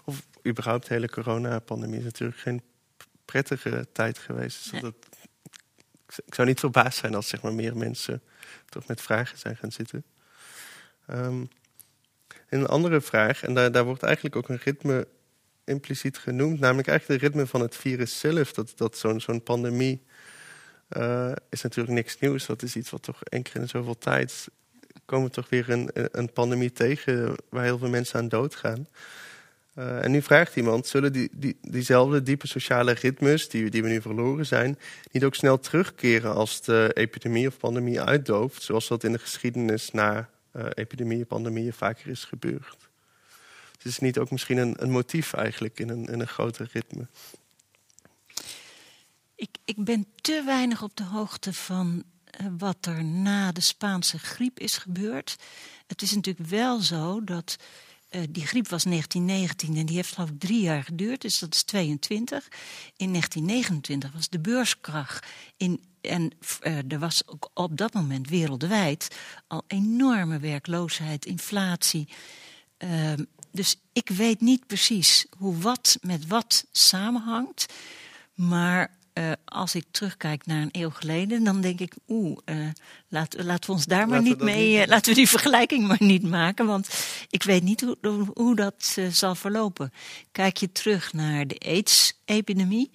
[0.04, 2.62] Of überhaupt de hele coronapandemie is natuurlijk geen
[3.24, 4.62] prettige tijd geweest.
[4.62, 4.80] Dus nee.
[4.80, 4.94] dat,
[6.26, 8.22] ik zou niet verbaasd zijn als zeg maar, meer mensen
[8.68, 10.04] toch met vragen zijn gaan zitten.
[11.10, 11.48] Um,
[12.48, 15.06] een andere vraag, en daar, daar wordt eigenlijk ook een ritme
[15.64, 18.52] impliciet genoemd, namelijk eigenlijk het ritme van het virus zelf.
[18.52, 20.02] Dat, dat zo'n zo'n pandemie
[20.96, 22.46] uh, is natuurlijk niks nieuws.
[22.46, 24.48] Dat is iets wat toch één keer in zoveel tijd
[25.08, 28.86] komen we toch weer een, een pandemie tegen waar heel veel mensen aan doodgaan.
[29.78, 33.88] Uh, en nu vraagt iemand, zullen die, die, diezelfde diepe sociale ritmes die, die we
[33.88, 34.78] nu verloren zijn,
[35.12, 39.90] niet ook snel terugkeren als de epidemie of pandemie uitdooft, zoals dat in de geschiedenis
[39.90, 42.76] na uh, epidemieën, pandemieën vaker is gebeurd?
[43.82, 47.06] Dus is niet ook misschien een, een motief eigenlijk in een, in een groter ritme?
[49.34, 52.04] Ik, ik ben te weinig op de hoogte van
[52.40, 55.36] uh, wat er na de Spaanse griep is gebeurd.
[55.86, 57.56] Het is natuurlijk wel zo dat
[58.10, 61.62] uh, die griep was 1919 en die heeft geloof drie jaar geduurd, dus dat is
[61.62, 62.48] 22.
[62.96, 65.26] In 1929 was de beurskracht.
[65.56, 66.30] In, en
[66.62, 69.16] uh, er was ook op dat moment wereldwijd
[69.46, 72.08] al enorme werkloosheid, inflatie.
[72.78, 73.12] Uh,
[73.52, 77.66] dus ik weet niet precies hoe wat met wat samenhangt.
[78.34, 82.68] Maar uh, als ik terugkijk naar een eeuw geleden, dan denk ik, oeh, uh,
[83.08, 84.80] laat, laten we ons daar laten maar niet mee, niet...
[84.80, 86.88] Uh, laten we die vergelijking maar niet maken, want
[87.28, 89.92] ik weet niet hoe, hoe dat zal verlopen.
[90.32, 92.90] Kijk je terug naar de AIDS-epidemie,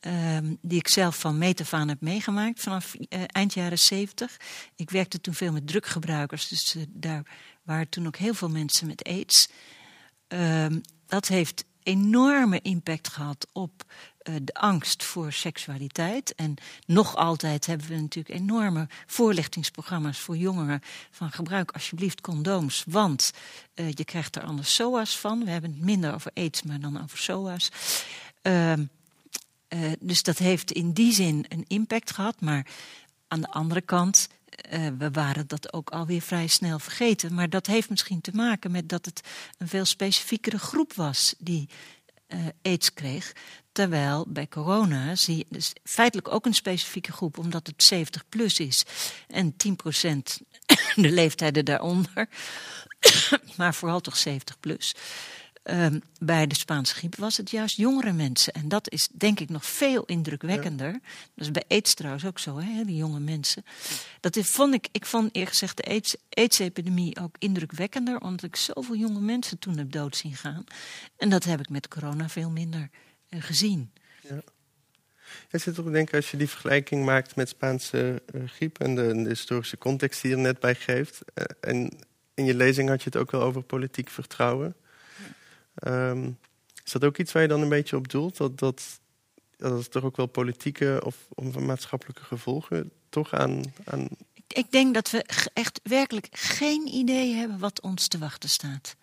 [0.00, 2.94] ehm, die ik zelf van meet af aan heb meegemaakt vanaf
[3.26, 4.36] eind jaren zeventig.
[4.76, 7.22] Ik werkte toen veel met druggebruikers, dus daar
[7.62, 9.48] waren toen ook heel veel mensen met AIDS.
[10.28, 13.84] Ehm, dat heeft enorme impact gehad op
[14.42, 16.34] de angst voor seksualiteit.
[16.34, 16.54] En
[16.86, 20.82] nog altijd hebben we natuurlijk enorme voorlichtingsprogramma's voor jongeren.
[21.10, 23.32] Van gebruik alsjeblieft condooms, want
[23.74, 25.44] uh, je krijgt er anders SOA's van.
[25.44, 27.70] We hebben het minder over aids, maar dan over SOA's.
[28.42, 28.72] Uh,
[30.00, 32.40] dus dat heeft in die zin een impact gehad.
[32.40, 32.66] Maar
[33.28, 34.28] aan de andere kant
[34.98, 37.34] we waren dat ook alweer vrij snel vergeten.
[37.34, 39.20] Maar dat heeft misschien te maken met dat het
[39.58, 41.68] een veel specifiekere groep was die
[42.62, 43.32] aids kreeg.
[43.74, 48.58] Terwijl bij corona zie je dus feitelijk ook een specifieke groep, omdat het 70 plus
[48.58, 48.84] is
[49.28, 49.56] en 10%
[50.94, 52.28] de leeftijden daaronder,
[53.56, 54.94] maar vooral toch 70 plus.
[55.70, 58.52] Um, bij de Spaanse griep was het juist jongere mensen.
[58.52, 60.92] En dat is denk ik nog veel indrukwekkender.
[60.92, 61.00] Ja.
[61.34, 63.64] Dat is bij aids trouwens ook zo, hè, die jonge mensen.
[64.20, 68.20] Dat is, vond ik, ik vond eerlijk gezegd de AIDS-epidemie ook indrukwekkender.
[68.20, 70.64] Omdat ik zoveel jonge mensen toen heb dood zien gaan.
[71.16, 72.90] En dat heb ik met corona veel minder
[73.42, 73.92] gezien.
[74.28, 74.42] Ja.
[75.50, 79.22] Je zit toch denken, als je die vergelijking maakt met Spaanse uh, griep en de,
[79.22, 81.20] de, historische context die je er net bij geeft.
[81.34, 81.90] Uh, en
[82.34, 84.76] in je lezing had je het ook wel over politiek vertrouwen.
[85.86, 86.38] Um,
[86.84, 88.36] is dat ook iets waar je dan een beetje op doelt?
[88.36, 89.00] Dat, dat,
[89.56, 94.08] dat toch ook wel politieke of, of maatschappelijke gevolgen toch aan, aan.
[94.46, 98.96] Ik denk dat we echt werkelijk geen idee hebben wat ons te wachten staat.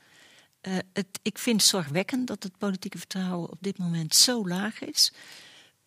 [0.94, 5.14] Het, ik vind het zorgwekkend dat het politieke vertrouwen op dit moment zo laag is.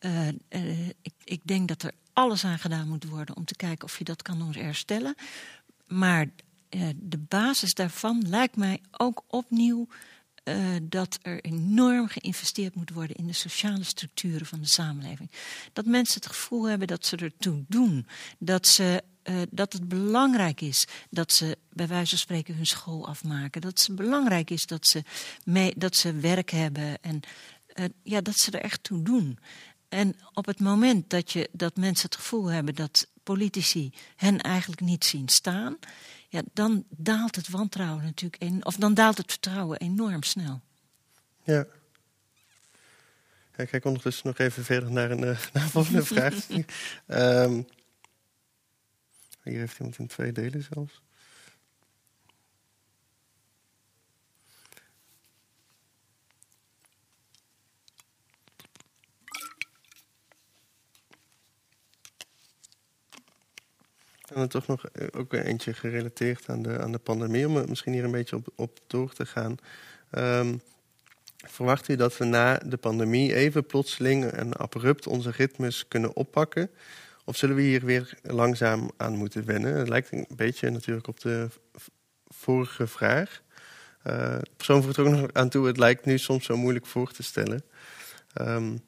[0.00, 3.84] Uh, uh, ik, ik, denk dat er alles aan gedaan moet worden om te kijken
[3.84, 5.14] of je dat kan herstellen.
[5.86, 6.26] Maar
[6.96, 9.88] de basis daarvan lijkt mij ook opnieuw
[10.44, 15.30] uh, dat er enorm geïnvesteerd moet worden in de sociale structuren van de samenleving.
[15.72, 18.06] Dat mensen het gevoel hebben dat ze ertoe doen.
[18.38, 23.06] Dat, ze, uh, dat het belangrijk is dat ze bij wijze van spreken hun school
[23.06, 23.60] afmaken.
[23.60, 25.02] Dat het belangrijk is dat ze,
[25.44, 27.20] mee, dat ze werk hebben en
[27.74, 29.38] uh, ja, dat ze er echt toe doen.
[29.88, 34.80] En op het moment dat, je, dat mensen het gevoel hebben dat politici hen eigenlijk
[34.80, 35.76] niet zien staan,
[36.34, 40.60] ja, dan daalt het wantrouwen natuurlijk, een, of dan daalt het vertrouwen enorm snel.
[41.42, 41.66] Ja.
[43.56, 46.48] ja ik kijk ondertussen nog even verder naar een, uh, naar een volgende vraag.
[47.06, 47.66] um,
[49.44, 51.02] hier heeft iemand in twee delen zelfs.
[64.34, 67.68] En dan toch nog eh, ook eentje gerelateerd aan de, aan de pandemie, om er
[67.68, 69.56] misschien hier een beetje op, op door te gaan.
[70.18, 70.60] Um,
[71.36, 76.70] verwacht u dat we na de pandemie even plotseling en abrupt onze ritmes kunnen oppakken?
[77.24, 79.74] Of zullen we hier weer langzaam aan moeten wennen?
[79.74, 81.48] Het lijkt een beetje natuurlijk op de
[82.28, 83.42] vorige vraag.
[84.06, 87.22] Uh, persoon voegt ook nog aan toe, het lijkt nu soms zo moeilijk voor te
[87.22, 87.64] stellen.
[88.40, 88.80] Um,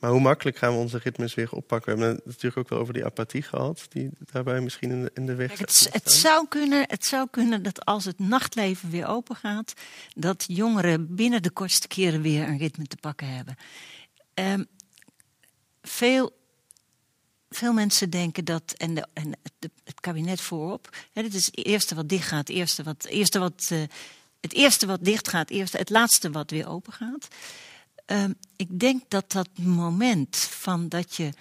[0.00, 1.96] maar hoe makkelijk gaan we onze ritmes weer oppakken?
[1.96, 5.10] We hebben het natuurlijk ook wel over die apathie gehad, die daarbij misschien in de,
[5.14, 8.90] in de weg Kijk, het, het, zou kunnen, het zou kunnen dat als het nachtleven
[8.90, 9.72] weer open gaat,
[10.14, 13.56] dat jongeren binnen de kortste keren weer een ritme te pakken hebben.
[14.34, 14.66] Um,
[15.82, 16.36] veel,
[17.50, 21.66] veel mensen denken dat, en, de, en het, het, kabinet voorop, hè, dit is het
[21.66, 23.82] eerste wat dicht gaat, het eerste wat, eerste wat, uh,
[24.40, 27.28] het eerste wat dicht gaat, eerste, het laatste wat weer open gaat.
[28.12, 31.32] Um, ik denk dat dat moment van dat je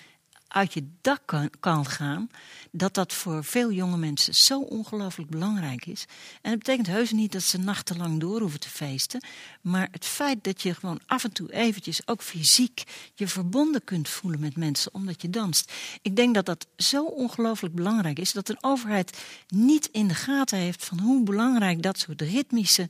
[0.49, 2.29] uit je dak kan, kan gaan,
[2.71, 6.05] dat dat voor veel jonge mensen zo ongelooflijk belangrijk is.
[6.41, 9.23] En dat betekent heus niet dat ze nachtenlang door hoeven te feesten,
[9.61, 12.83] maar het feit dat je gewoon af en toe eventjes ook fysiek
[13.15, 15.71] je verbonden kunt voelen met mensen omdat je danst.
[16.01, 19.17] Ik denk dat dat zo ongelooflijk belangrijk is dat een overheid
[19.47, 22.89] niet in de gaten heeft van hoe belangrijk dat soort ritmische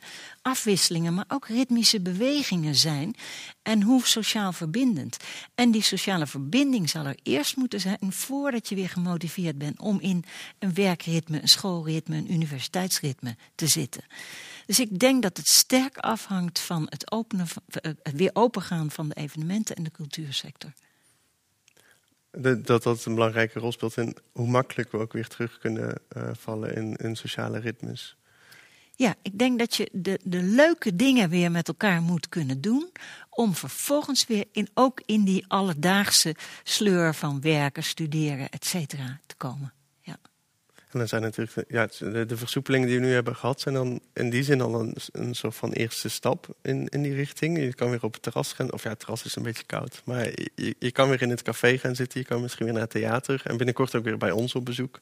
[0.50, 3.16] afwisselingen, maar ook ritmische bewegingen zijn
[3.62, 5.18] en hoe sociaal verbindend.
[5.56, 10.00] En die sociale verbinding zal er eerst moeten zijn voordat je weer gemotiveerd bent om
[10.00, 10.24] in
[10.60, 14.04] een werkritme, een schoolritme, een universiteitsritme te zitten.
[14.66, 17.48] Dus ik denk dat het sterk afhangt van het, openen,
[17.82, 20.72] het weer opengaan van de evenementen en de cultuursector.
[22.64, 26.30] dat dat een belangrijke rol speelt in hoe makkelijk we ook weer terug kunnen uh,
[26.34, 28.19] vallen in, in sociale ritmes.
[29.00, 32.92] Ja, ik denk dat je de, de leuke dingen weer met elkaar moet kunnen doen.
[33.30, 39.36] Om vervolgens weer in, ook in die alledaagse sleur van werken, studeren, et cetera, te
[39.36, 39.74] komen.
[40.02, 40.18] Ja.
[40.76, 41.88] En dan zijn natuurlijk ja,
[42.26, 45.36] de, versoepelingen die we nu hebben gehad, zijn dan in die zin al een, een
[45.36, 47.58] soort van eerste stap in, in die richting.
[47.58, 50.02] Je kan weer op het terras gaan, of ja, het terras is een beetje koud.
[50.06, 52.84] Maar je, je kan weer in het café gaan zitten, je kan misschien weer naar
[52.84, 53.42] het theater.
[53.44, 55.00] En binnenkort ook weer bij ons op bezoek.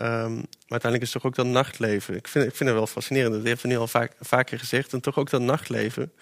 [0.00, 2.16] Um, maar uiteindelijk is toch ook dat nachtleven.
[2.16, 3.34] Ik vind, ik vind het wel fascinerend.
[3.34, 4.92] Dat heeft we nu al vaak, vaker gezegd.
[4.92, 6.12] En toch ook dat nachtleven.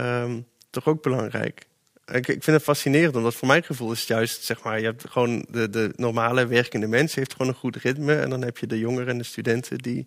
[0.00, 1.66] Um, toch ook belangrijk.
[2.06, 4.84] Ik, ik, vind het fascinerend, omdat voor mijn gevoel is het juist, zeg maar, je
[4.84, 8.14] hebt gewoon de, de normale werkende mens heeft gewoon een goed ritme.
[8.14, 10.06] En dan heb je de jongeren en de studenten die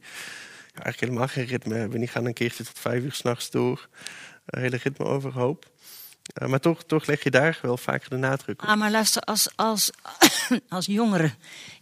[0.74, 2.00] eigenlijk helemaal geen ritme hebben.
[2.00, 3.88] Die gaan een keertje tot vijf uur s'nachts door.
[4.46, 5.70] Een hele ritme overhoop.
[6.42, 8.68] Uh, maar toch, toch leg je daar wel vaker de nadruk op.
[8.68, 9.92] Ah, maar luister, als, als,
[10.70, 11.32] als jongere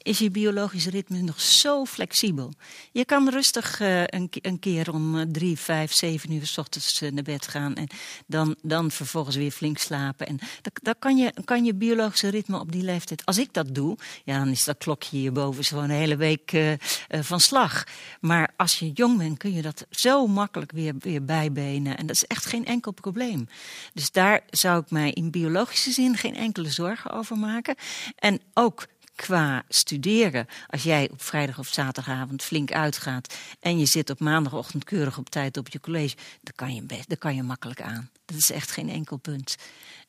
[0.01, 2.53] is je biologisch ritme nog zo flexibel.
[2.91, 7.01] Je kan rustig uh, een, een, keer om uh, drie, vijf, zeven uur s ochtends
[7.01, 7.75] uh, naar bed gaan.
[7.75, 7.87] En
[8.25, 10.27] dan, dan vervolgens weer flink slapen.
[10.27, 10.39] En
[10.81, 13.25] dan kan je, kan je biologische ritme op die leeftijd.
[13.25, 16.77] Als ik dat doe, ja, dan is dat klokje hierboven gewoon een hele week
[17.09, 17.83] van slag.
[18.21, 21.97] Maar als je jong bent, kun je dat zo makkelijk weer, weer bijbenen.
[21.97, 23.47] En dat is echt geen enkel probleem.
[23.93, 27.75] Dus daar zou ik mij in biologische zin geen enkele zorgen over maken.
[28.15, 28.87] En ook
[29.25, 30.47] qua studeren.
[30.67, 35.29] Als jij op vrijdag of zaterdagavond flink uitgaat en je zit op maandagochtend keurig op
[35.29, 38.09] tijd op je college, dan kan je, dan kan je makkelijk aan.
[38.25, 39.55] Dat is echt geen enkel punt.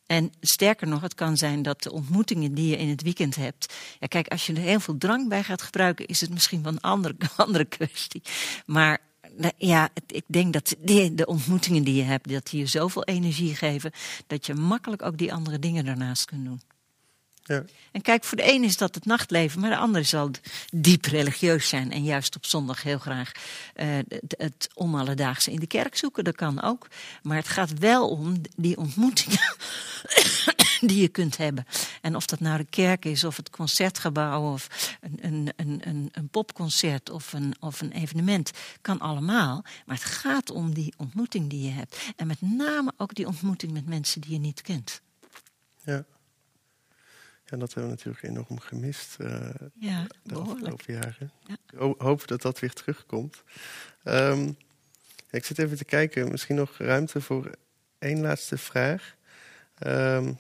[0.07, 3.75] En sterker nog, het kan zijn dat de ontmoetingen die je in het weekend hebt.
[4.01, 6.73] Ja, kijk, als je er heel veel drank bij gaat gebruiken, is het misschien wel
[6.73, 8.23] een andere, andere kwestie.
[8.67, 8.99] Maar
[9.57, 10.77] ja, ik denk dat
[11.13, 13.93] de ontmoetingen die je hebt, dat die je zoveel energie geven,
[14.27, 16.61] dat je makkelijk ook die andere dingen daarnaast kunt doen.
[17.51, 17.65] Ja.
[17.93, 20.31] En kijk, voor de een is dat het nachtleven, maar de ander zal
[20.73, 23.33] diep religieus zijn en juist op zondag heel graag
[23.77, 26.25] uh, het, het onalledaagse in de kerk zoeken.
[26.25, 26.87] Dat kan ook.
[27.23, 29.55] Maar het gaat wel om die ontmoetingen
[30.91, 31.67] die je kunt hebben.
[32.01, 36.29] En of dat nou de kerk is, of het concertgebouw, of een, een, een, een,
[36.29, 38.51] popconcert of een, of een evenement,
[38.81, 39.65] kan allemaal.
[39.87, 41.97] Maar het gaat om die ontmoeting die je hebt.
[42.17, 45.01] En met name ook die ontmoeting met mensen die je niet kent.
[45.85, 46.05] Ja.
[47.51, 51.33] En dat hebben we natuurlijk enorm gemist uh, ja, de afgelopen jaren.
[51.47, 51.57] Ja.
[51.99, 53.43] Hoop dat dat weer terugkomt.
[54.05, 54.57] Um,
[55.31, 57.51] ik zit even te kijken, misschien nog ruimte voor
[57.99, 59.15] één laatste vraag.
[59.87, 60.39] Um,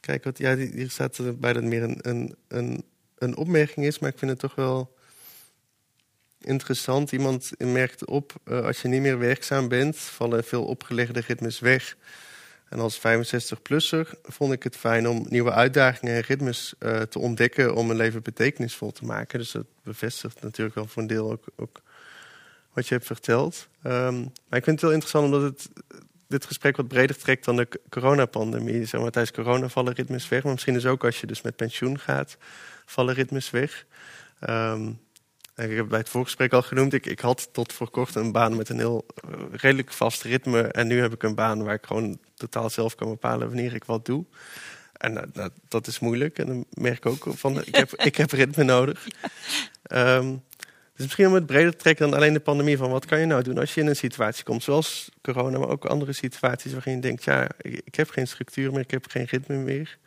[0.00, 2.84] kijk, wat, ja, hier staat erbij dat meer een, een, een,
[3.18, 4.96] een opmerking is, maar ik vind het toch wel
[6.40, 7.12] interessant.
[7.12, 11.96] Iemand merkt op, uh, als je niet meer werkzaam bent, vallen veel opgelegde ritmes weg.
[12.68, 17.74] En als 65-plusser vond ik het fijn om nieuwe uitdagingen en ritmes uh, te ontdekken
[17.74, 19.38] om mijn leven betekenisvol te maken.
[19.38, 21.80] Dus dat bevestigt natuurlijk wel voor een deel ook, ook
[22.72, 23.68] wat je hebt verteld.
[23.86, 25.68] Um, maar ik vind het wel interessant omdat het
[26.28, 28.84] dit gesprek wat breder trekt dan de coronapandemie.
[28.84, 31.56] Zeg maar, tijdens corona vallen ritmes weg, maar misschien is ook als je dus met
[31.56, 32.36] pensioen gaat,
[32.84, 33.86] vallen ritmes weg.
[34.48, 35.00] Um,
[35.58, 38.56] ik heb bij het voorgesprek al genoemd, ik, ik had tot voor kort een baan
[38.56, 40.62] met een heel uh, redelijk vast ritme.
[40.62, 43.84] En nu heb ik een baan waar ik gewoon totaal zelf kan bepalen wanneer ik
[43.84, 44.24] wat doe.
[44.92, 46.38] En uh, dat, dat is moeilijk.
[46.38, 49.06] En dan merk ik ook van, ik heb, ik heb ritme nodig.
[49.92, 50.42] Um,
[50.98, 52.76] dus misschien om het breder te trekken dan alleen de pandemie.
[52.76, 55.68] Van wat kan je nou doen als je in een situatie komt, zoals corona, maar
[55.68, 59.06] ook andere situaties waarin je denkt, ja, ik, ik heb geen structuur meer, ik heb
[59.08, 59.98] geen ritme meer.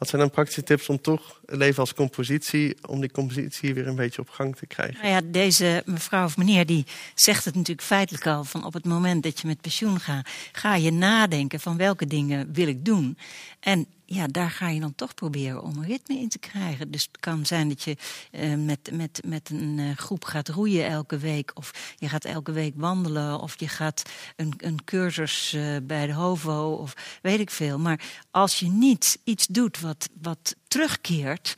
[0.00, 3.94] Wat zijn dan praktische tips om toch leven als compositie, om die compositie weer een
[3.94, 5.02] beetje op gang te krijgen?
[5.02, 8.84] Nou ja, deze mevrouw of meneer die zegt het natuurlijk feitelijk al van op het
[8.84, 13.18] moment dat je met pensioen gaat, ga je nadenken van welke dingen wil ik doen.
[13.60, 16.90] En ja, daar ga je dan toch proberen om een ritme in te krijgen.
[16.90, 17.96] Dus het kan zijn dat je
[18.32, 21.50] uh, met, met, met een uh, groep gaat roeien elke week.
[21.54, 23.40] Of je gaat elke week wandelen.
[23.40, 24.02] Of je gaat
[24.36, 26.72] een, een cursus uh, bij de HOVO.
[26.72, 27.78] Of weet ik veel.
[27.78, 28.00] Maar
[28.30, 31.56] als je niet iets doet wat, wat terugkeert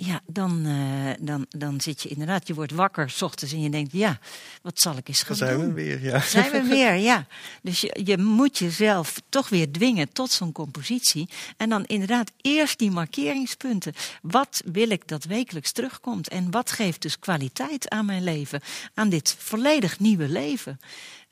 [0.00, 3.70] ja, dan, uh, dan, dan zit je inderdaad, je wordt wakker s ochtends en je
[3.70, 4.18] denkt, ja,
[4.62, 5.66] wat zal ik eens gaan zijn doen?
[5.66, 6.20] we weer, ja.
[6.20, 7.26] Zijn we weer, ja.
[7.62, 11.28] Dus je, je moet jezelf toch weer dwingen tot zo'n compositie.
[11.56, 13.92] En dan inderdaad eerst die markeringspunten.
[14.22, 16.28] Wat wil ik dat wekelijks terugkomt?
[16.28, 18.60] En wat geeft dus kwaliteit aan mijn leven?
[18.94, 20.78] Aan dit volledig nieuwe leven?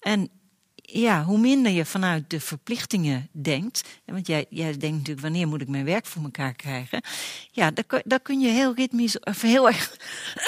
[0.01, 0.30] En
[0.86, 4.00] ja, hoe minder je vanuit de verplichtingen denkt.
[4.04, 7.02] Want jij, jij denkt natuurlijk, wanneer moet ik mijn werk voor elkaar krijgen?
[7.52, 7.70] Ja,
[8.04, 9.96] dan kun je heel ritmisch, of heel erg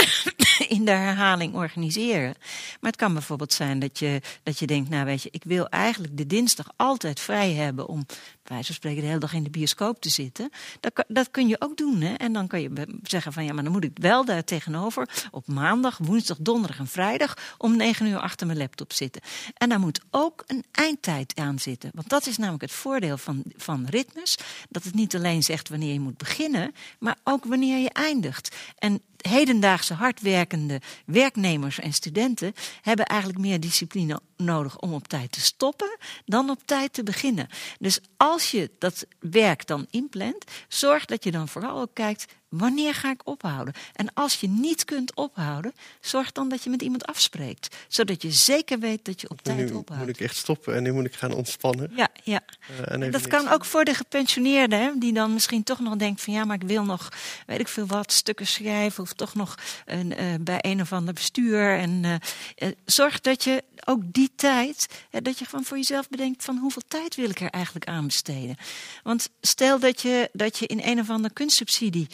[0.77, 2.35] in de herhaling organiseren.
[2.81, 5.69] Maar het kan bijvoorbeeld zijn dat je, dat je denkt, nou weet je, ik wil
[5.69, 8.07] eigenlijk de dinsdag altijd vrij hebben om,
[8.49, 10.51] wijze van spreken, de hele dag in de bioscoop te zitten.
[10.81, 12.01] Dat, dat kun je ook doen.
[12.01, 12.15] Hè?
[12.15, 15.47] En dan kan je zeggen van, ja, maar dan moet ik wel daar tegenover op
[15.47, 19.23] maandag, woensdag, donderdag en vrijdag om negen uur achter mijn laptop zitten.
[19.55, 21.91] En daar moet ook een eindtijd aan zitten.
[21.95, 24.39] Want dat is namelijk het voordeel van, van ritmes.
[24.69, 28.57] Dat het niet alleen zegt wanneer je moet beginnen, maar ook wanneer je eindigt.
[28.79, 35.41] En hedendaagse hardwerkende werknemers en studenten hebben eigenlijk meer discipline nodig om op tijd te
[35.41, 37.49] stoppen dan op tijd te beginnen.
[37.79, 42.95] Dus als je dat werk dan inplant, zorg dat je dan vooral ook kijkt Wanneer
[42.95, 43.75] ga ik ophouden?
[43.95, 47.77] En als je niet kunt ophouden, zorg dan dat je met iemand afspreekt.
[47.89, 49.97] Zodat je zeker weet dat je op tijd nu ophoudt.
[49.97, 51.93] moet ik echt stoppen en nu moet ik gaan ontspannen.
[51.97, 52.41] Ja, ja.
[52.71, 56.21] Uh, en dat kan ook voor de gepensioneerden, hè, die dan misschien toch nog denkt
[56.21, 57.09] van ja, maar ik wil nog,
[57.47, 59.55] weet ik veel wat, stukken schrijven of toch nog
[59.87, 61.79] een, uh, bij een of ander bestuur.
[61.79, 66.59] En uh, zorg dat je ook die tijd, dat je gewoon voor jezelf bedenkt van
[66.59, 68.57] hoeveel tijd wil ik er eigenlijk aan besteden.
[69.03, 72.07] Want stel dat je, dat je in een of andere kunstsubsidie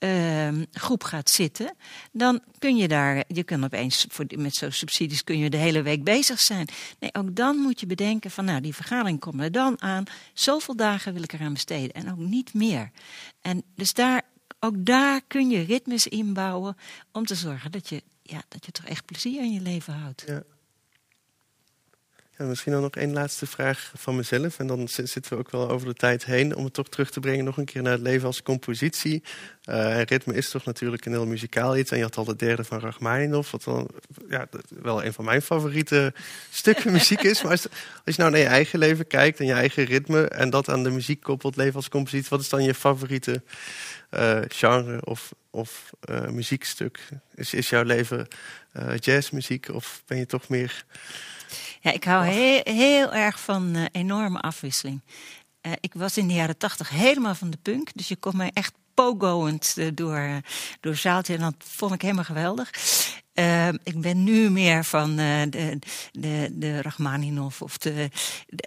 [0.00, 1.74] uh, groep gaat zitten,
[2.12, 5.82] dan kun je daar, je kunt opeens voor, met zo'n subsidies kun je de hele
[5.82, 6.68] week bezig zijn.
[6.98, 10.76] Nee, ook dan moet je bedenken van, nou, die vergadering komt er dan aan, zoveel
[10.76, 12.90] dagen wil ik eraan besteden en ook niet meer.
[13.40, 14.22] En dus daar,
[14.60, 16.76] ook daar kun je ritmes inbouwen
[17.12, 20.24] om te zorgen dat je, ja, dat je toch echt plezier in je leven houdt.
[20.26, 20.42] Ja.
[22.40, 24.58] Ja, misschien dan nog één laatste vraag van mezelf.
[24.58, 26.56] En dan zitten we ook wel over de tijd heen.
[26.56, 29.22] Om het toch terug te brengen nog een keer naar het leven als compositie.
[29.64, 31.90] Uh, ritme is toch natuurlijk een heel muzikaal iets.
[31.90, 33.50] En je had al de derde van Rachmaninoff.
[33.50, 33.88] Wat
[34.28, 36.12] ja, wel een van mijn favoriete
[36.50, 37.42] stukken muziek is.
[37.42, 37.66] Maar als,
[38.04, 40.28] je nou naar je eigen leven kijkt en je eigen ritme.
[40.28, 42.30] En dat aan de muziek koppelt, leven als compositie.
[42.30, 43.42] Wat is dan je favoriete
[44.10, 46.98] uh, genre of, of uh, muziekstuk?
[47.34, 48.26] Is, is jouw leven
[48.98, 50.84] jazzmuziek of ben je toch meer...
[51.80, 55.00] Ja, ik hou heel, heel erg van uh, enorme afwisseling.
[55.62, 57.88] Uh, ik was in de jaren tachtig helemaal van de punk.
[57.94, 60.40] Dus je kon mij echt pogoend uh, door,
[60.80, 61.34] door zaaltje.
[61.34, 62.70] En dat vond ik helemaal geweldig.
[63.34, 65.78] Uh, ik ben nu meer van uh, de,
[66.12, 68.10] de, de Rachmaninoff of de,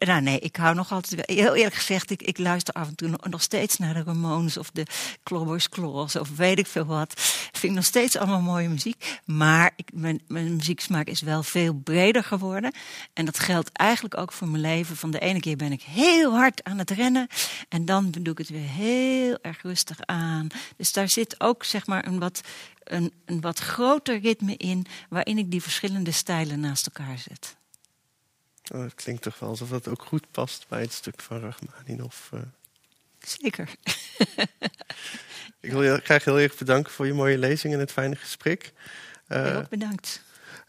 [0.06, 1.22] Nou nee, ik hou nog altijd...
[1.26, 4.86] Heel eerlijk gezegd, ik, luister af en toe nog, steeds naar de Ramones of de
[5.24, 7.14] Clobbers Claws of weet ik veel wat.
[7.52, 9.20] Vind ik nog steeds allemaal mooie muziek.
[9.26, 12.74] Maar ik, mijn, mijn muzieksmaak is wel veel breder geworden.
[13.14, 14.96] En dat geldt eigenlijk ook voor mijn leven.
[14.96, 17.28] Van de ene keer ben ik heel hard aan het rennen.
[17.70, 20.48] En dan doe ik het weer heel erg rustig aan.
[20.78, 22.42] Dus daar zit ook zeg maar een wat
[22.84, 27.56] een, een wat groter ritme in, waarin ik die verschillende stijlen naast elkaar zet.
[28.72, 32.30] Oh, het klinkt toch wel alsof dat ook goed past bij het stuk van Rachmaninoff.
[32.34, 32.40] Uh...
[33.20, 33.70] Zeker.
[35.60, 38.74] ik wil je graag heel erg bedanken voor je mooie lezing en het fijne gesprek.
[39.28, 40.24] Uh, heel bedankt.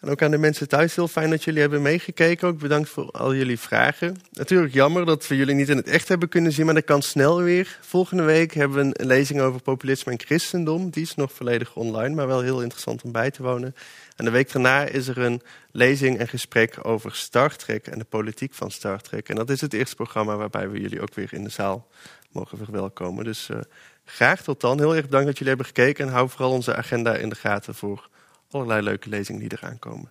[0.05, 2.49] En ook aan de mensen thuis heel fijn dat jullie hebben meegekeken.
[2.49, 4.17] Ook bedankt voor al jullie vragen.
[4.33, 7.03] Natuurlijk jammer dat we jullie niet in het echt hebben kunnen zien, maar dat kan
[7.03, 7.79] snel weer.
[7.81, 10.91] Volgende week hebben we een lezing over populisme en christendom.
[10.91, 13.75] Die is nog volledig online, maar wel heel interessant om bij te wonen.
[14.17, 18.05] En de week daarna is er een lezing en gesprek over Star Trek en de
[18.05, 19.29] politiek van Star Trek.
[19.29, 21.89] En dat is het eerste programma waarbij we jullie ook weer in de zaal
[22.33, 23.25] mogen verwelkomen.
[23.25, 23.59] Dus uh,
[24.05, 24.79] graag tot dan.
[24.79, 27.75] Heel erg bedankt dat jullie hebben gekeken en hou vooral onze agenda in de gaten
[27.75, 28.09] voor
[28.55, 30.11] allerlei leuke lezingen die eraan komen.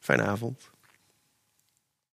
[0.00, 0.70] Fijne avond.